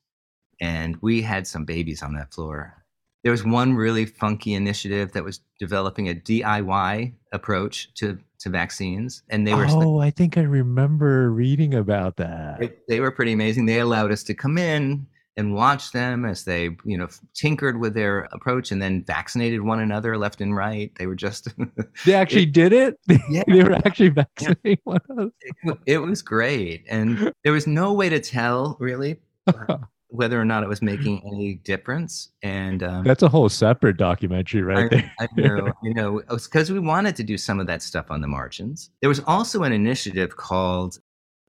And 0.61 0.97
we 1.03 1.23
had 1.23 1.49
some 1.49 1.65
babies 1.65 2.05
on 2.05 2.15
that 2.15 2.33
floor 2.33 2.85
There 3.23 3.33
was 3.33 3.45
one 3.45 3.75
really 3.75 4.07
funky 4.07 4.55
initiative 4.55 5.13
that 5.13 5.25
was 5.25 5.41
developing 5.59 6.09
a 6.09 6.15
DIY 6.15 7.13
approach 7.33 7.93
to, 7.95 8.19
to 8.41 8.49
vaccines. 8.51 9.23
And 9.29 9.47
they 9.47 9.55
were 9.55 9.67
Oh, 9.69 9.99
I 10.01 10.11
think 10.11 10.39
I 10.39 10.43
remember 10.43 11.31
reading 11.31 11.75
about 11.75 12.17
that. 12.17 12.61
they, 12.61 12.73
they 12.89 13.01
were 13.01 13.11
pretty 13.11 13.33
amazing. 13.33 13.67
They 13.67 13.81
allowed 13.81 14.11
us 14.11 14.23
to 14.25 14.35
come 14.35 14.57
in 14.57 15.07
and 15.37 15.55
watch 15.55 15.93
them 15.93 16.25
as 16.25 16.45
they, 16.45 16.77
you 16.85 16.99
know, 16.99 17.09
tinkered 17.35 17.79
with 17.79 17.95
their 17.95 18.29
approach 18.33 18.73
and 18.73 18.83
then 18.83 19.05
vaccinated 19.05 19.63
one 19.63 19.81
another 19.81 20.19
left 20.19 20.41
and 20.41 20.57
right. 20.57 20.91
They 20.99 21.07
were 21.07 21.15
just 21.15 21.49
They 22.07 22.15
actually 22.15 22.47
did 22.47 22.73
it. 22.73 22.99
Yeah. 23.31 23.45
they 23.47 23.63
were 23.63 23.75
actually 23.75 24.09
vaccinating 24.09 24.79
one 24.85 25.01
of 25.09 25.19
us. 25.19 25.31
it, 25.65 25.79
it 25.87 25.99
was 25.99 26.21
great. 26.23 26.85
And 26.89 27.33
there 27.45 27.53
was 27.53 27.67
no 27.67 27.93
way 27.93 28.09
to 28.09 28.19
tell 28.19 28.77
really 28.81 29.21
whether 30.11 30.41
or 30.41 30.45
not 30.45 30.63
it 30.63 30.69
was 30.69 30.83
making 30.83 31.23
any 31.25 31.55
difference. 31.55 32.31
And 32.43 32.83
um, 32.83 33.05
That's 33.05 33.23
a 33.23 33.29
whole 33.29 33.49
separate 33.49 33.97
documentary 33.97 34.63
right 34.63 34.93
I, 35.21 35.29
there. 35.37 35.57
I 35.59 35.61
know, 35.67 35.73
you 35.83 35.95
know, 35.95 36.19
it 36.19 36.29
was 36.29 36.47
because 36.47 36.71
we 36.71 36.81
wanted 36.81 37.17
to 37.17 37.23
do 37.23 37.39
some 37.39 37.61
of 37.61 37.67
that 37.69 37.83
stuff 37.83 38.11
on 38.11 38.21
the 38.21 38.27
margins. 38.27 38.91
There 39.01 39.09
was 39.09 39.21
also 39.27 39.63
an 39.63 39.73
initiative 39.73 40.37
called 40.37 40.99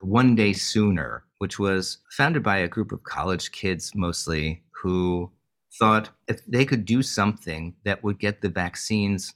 One 0.00 0.34
Day 0.34 0.52
Sooner, 0.52 1.24
which 1.38 1.58
was 1.58 1.98
founded 2.10 2.42
by 2.42 2.58
a 2.58 2.68
group 2.68 2.92
of 2.92 3.02
college 3.02 3.52
kids 3.52 3.92
mostly 3.94 4.62
who 4.82 5.30
thought 5.78 6.10
if 6.28 6.44
they 6.46 6.64
could 6.64 6.84
do 6.84 7.02
something 7.02 7.74
that 7.84 8.02
would 8.04 8.18
get 8.18 8.40
the 8.42 8.48
vaccines 8.48 9.34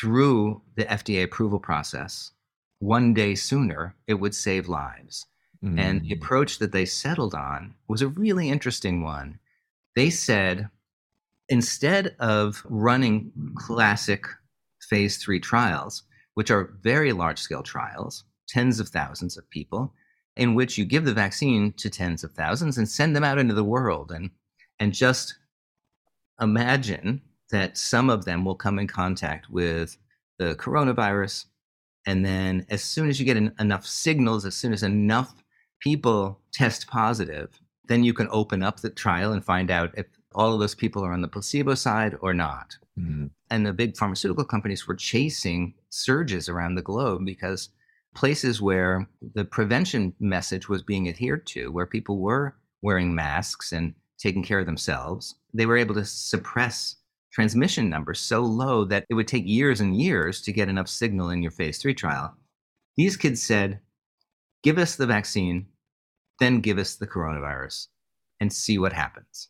through 0.00 0.62
the 0.76 0.84
FDA 0.84 1.22
approval 1.22 1.60
process 1.60 2.32
one 2.78 3.14
day 3.14 3.34
sooner, 3.34 3.94
it 4.06 4.14
would 4.14 4.34
save 4.34 4.68
lives. 4.68 5.26
And 5.62 6.02
the 6.02 6.10
Mm. 6.10 6.16
approach 6.16 6.58
that 6.58 6.72
they 6.72 6.84
settled 6.84 7.34
on 7.34 7.74
was 7.88 8.02
a 8.02 8.08
really 8.08 8.50
interesting 8.50 9.02
one. 9.02 9.38
They 9.94 10.10
said 10.10 10.68
instead 11.48 12.14
of 12.18 12.62
running 12.68 13.32
classic 13.56 14.26
phase 14.88 15.16
three 15.16 15.40
trials, 15.40 16.02
which 16.34 16.50
are 16.50 16.74
very 16.82 17.12
large 17.12 17.38
scale 17.38 17.62
trials, 17.62 18.24
tens 18.48 18.78
of 18.80 18.88
thousands 18.88 19.36
of 19.36 19.48
people, 19.50 19.94
in 20.36 20.54
which 20.54 20.76
you 20.76 20.84
give 20.84 21.04
the 21.04 21.14
vaccine 21.14 21.72
to 21.72 21.88
tens 21.88 22.22
of 22.22 22.32
thousands 22.32 22.76
and 22.78 22.88
send 22.88 23.16
them 23.16 23.24
out 23.24 23.38
into 23.38 23.54
the 23.54 23.64
world 23.64 24.12
and, 24.12 24.30
and 24.78 24.92
just 24.92 25.36
imagine 26.40 27.22
that 27.50 27.78
some 27.78 28.10
of 28.10 28.24
them 28.24 28.44
will 28.44 28.54
come 28.54 28.78
in 28.78 28.86
contact 28.86 29.48
with 29.48 29.96
the 30.38 30.54
coronavirus. 30.56 31.46
And 32.06 32.24
then, 32.24 32.66
as 32.68 32.82
soon 32.84 33.08
as 33.08 33.18
you 33.18 33.24
get 33.26 33.36
en- 33.36 33.54
enough 33.58 33.86
signals, 33.86 34.44
as 34.44 34.54
soon 34.54 34.72
as 34.72 34.82
enough 34.82 35.34
people 35.80 36.40
test 36.52 36.86
positive, 36.86 37.60
then 37.88 38.04
you 38.04 38.12
can 38.12 38.28
open 38.30 38.62
up 38.62 38.80
the 38.80 38.90
trial 38.90 39.32
and 39.32 39.44
find 39.44 39.70
out 39.70 39.96
if 39.96 40.06
all 40.34 40.52
of 40.52 40.60
those 40.60 40.74
people 40.74 41.04
are 41.04 41.12
on 41.12 41.22
the 41.22 41.28
placebo 41.28 41.74
side 41.74 42.16
or 42.20 42.34
not. 42.34 42.76
Mm. 42.98 43.30
And 43.50 43.66
the 43.66 43.72
big 43.72 43.96
pharmaceutical 43.96 44.44
companies 44.44 44.86
were 44.86 44.94
chasing 44.94 45.74
surges 45.90 46.48
around 46.48 46.74
the 46.74 46.82
globe 46.82 47.24
because 47.24 47.70
places 48.14 48.60
where 48.60 49.08
the 49.34 49.44
prevention 49.44 50.14
message 50.20 50.68
was 50.68 50.82
being 50.82 51.08
adhered 51.08 51.46
to, 51.48 51.70
where 51.70 51.86
people 51.86 52.18
were 52.18 52.56
wearing 52.82 53.14
masks 53.14 53.72
and 53.72 53.94
taking 54.18 54.42
care 54.42 54.58
of 54.58 54.66
themselves, 54.66 55.36
they 55.54 55.66
were 55.66 55.76
able 55.76 55.94
to 55.94 56.04
suppress 56.04 56.96
transmission 57.32 57.90
numbers 57.90 58.18
so 58.18 58.40
low 58.40 58.84
that 58.84 59.04
it 59.10 59.14
would 59.14 59.28
take 59.28 59.46
years 59.46 59.80
and 59.80 60.00
years 60.00 60.40
to 60.40 60.52
get 60.52 60.68
enough 60.68 60.88
signal 60.88 61.30
in 61.30 61.42
your 61.42 61.50
phase 61.50 61.78
three 61.78 61.94
trial. 61.94 62.34
These 62.96 63.16
kids 63.16 63.42
said, 63.42 63.80
give 64.62 64.78
us 64.78 64.96
the 64.96 65.06
vaccine, 65.06 65.66
then 66.40 66.60
give 66.60 66.78
us 66.78 66.96
the 66.96 67.06
coronavirus 67.06 67.88
and 68.40 68.52
see 68.52 68.78
what 68.78 68.92
happens. 68.92 69.48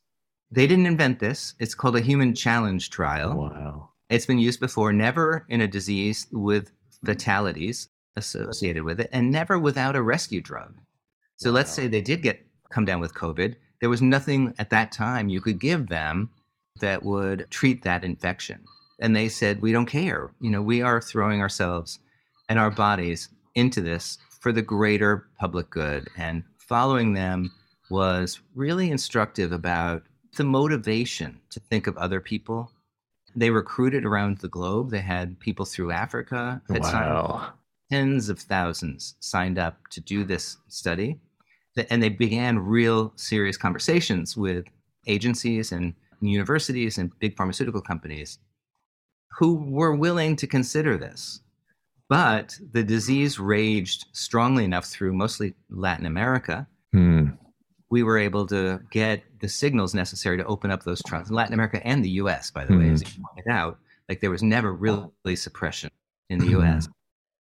They 0.50 0.66
didn't 0.66 0.86
invent 0.86 1.18
this. 1.18 1.54
It's 1.59 1.74
called 1.74 1.96
a 1.96 2.00
human 2.00 2.34
challenge 2.34 2.90
trial. 2.90 3.36
Wow. 3.36 3.90
It's 4.09 4.26
been 4.26 4.38
used 4.38 4.61
before, 4.61 4.92
never 4.92 5.44
in 5.48 5.61
a 5.61 5.66
disease 5.66 6.28
with 6.30 6.70
fatalities 7.04 7.88
associated 8.16 8.84
with 8.84 9.00
it, 9.00 9.11
and 9.12 9.30
never 9.30 9.59
without 9.59 9.96
a 9.96 10.02
rescue 10.02 10.40
drug. 10.40 10.74
So 11.36 11.50
let's 11.50 11.72
say 11.72 11.86
they 11.86 12.00
did 12.00 12.22
get 12.22 12.46
come 12.70 12.84
down 12.84 13.00
with 13.00 13.14
COVID. 13.14 13.57
There 13.80 13.90
was 13.90 14.00
nothing 14.00 14.54
at 14.59 14.70
that 14.70 14.92
time 14.92 15.28
you 15.28 15.40
could 15.40 15.61
give 15.61 15.88
them 15.88 16.30
that 16.80 17.02
would 17.02 17.46
treat 17.50 17.82
that 17.82 18.04
infection. 18.04 18.64
And 19.00 19.14
they 19.14 19.28
said, 19.28 19.61
We 19.61 19.72
don't 19.72 19.86
care. 19.86 20.30
You 20.40 20.50
know, 20.50 20.62
we 20.62 20.82
are 20.82 21.00
throwing 21.00 21.40
ourselves 21.40 21.98
and 22.48 22.59
our 22.59 22.70
bodies 22.70 23.28
into 23.54 23.80
this 23.80 24.18
for 24.47 24.53
the 24.53 24.62
greater 24.62 25.26
public 25.40 25.68
good. 25.70 26.09
And 26.16 26.44
following 26.57 27.14
them 27.14 27.51
was 27.90 28.38
really 28.55 28.92
instructive 28.92 29.51
about 29.51 30.05
the 30.36 30.44
motivation 30.44 31.40
to 31.51 31.59
think 31.59 31.88
of 31.88 31.97
other 31.97 32.20
people. 32.20 32.70
They 33.34 33.51
recruited 33.51 34.05
around 34.05 34.38
the 34.38 34.47
globe. 34.47 34.90
They 34.90 35.01
had 35.01 35.40
people 35.40 35.64
through 35.64 35.90
Africa 35.90 36.62
signed 36.68 36.84
Wow. 36.84 37.55
tens 37.90 38.28
of 38.28 38.38
thousands 38.38 39.16
signed 39.18 39.59
up 39.59 39.88
to 39.90 40.01
do 40.01 40.22
this 40.22 40.59
study. 40.68 41.18
And 41.90 42.01
they 42.01 42.09
began 42.09 42.61
real 42.61 43.12
serious 43.16 43.57
conversations 43.57 44.36
with 44.36 44.66
agencies 45.09 45.72
and 45.72 45.92
universities 46.20 46.99
and 46.99 47.11
big 47.18 47.36
pharmaceutical 47.36 47.80
companies 47.80 48.38
who 49.40 49.57
were 49.57 49.97
willing 49.97 50.36
to 50.36 50.47
consider 50.47 50.97
this. 50.97 51.40
But 52.09 52.57
the 52.72 52.84
disease 52.84 53.38
raged 53.38 54.07
strongly 54.12 54.64
enough 54.64 54.86
through 54.86 55.12
mostly 55.12 55.54
Latin 55.70 56.07
America. 56.07 56.66
Mm. 56.94 57.36
We 57.90 58.02
were 58.02 58.18
able 58.18 58.46
to 58.46 58.80
get 58.90 59.22
the 59.40 59.48
signals 59.48 59.94
necessary 59.94 60.36
to 60.36 60.44
open 60.46 60.70
up 60.70 60.84
those 60.84 61.02
trunks. 61.02 61.30
in 61.30 61.36
Latin 61.36 61.54
America 61.54 61.84
and 61.84 62.04
the 62.04 62.11
US, 62.11 62.50
by 62.50 62.64
the 62.64 62.76
way, 62.76 62.90
as 62.90 63.02
you 63.02 63.22
pointed 63.22 63.50
out. 63.50 63.78
Like 64.09 64.20
there 64.20 64.30
was 64.30 64.42
never 64.42 64.72
really 64.72 65.36
suppression 65.36 65.90
in 66.30 66.38
the 66.38 66.59
US. 66.59 66.88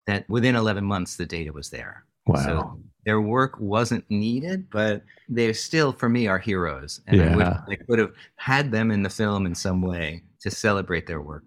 That 0.07 0.27
within 0.29 0.55
11 0.55 0.83
months, 0.83 1.15
the 1.15 1.25
data 1.25 1.51
was 1.51 1.69
there. 1.69 2.05
Wow. 2.27 2.43
So 2.43 2.79
their 3.05 3.21
work 3.21 3.59
wasn't 3.59 4.03
needed, 4.09 4.69
but 4.71 5.03
they're 5.29 5.53
still, 5.53 5.91
for 5.91 6.09
me, 6.09 6.27
our 6.27 6.39
heroes. 6.39 7.01
And 7.07 7.21
I, 7.21 7.35
would, 7.35 7.45
I 7.45 7.75
could 7.87 7.99
have 7.99 8.13
had 8.35 8.71
them 8.71 8.91
in 8.91 9.03
the 9.03 9.09
film 9.09 9.45
in 9.45 9.53
some 9.53 9.81
way 9.81 10.23
to 10.41 10.49
celebrate 10.49 11.05
their 11.05 11.21
work. 11.21 11.43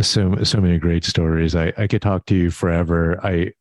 So 0.00 0.42
so 0.44 0.60
many 0.60 0.78
great 0.78 1.04
stories. 1.04 1.54
I 1.54 1.72
I 1.76 1.86
could 1.86 2.02
talk 2.02 2.26
to 2.26 2.34
you 2.34 2.50
forever. 2.50 3.18
I 3.24 3.52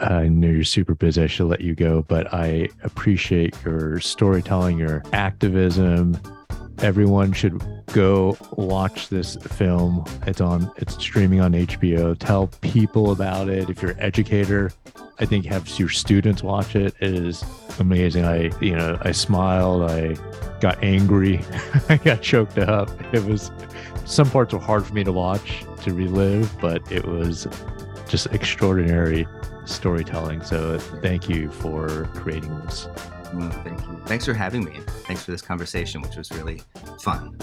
I 0.00 0.28
know 0.28 0.48
you're 0.48 0.64
super 0.64 0.94
busy. 0.94 1.22
I 1.22 1.26
should 1.26 1.46
let 1.46 1.60
you 1.60 1.74
go, 1.74 2.02
but 2.02 2.32
I 2.34 2.68
appreciate 2.82 3.54
your 3.64 4.00
storytelling, 4.00 4.78
your 4.78 5.02
activism. 5.12 6.18
Everyone 6.78 7.32
should 7.32 7.62
go 7.86 8.36
watch 8.52 9.08
this 9.08 9.36
film. 9.36 10.04
It's 10.26 10.40
on. 10.40 10.70
It's 10.76 10.94
streaming 10.94 11.40
on 11.40 11.52
HBO. 11.52 12.16
Tell 12.18 12.48
people 12.60 13.12
about 13.12 13.48
it. 13.48 13.70
If 13.70 13.80
you're 13.80 13.92
an 13.92 14.00
educator, 14.00 14.72
I 15.18 15.24
think 15.24 15.46
have 15.46 15.66
your 15.78 15.88
students 15.88 16.42
watch 16.42 16.76
it. 16.76 16.94
It 17.00 17.14
is 17.14 17.42
amazing. 17.78 18.24
I 18.24 18.50
you 18.60 18.76
know 18.76 18.98
I 19.00 19.12
smiled. 19.12 19.90
I 19.90 20.16
got 20.60 20.82
angry. 20.82 21.42
I 21.88 21.96
got 21.96 22.20
choked 22.22 22.58
up. 22.58 22.90
It 23.14 23.24
was 23.24 23.50
some 24.04 24.30
parts 24.30 24.52
were 24.52 24.60
hard 24.60 24.84
for 24.84 24.94
me 24.94 25.04
to 25.04 25.12
watch 25.12 25.64
to 25.82 25.94
relive, 25.94 26.54
but 26.60 26.90
it 26.92 27.06
was 27.06 27.48
just 28.08 28.26
extraordinary 28.28 29.26
storytelling. 29.64 30.42
So 30.42 30.78
thank 30.78 31.28
you 31.28 31.50
for 31.50 32.04
creating 32.14 32.56
this. 32.60 32.88
Thank 33.32 33.80
you. 33.80 34.02
Thanks 34.06 34.24
for 34.24 34.34
having 34.34 34.64
me. 34.64 34.80
Thanks 35.06 35.24
for 35.24 35.30
this 35.30 35.42
conversation, 35.42 36.00
which 36.02 36.16
was 36.16 36.30
really 36.32 36.62
fun. 37.00 37.36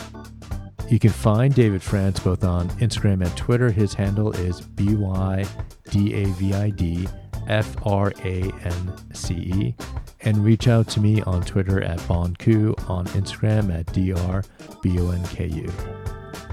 You 0.90 1.00
can 1.00 1.12
find 1.12 1.54
David 1.56 1.82
France 1.82 2.20
both 2.20 2.44
on 2.44 2.70
Instagram 2.72 3.26
and 3.26 3.36
Twitter. 3.38 3.72
His 3.72 3.94
handle 3.94 4.32
is 4.34 4.62
B 4.62 4.96
Y 4.96 5.46
D 5.90 6.14
A 6.14 6.26
V 6.26 6.54
I 6.54 6.70
D 6.70 7.08
F 7.48 7.76
R 7.86 8.14
A 8.24 8.52
N 8.64 8.94
C 9.14 9.34
E. 9.34 9.76
And 10.22 10.44
reach 10.44 10.68
out 10.68 10.88
to 10.90 11.00
me 11.00 11.22
on 11.24 11.42
Twitter 11.42 11.84
at 11.84 12.00
Bonku, 12.00 12.90
on 12.90 13.06
Instagram 13.08 13.74
at 13.74 13.92
D 13.94 14.14
R 14.14 14.44
B 14.82 15.00
O 15.00 15.12
N 15.12 15.24
K 15.28 15.48
U. 15.48 15.72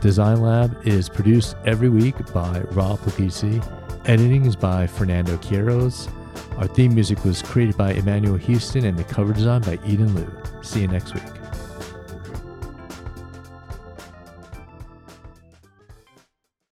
Design 0.00 0.40
Lab 0.40 0.86
is 0.86 1.08
produced 1.08 1.56
every 1.66 1.88
week 1.88 2.16
by 2.32 2.60
Rob 2.70 2.98
Lapisi. 3.00 3.62
Editing 4.08 4.46
is 4.46 4.56
by 4.56 4.86
Fernando 4.86 5.36
Quiros. 5.36 6.08
Our 6.56 6.66
theme 6.66 6.94
music 6.94 7.24
was 7.24 7.42
created 7.42 7.76
by 7.76 7.92
Emmanuel 7.92 8.36
Houston 8.36 8.84
and 8.84 8.98
the 8.98 9.04
cover 9.04 9.32
design 9.32 9.62
by 9.62 9.78
Eden 9.86 10.14
Liu. 10.14 10.30
See 10.62 10.82
you 10.82 10.88
next 10.88 11.14
week. 11.14 11.39